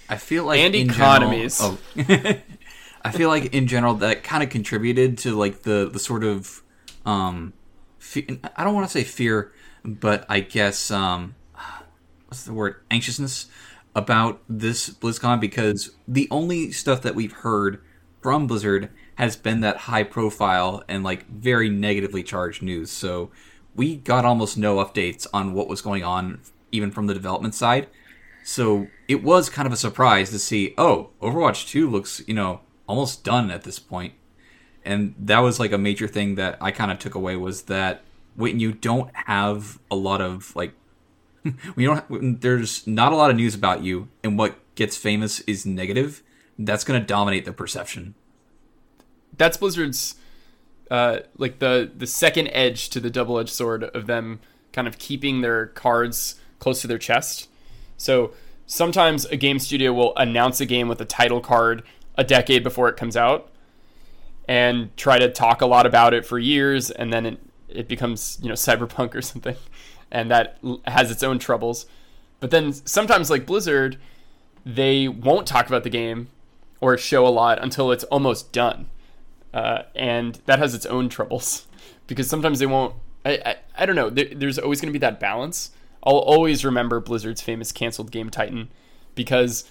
I 0.08 0.16
feel 0.16 0.44
like 0.44 0.60
and 0.60 0.74
economies. 0.74 1.58
General, 1.58 1.78
oh, 1.98 2.36
I 3.04 3.10
feel 3.10 3.28
like 3.28 3.54
in 3.54 3.66
general 3.66 3.94
that 3.94 4.22
kind 4.22 4.42
of 4.42 4.50
contributed 4.50 5.18
to 5.18 5.34
like 5.34 5.62
the 5.62 5.88
the 5.92 5.98
sort 5.98 6.22
of 6.22 6.62
um, 7.04 7.52
fe- 7.98 8.40
I 8.56 8.64
don't 8.64 8.74
want 8.74 8.86
to 8.86 8.92
say 8.92 9.04
fear, 9.04 9.52
but 9.84 10.24
I 10.28 10.40
guess 10.40 10.90
um, 10.90 11.34
what's 12.28 12.44
the 12.44 12.52
word 12.52 12.76
anxiousness 12.90 13.46
about 13.94 14.40
this 14.48 14.90
BlizzCon 14.90 15.40
because 15.40 15.90
the 16.08 16.28
only 16.30 16.72
stuff 16.72 17.02
that 17.02 17.14
we've 17.14 17.32
heard 17.32 17.82
from 18.22 18.46
Blizzard 18.46 18.90
has 19.16 19.36
been 19.36 19.60
that 19.60 19.76
high 19.78 20.04
profile 20.04 20.82
and 20.88 21.04
like 21.04 21.26
very 21.28 21.68
negatively 21.68 22.22
charged 22.22 22.62
news. 22.62 22.90
So 22.90 23.30
we 23.74 23.96
got 23.96 24.24
almost 24.24 24.56
no 24.56 24.76
updates 24.76 25.26
on 25.32 25.52
what 25.52 25.68
was 25.68 25.82
going 25.82 26.04
on, 26.04 26.40
even 26.70 26.90
from 26.90 27.06
the 27.06 27.14
development 27.14 27.54
side. 27.54 27.88
So 28.44 28.88
it 29.08 29.22
was 29.22 29.48
kind 29.48 29.66
of 29.66 29.72
a 29.72 29.76
surprise 29.76 30.30
to 30.30 30.38
see, 30.38 30.74
oh, 30.78 31.10
Overwatch 31.20 31.68
2 31.68 31.88
looks, 31.88 32.22
you 32.26 32.34
know, 32.34 32.60
almost 32.86 33.24
done 33.24 33.50
at 33.50 33.62
this 33.62 33.78
point. 33.78 34.14
And 34.84 35.14
that 35.18 35.38
was 35.40 35.60
like 35.60 35.72
a 35.72 35.78
major 35.78 36.08
thing 36.08 36.34
that 36.36 36.58
I 36.60 36.70
kind 36.70 36.90
of 36.90 36.98
took 36.98 37.14
away 37.14 37.36
was 37.36 37.62
that 37.62 38.02
when 38.34 38.58
you 38.58 38.72
don't 38.72 39.10
have 39.14 39.78
a 39.90 39.94
lot 39.94 40.20
of 40.20 40.54
like, 40.56 40.72
we 41.76 41.84
don't, 41.84 42.08
when 42.10 42.38
there's 42.38 42.86
not 42.86 43.12
a 43.12 43.16
lot 43.16 43.30
of 43.30 43.36
news 43.36 43.54
about 43.54 43.82
you, 43.82 44.08
and 44.22 44.38
what 44.38 44.56
gets 44.74 44.96
famous 44.96 45.40
is 45.40 45.66
negative. 45.66 46.22
That's 46.58 46.84
going 46.84 47.00
to 47.00 47.06
dominate 47.06 47.44
the 47.44 47.52
perception. 47.52 48.14
That's 49.36 49.56
Blizzard's 49.56 50.16
uh, 50.90 51.20
like 51.38 51.58
the 51.58 51.90
the 51.96 52.06
second 52.06 52.48
edge 52.48 52.90
to 52.90 53.00
the 53.00 53.08
double 53.08 53.38
edged 53.38 53.50
sword 53.50 53.84
of 53.84 54.06
them 54.06 54.40
kind 54.72 54.86
of 54.86 54.98
keeping 54.98 55.40
their 55.40 55.66
cards 55.68 56.38
close 56.58 56.80
to 56.82 56.86
their 56.86 56.98
chest. 56.98 57.48
So 57.96 58.34
sometimes 58.66 59.24
a 59.26 59.36
game 59.36 59.58
studio 59.58 59.92
will 59.92 60.14
announce 60.16 60.60
a 60.60 60.66
game 60.66 60.88
with 60.88 61.00
a 61.00 61.04
title 61.04 61.40
card 61.40 61.82
a 62.16 62.24
decade 62.24 62.62
before 62.62 62.88
it 62.88 62.96
comes 62.96 63.16
out 63.16 63.50
and 64.46 64.94
try 64.96 65.18
to 65.18 65.30
talk 65.30 65.62
a 65.62 65.66
lot 65.66 65.86
about 65.86 66.14
it 66.14 66.26
for 66.26 66.38
years 66.38 66.90
and 66.90 67.12
then 67.12 67.26
it, 67.26 67.40
it 67.74 67.88
becomes 67.88 68.38
you 68.42 68.48
know 68.48 68.54
cyberpunk 68.54 69.14
or 69.14 69.22
something 69.22 69.56
and 70.10 70.30
that 70.30 70.58
has 70.86 71.10
its 71.10 71.22
own 71.22 71.38
troubles 71.38 71.86
but 72.40 72.50
then 72.50 72.72
sometimes 72.72 73.30
like 73.30 73.46
blizzard 73.46 73.98
they 74.64 75.08
won't 75.08 75.46
talk 75.46 75.66
about 75.66 75.82
the 75.82 75.90
game 75.90 76.28
or 76.80 76.96
show 76.96 77.26
a 77.26 77.30
lot 77.30 77.62
until 77.62 77.90
it's 77.90 78.04
almost 78.04 78.52
done 78.52 78.88
uh, 79.54 79.82
and 79.94 80.40
that 80.46 80.58
has 80.58 80.74
its 80.74 80.86
own 80.86 81.08
troubles 81.08 81.66
because 82.06 82.28
sometimes 82.28 82.58
they 82.58 82.66
won't. 82.66 82.94
I 83.24 83.40
I, 83.44 83.56
I 83.78 83.86
don't 83.86 83.96
know. 83.96 84.10
There, 84.10 84.26
there's 84.32 84.58
always 84.58 84.80
going 84.80 84.88
to 84.88 84.98
be 84.98 84.98
that 85.00 85.20
balance. 85.20 85.70
I'll 86.04 86.16
always 86.16 86.64
remember 86.64 86.98
Blizzard's 87.00 87.42
famous 87.42 87.70
canceled 87.70 88.10
game 88.10 88.28
Titan 88.28 88.68
because 89.14 89.64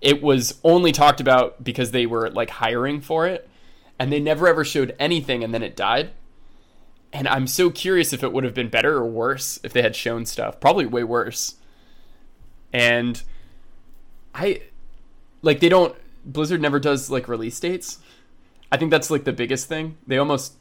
it 0.00 0.22
was 0.22 0.60
only 0.62 0.92
talked 0.92 1.20
about 1.20 1.64
because 1.64 1.90
they 1.90 2.06
were 2.06 2.30
like 2.30 2.50
hiring 2.50 3.00
for 3.00 3.26
it, 3.26 3.48
and 3.98 4.12
they 4.12 4.20
never 4.20 4.46
ever 4.46 4.64
showed 4.64 4.94
anything, 4.98 5.42
and 5.42 5.52
then 5.52 5.62
it 5.62 5.74
died. 5.74 6.10
And 7.12 7.26
I'm 7.26 7.46
so 7.46 7.70
curious 7.70 8.12
if 8.12 8.22
it 8.22 8.32
would 8.32 8.44
have 8.44 8.54
been 8.54 8.68
better 8.68 8.96
or 8.96 9.06
worse 9.06 9.58
if 9.62 9.72
they 9.72 9.82
had 9.82 9.96
shown 9.96 10.26
stuff. 10.26 10.60
Probably 10.60 10.86
way 10.86 11.04
worse. 11.04 11.56
And 12.72 13.22
I 14.34 14.62
like 15.42 15.60
they 15.60 15.68
don't 15.68 15.96
Blizzard 16.24 16.60
never 16.60 16.78
does 16.78 17.10
like 17.10 17.28
release 17.28 17.58
dates. 17.58 17.98
I 18.70 18.76
think 18.76 18.90
that's 18.90 19.10
like 19.10 19.24
the 19.24 19.32
biggest 19.32 19.68
thing. 19.68 19.96
They 20.06 20.18
almost 20.18 20.54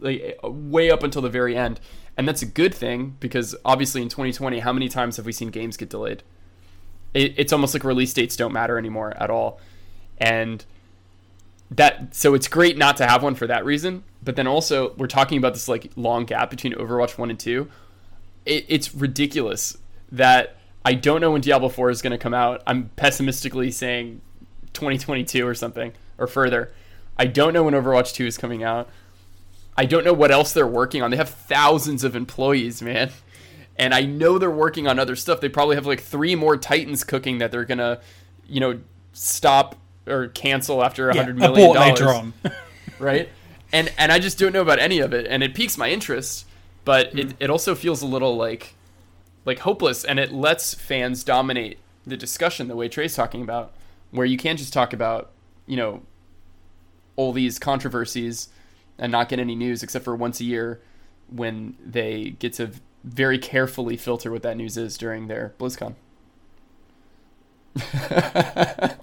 like 0.00 0.38
way 0.42 0.90
up 0.90 1.02
until 1.02 1.22
the 1.22 1.30
very 1.30 1.56
end, 1.56 1.80
and 2.16 2.28
that's 2.28 2.42
a 2.42 2.46
good 2.46 2.74
thing 2.74 3.16
because 3.20 3.56
obviously 3.64 4.02
in 4.02 4.08
2020, 4.08 4.60
how 4.60 4.72
many 4.72 4.88
times 4.88 5.16
have 5.16 5.26
we 5.26 5.32
seen 5.32 5.48
games 5.48 5.76
get 5.76 5.88
delayed? 5.88 6.22
It, 7.14 7.34
it's 7.38 7.52
almost 7.52 7.74
like 7.74 7.84
release 7.84 8.12
dates 8.12 8.36
don't 8.36 8.52
matter 8.52 8.78
anymore 8.78 9.14
at 9.16 9.30
all, 9.30 9.60
and 10.18 10.64
that 11.70 12.14
so 12.14 12.34
it's 12.34 12.48
great 12.48 12.76
not 12.76 12.96
to 12.98 13.06
have 13.06 13.22
one 13.22 13.34
for 13.34 13.46
that 13.46 13.64
reason. 13.64 14.04
But 14.22 14.36
then 14.36 14.46
also 14.46 14.94
we're 14.94 15.06
talking 15.06 15.38
about 15.38 15.54
this 15.54 15.68
like 15.68 15.90
long 15.96 16.24
gap 16.24 16.50
between 16.50 16.72
Overwatch 16.74 17.18
one 17.18 17.30
and 17.30 17.38
two. 17.38 17.70
It, 18.44 18.64
it's 18.68 18.94
ridiculous 18.94 19.76
that 20.12 20.56
I 20.84 20.94
don't 20.94 21.20
know 21.20 21.32
when 21.32 21.40
Diablo 21.40 21.68
4 21.68 21.90
is 21.90 22.02
going 22.02 22.12
to 22.12 22.18
come 22.18 22.34
out. 22.34 22.62
I'm 22.66 22.90
pessimistically 22.96 23.70
saying 23.70 24.20
2022 24.72 25.46
or 25.46 25.54
something 25.54 25.92
or 26.16 26.26
further. 26.26 26.72
I 27.16 27.26
don't 27.26 27.52
know 27.52 27.64
when 27.64 27.74
Overwatch 27.74 28.14
2 28.14 28.26
is 28.26 28.38
coming 28.38 28.62
out. 28.62 28.88
I 29.76 29.84
don't 29.84 30.04
know 30.04 30.12
what 30.12 30.30
else 30.30 30.52
they're 30.52 30.66
working 30.66 31.02
on. 31.02 31.10
They 31.10 31.16
have 31.16 31.28
thousands 31.28 32.04
of 32.04 32.16
employees, 32.16 32.80
man. 32.82 33.10
And 33.76 33.94
I 33.94 34.02
know 34.02 34.38
they're 34.38 34.50
working 34.50 34.88
on 34.88 34.98
other 34.98 35.14
stuff. 35.14 35.40
They 35.40 35.48
probably 35.48 35.76
have 35.76 35.86
like 35.86 36.00
three 36.00 36.34
more 36.34 36.56
Titans 36.56 37.04
cooking 37.04 37.38
that 37.38 37.52
they're 37.52 37.64
going 37.64 37.78
to, 37.78 38.00
you 38.48 38.58
know, 38.60 38.80
stop 39.12 39.76
or 40.06 40.28
cancel 40.28 40.82
after 40.82 41.10
a 41.10 41.14
Yeah, 41.14 41.22
hundred 41.22 41.36
million 41.36 41.70
abort 41.70 41.98
dollars. 41.98 42.32
right? 42.98 43.28
And 43.72 43.92
and 43.98 44.10
I 44.10 44.18
just 44.18 44.38
don't 44.38 44.52
know 44.52 44.62
about 44.62 44.78
any 44.78 44.98
of 44.98 45.12
it, 45.12 45.26
and 45.26 45.42
it 45.42 45.54
piques 45.54 45.76
my 45.76 45.90
interest, 45.90 46.46
but 46.84 47.18
it, 47.18 47.26
hmm. 47.26 47.30
it 47.38 47.50
also 47.50 47.74
feels 47.74 48.02
a 48.02 48.06
little 48.06 48.36
like 48.36 48.74
like 49.44 49.60
hopeless, 49.60 50.04
and 50.04 50.18
it 50.18 50.32
lets 50.32 50.74
fans 50.74 51.22
dominate 51.22 51.78
the 52.06 52.16
discussion 52.16 52.68
the 52.68 52.76
way 52.76 52.88
Trey's 52.88 53.14
talking 53.14 53.42
about, 53.42 53.72
where 54.10 54.26
you 54.26 54.36
can't 54.38 54.58
just 54.58 54.72
talk 54.72 54.92
about 54.92 55.30
you 55.66 55.76
know 55.76 56.02
all 57.16 57.32
these 57.32 57.58
controversies 57.58 58.48
and 58.98 59.12
not 59.12 59.28
get 59.28 59.38
any 59.38 59.54
news 59.54 59.82
except 59.82 60.04
for 60.04 60.14
once 60.14 60.40
a 60.40 60.44
year 60.44 60.80
when 61.30 61.76
they 61.84 62.30
get 62.38 62.54
to 62.54 62.70
very 63.04 63.38
carefully 63.38 63.96
filter 63.96 64.30
what 64.30 64.42
that 64.42 64.56
news 64.56 64.76
is 64.76 64.96
during 64.96 65.28
their 65.28 65.54
BlizzCon. 65.58 65.94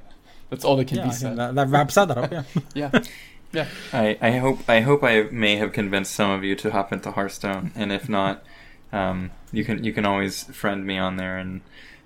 That's 0.49 0.63
all 0.63 0.75
that 0.77 0.87
can 0.87 0.97
yeah, 0.97 1.03
be 1.03 1.09
I 1.09 1.11
think 1.11 1.19
said. 1.19 1.37
that, 1.37 1.55
that 1.55 1.67
wraps 1.69 1.95
that 1.95 2.11
up. 2.11 2.31
Yeah. 2.31 2.43
Yeah. 2.73 2.91
Yeah. 3.55 3.67
I, 3.93 4.17
I 4.21 4.31
hope 4.31 4.59
I 4.69 4.81
hope 4.81 5.03
I 5.03 5.23
may 5.31 5.55
have 5.57 5.71
convinced 5.73 6.13
some 6.13 6.29
of 6.31 6.43
you 6.43 6.55
to 6.57 6.71
hop 6.71 6.91
into 6.91 7.11
Hearthstone, 7.11 7.71
and 7.75 7.91
if 7.91 8.09
not, 8.09 8.43
um, 8.91 9.31
you 9.51 9.63
can 9.63 9.83
you 9.83 9.93
can 9.93 10.05
always 10.05 10.43
friend 10.45 10.85
me 10.85 10.97
on 10.97 11.17
there, 11.17 11.37
and 11.37 11.61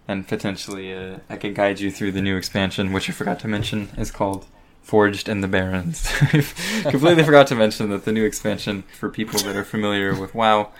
and 0.07 0.27
potentially 0.27 0.93
uh, 0.93 1.17
I 1.29 1.37
can 1.37 1.53
guide 1.53 1.79
you 1.79 1.91
through 1.91 2.11
the 2.13 2.21
new 2.21 2.37
expansion, 2.37 2.93
which 2.93 3.09
I 3.09 3.13
forgot 3.13 3.39
to 3.41 3.47
mention 3.47 3.89
is 3.97 4.11
called 4.11 4.45
Forged 4.81 5.29
in 5.29 5.41
the 5.41 5.47
Barrens. 5.47 6.07
I 6.21 6.89
completely 6.91 7.23
forgot 7.23 7.47
to 7.47 7.55
mention 7.55 7.89
that 7.89 8.05
the 8.05 8.11
new 8.11 8.25
expansion 8.25 8.83
for 8.97 9.09
people 9.09 9.39
that 9.41 9.55
are 9.55 9.63
familiar 9.65 10.19
with 10.19 10.33
WoW. 10.33 10.71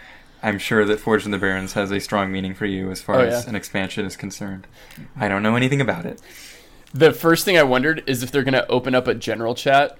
I'm 0.42 0.58
sure 0.58 0.86
that 0.86 1.00
Forged 1.02 1.26
in 1.26 1.32
the 1.32 1.38
Barrens 1.38 1.74
has 1.74 1.92
a 1.92 2.00
strong 2.00 2.32
meaning 2.32 2.54
for 2.54 2.66
you 2.66 2.92
as 2.92 3.02
far 3.02 3.18
Oh, 3.18 3.26
as 3.26 3.46
an 3.46 3.56
expansion 3.56 4.06
is 4.06 4.16
concerned. 4.16 4.68
I 5.18 5.28
don't 5.28 5.44
know 5.44 5.56
anything 5.58 5.82
about 5.82 6.06
it. 6.06 6.22
The 6.94 7.12
first 7.12 7.44
thing 7.46 7.58
I 7.58 7.64
wondered 7.64 8.04
is 8.08 8.24
if 8.24 8.32
they're 8.32 8.44
going 8.44 8.54
to 8.54 8.68
open 8.68 8.96
up 8.96 9.08
a 9.08 9.14
general 9.14 9.54
chat 9.54 9.98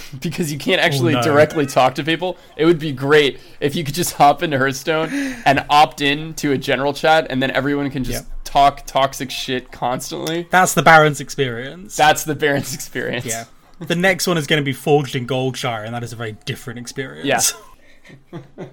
because 0.20 0.52
you 0.52 0.58
can't 0.58 0.80
actually 0.80 1.14
Oh, 1.14 1.18
no. 1.20 1.22
directly 1.22 1.66
talk 1.66 1.94
to 1.96 2.04
people. 2.04 2.36
It 2.56 2.64
would 2.64 2.78
be 2.78 2.92
great 2.92 3.40
if 3.60 3.74
you 3.76 3.84
could 3.84 3.94
just 3.94 4.14
hop 4.14 4.42
into 4.42 4.58
Hearthstone 4.58 5.08
and 5.44 5.64
opt 5.70 6.00
in 6.00 6.34
to 6.34 6.52
a 6.52 6.58
general 6.58 6.92
chat 6.92 7.26
and 7.30 7.42
then 7.42 7.50
everyone 7.50 7.90
can 7.90 8.04
just 8.04 8.24
Yep. 8.24 8.32
talk 8.44 8.86
toxic 8.86 9.30
shit 9.30 9.70
constantly. 9.72 10.46
That's 10.50 10.74
the 10.74 10.82
Barrens' 10.82 11.20
experience. 11.20 11.96
That's 11.96 12.24
the 12.24 12.34
Barrens' 12.34 12.74
experience. 12.74 13.24
yeah. 13.26 13.44
The 13.80 13.96
next 13.96 14.26
one 14.28 14.38
is 14.38 14.46
going 14.46 14.60
to 14.62 14.64
be 14.64 14.72
forged 14.72 15.16
in 15.16 15.26
Goldshire, 15.26 15.84
and 15.84 15.92
that 15.94 16.04
is 16.04 16.12
a 16.12 16.16
very 16.16 16.32
different 16.44 16.78
experience. 16.78 17.52
Yeah. 18.32 18.40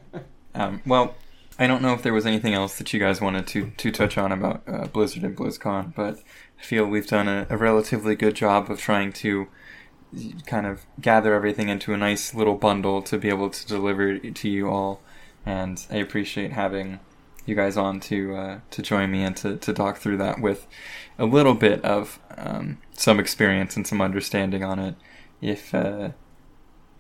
Um, 0.56 0.82
well, 0.86 1.16
I 1.58 1.68
don't 1.68 1.82
know 1.82 1.94
if 1.94 2.02
there 2.02 2.14
was 2.14 2.26
anything 2.26 2.54
else 2.54 2.78
that 2.80 2.92
you 2.94 3.00
guys 3.00 3.22
wanted 3.22 3.48
to, 3.48 3.70
to 3.78 3.92
touch 3.92 4.18
on 4.18 4.32
about 4.32 4.64
uh, 4.68 4.88
Blizzard 4.88 5.24
and 5.24 5.38
BlizzCon, 5.38 5.94
but 5.96 6.20
I 6.60 6.64
feel 6.64 6.86
we've 6.86 7.08
done 7.08 7.28
a, 7.28 7.46
a 7.50 7.56
relatively 7.58 8.16
good 8.16 8.36
job 8.36 8.70
of 8.70 8.80
trying 8.80 9.14
to 9.14 9.48
kind 10.46 10.66
of 10.66 10.86
gather 11.00 11.34
everything 11.34 11.70
into 11.70 11.94
a 11.94 11.98
nice 11.98 12.34
little 12.34 12.56
bundle 12.56 13.02
to 13.04 13.18
be 13.18 13.30
able 13.30 13.50
to 13.50 13.68
deliver 13.68 14.18
to 14.18 14.50
you 14.50 14.70
all. 14.70 15.02
And 15.46 15.86
I 15.90 15.98
appreciate 15.98 16.52
having 16.52 17.00
you 17.46 17.56
guys 17.56 17.78
on 17.78 18.00
to 18.02 18.36
uh, 18.36 18.60
to 18.70 18.82
join 18.82 19.12
me 19.12 19.24
and 19.24 19.36
to, 19.38 19.58
to 19.58 19.74
talk 19.74 19.98
through 19.98 20.18
that 20.18 20.40
with 20.40 20.68
a 21.18 21.26
little 21.26 21.56
bit 21.56 21.84
of 21.84 22.20
um, 22.38 22.78
some 22.94 23.20
experience 23.20 23.76
and 23.76 23.86
some 23.86 24.02
understanding 24.02 24.64
on 24.64 24.80
it. 24.80 24.96
If 25.42 25.74
uh, 25.74 26.10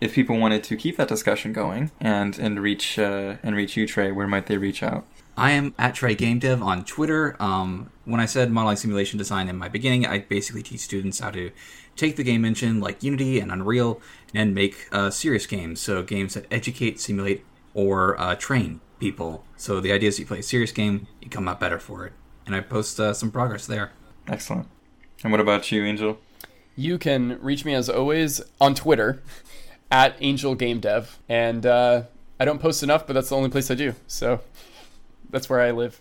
if 0.02 0.14
people 0.14 0.38
wanted 0.38 0.64
to 0.66 0.76
keep 0.76 0.98
that 0.98 1.08
discussion 1.08 1.54
going 1.54 1.92
and 2.00 2.38
and 2.40 2.60
reach 2.60 2.98
uh, 2.98 3.36
and 3.44 3.56
reach 3.56 3.78
you, 3.78 3.88
Trey, 3.88 4.12
where 4.12 4.28
might 4.28 4.48
they 4.48 4.58
reach 4.58 4.82
out? 4.84 5.06
I 5.38 5.52
am 5.52 5.74
at 5.78 5.96
Trey 5.96 6.16
Game 6.16 6.40
Dev 6.40 6.62
on 6.62 6.84
Twitter. 6.84 7.38
Um, 7.40 7.92
when 8.04 8.20
I 8.20 8.26
said 8.26 8.52
modeling 8.52 8.76
simulation 8.76 9.18
design 9.18 9.48
in 9.48 9.58
my 9.58 9.70
beginning, 9.70 10.06
I 10.06 10.20
basically 10.20 10.64
teach 10.64 10.82
students 10.82 11.20
how 11.20 11.32
to 11.32 11.52
take 12.00 12.16
the 12.16 12.24
game 12.24 12.46
engine 12.46 12.80
like 12.80 13.04
Unity 13.04 13.40
and 13.40 13.52
Unreal 13.52 14.02
and 14.34 14.56
make 14.56 14.88
uh, 14.92 15.10
serious 15.10 15.46
games. 15.46 15.82
So 15.82 16.02
games 16.02 16.34
that 16.34 16.46
educate, 16.50 17.00
simulate, 17.00 17.46
or 17.74 18.20
uh, 18.20 18.36
train 18.36 18.82
people. 19.00 19.44
So 19.58 19.80
the 19.80 19.92
idea 19.92 20.10
is 20.10 20.20
you 20.20 20.26
play 20.26 20.40
a 20.40 20.44
serious 20.44 20.72
game, 20.72 21.08
you 21.22 21.30
come 21.30 21.48
out 21.48 21.60
better 21.60 21.80
for 21.80 22.06
it. 22.06 22.14
And 22.46 22.56
I 22.56 22.62
post 22.62 23.00
uh, 23.00 23.14
some 23.14 23.32
progress 23.32 23.68
there. 23.68 23.92
Excellent. 24.28 24.68
And 25.24 25.32
what 25.32 25.42
about 25.42 25.72
you, 25.72 25.84
Angel? 25.84 26.20
You 26.76 26.98
can 26.98 27.40
reach 27.42 27.66
me 27.66 27.74
as 27.74 27.90
always 27.90 28.42
on 28.62 28.74
Twitter 28.74 29.22
at 29.92 30.16
Angel 30.22 30.56
Game 30.56 30.80
Dev, 30.80 31.20
and 31.28 31.66
uh, 31.66 32.04
I 32.40 32.46
don't 32.46 32.62
post 32.62 32.84
enough, 32.84 33.06
but 33.06 33.14
that's 33.14 33.30
the 33.30 33.36
only 33.36 33.50
place 33.50 33.70
I 33.70 33.76
do. 33.76 33.96
So 34.08 34.40
that's 35.30 35.50
where 35.50 35.60
I 35.60 35.72
live. 35.72 36.00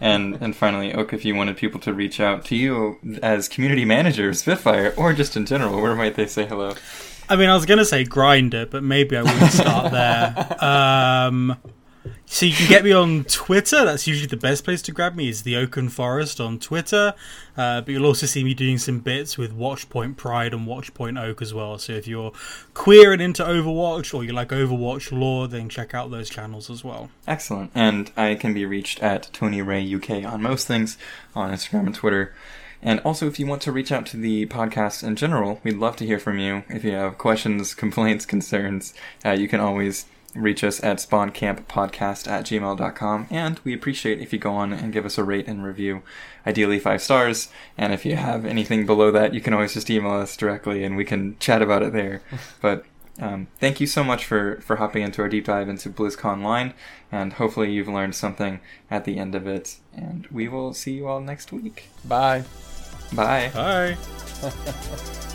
And 0.00 0.36
and 0.40 0.54
finally, 0.54 0.92
Oak, 0.92 1.12
if 1.12 1.24
you 1.24 1.34
wanted 1.34 1.56
people 1.56 1.80
to 1.80 1.92
reach 1.92 2.20
out 2.20 2.44
to 2.46 2.56
you 2.56 2.98
as 3.22 3.48
community 3.48 3.84
manager 3.84 4.28
of 4.28 4.36
Spitfire, 4.36 4.94
or 4.96 5.12
just 5.12 5.36
in 5.36 5.46
general, 5.46 5.80
where 5.80 5.94
might 5.94 6.14
they 6.14 6.26
say 6.26 6.46
hello? 6.46 6.74
I 7.28 7.36
mean, 7.36 7.48
I 7.48 7.54
was 7.54 7.64
going 7.64 7.78
to 7.78 7.86
say 7.86 8.04
Grindr, 8.04 8.68
but 8.70 8.82
maybe 8.82 9.16
I 9.16 9.22
wouldn't 9.22 9.52
start 9.52 9.92
there. 9.92 10.56
Um, 10.64 11.56
so 12.26 12.46
you 12.46 12.52
can 12.52 12.68
get 12.68 12.84
me 12.84 12.92
on 12.92 13.24
Twitter. 13.24 13.84
That's 13.84 14.06
usually 14.06 14.26
the 14.26 14.36
best 14.36 14.64
place 14.64 14.82
to 14.82 14.92
grab 14.92 15.14
me. 15.14 15.28
Is 15.28 15.42
the 15.42 15.56
Oaken 15.56 15.88
Forest 15.88 16.40
on 16.40 16.58
Twitter. 16.58 17.14
Uh, 17.56 17.80
but 17.80 17.88
you'll 17.88 18.06
also 18.06 18.26
see 18.26 18.42
me 18.42 18.54
doing 18.54 18.78
some 18.78 18.98
bits 18.98 19.38
with 19.38 19.56
Watchpoint 19.56 20.16
Pride 20.16 20.52
and 20.52 20.66
Watchpoint 20.66 21.22
Oak 21.22 21.42
as 21.42 21.54
well. 21.54 21.78
So 21.78 21.92
if 21.92 22.08
you're 22.08 22.32
queer 22.72 23.12
and 23.12 23.22
into 23.22 23.44
Overwatch 23.44 24.14
or 24.14 24.24
you 24.24 24.32
like 24.32 24.48
Overwatch 24.48 25.12
lore, 25.12 25.46
then 25.46 25.68
check 25.68 25.94
out 25.94 26.10
those 26.10 26.28
channels 26.28 26.70
as 26.70 26.82
well. 26.82 27.10
Excellent. 27.28 27.70
And 27.74 28.10
I 28.16 28.34
can 28.34 28.54
be 28.54 28.66
reached 28.66 29.00
at 29.02 29.30
Tony 29.32 29.62
Ray 29.62 29.94
UK 29.94 30.24
on 30.24 30.42
most 30.42 30.66
things 30.66 30.98
on 31.34 31.52
Instagram 31.52 31.86
and 31.86 31.94
Twitter. 31.94 32.34
And 32.82 33.00
also, 33.00 33.26
if 33.26 33.38
you 33.38 33.46
want 33.46 33.62
to 33.62 33.72
reach 33.72 33.90
out 33.90 34.04
to 34.06 34.18
the 34.18 34.44
podcast 34.46 35.02
in 35.02 35.16
general, 35.16 35.58
we'd 35.64 35.78
love 35.78 35.96
to 35.96 36.06
hear 36.06 36.18
from 36.18 36.38
you. 36.38 36.64
If 36.68 36.84
you 36.84 36.92
have 36.92 37.16
questions, 37.16 37.74
complaints, 37.74 38.26
concerns, 38.26 38.92
uh, 39.24 39.30
you 39.30 39.48
can 39.48 39.58
always 39.58 40.04
reach 40.34 40.64
us 40.64 40.82
at 40.82 40.98
spawncamppodcast 40.98 42.28
at 42.28 42.44
gmail.com. 42.44 43.26
And 43.30 43.60
we 43.64 43.74
appreciate 43.74 44.20
if 44.20 44.32
you 44.32 44.38
go 44.38 44.52
on 44.52 44.72
and 44.72 44.92
give 44.92 45.06
us 45.06 45.18
a 45.18 45.24
rate 45.24 45.46
and 45.46 45.64
review, 45.64 46.02
ideally 46.46 46.78
five 46.78 47.02
stars. 47.02 47.48
And 47.78 47.92
if 47.92 48.04
you 48.04 48.16
have 48.16 48.44
anything 48.44 48.86
below 48.86 49.10
that, 49.12 49.34
you 49.34 49.40
can 49.40 49.54
always 49.54 49.74
just 49.74 49.90
email 49.90 50.12
us 50.12 50.36
directly 50.36 50.84
and 50.84 50.96
we 50.96 51.04
can 51.04 51.38
chat 51.38 51.62
about 51.62 51.82
it 51.82 51.92
there. 51.92 52.22
but 52.60 52.84
um, 53.18 53.48
thank 53.60 53.80
you 53.80 53.86
so 53.86 54.02
much 54.02 54.24
for, 54.24 54.60
for 54.60 54.76
hopping 54.76 55.02
into 55.02 55.22
our 55.22 55.28
deep 55.28 55.44
dive 55.44 55.68
into 55.68 55.88
BlizzConline, 55.88 56.72
and 57.12 57.34
hopefully 57.34 57.72
you've 57.72 57.88
learned 57.88 58.14
something 58.14 58.60
at 58.90 59.04
the 59.04 59.18
end 59.18 59.34
of 59.34 59.46
it. 59.46 59.76
And 59.94 60.26
we 60.32 60.48
will 60.48 60.74
see 60.74 60.94
you 60.94 61.06
all 61.06 61.20
next 61.20 61.52
week. 61.52 61.88
Bye. 62.04 62.44
Bye. 63.12 63.50
Bye. 63.54 63.96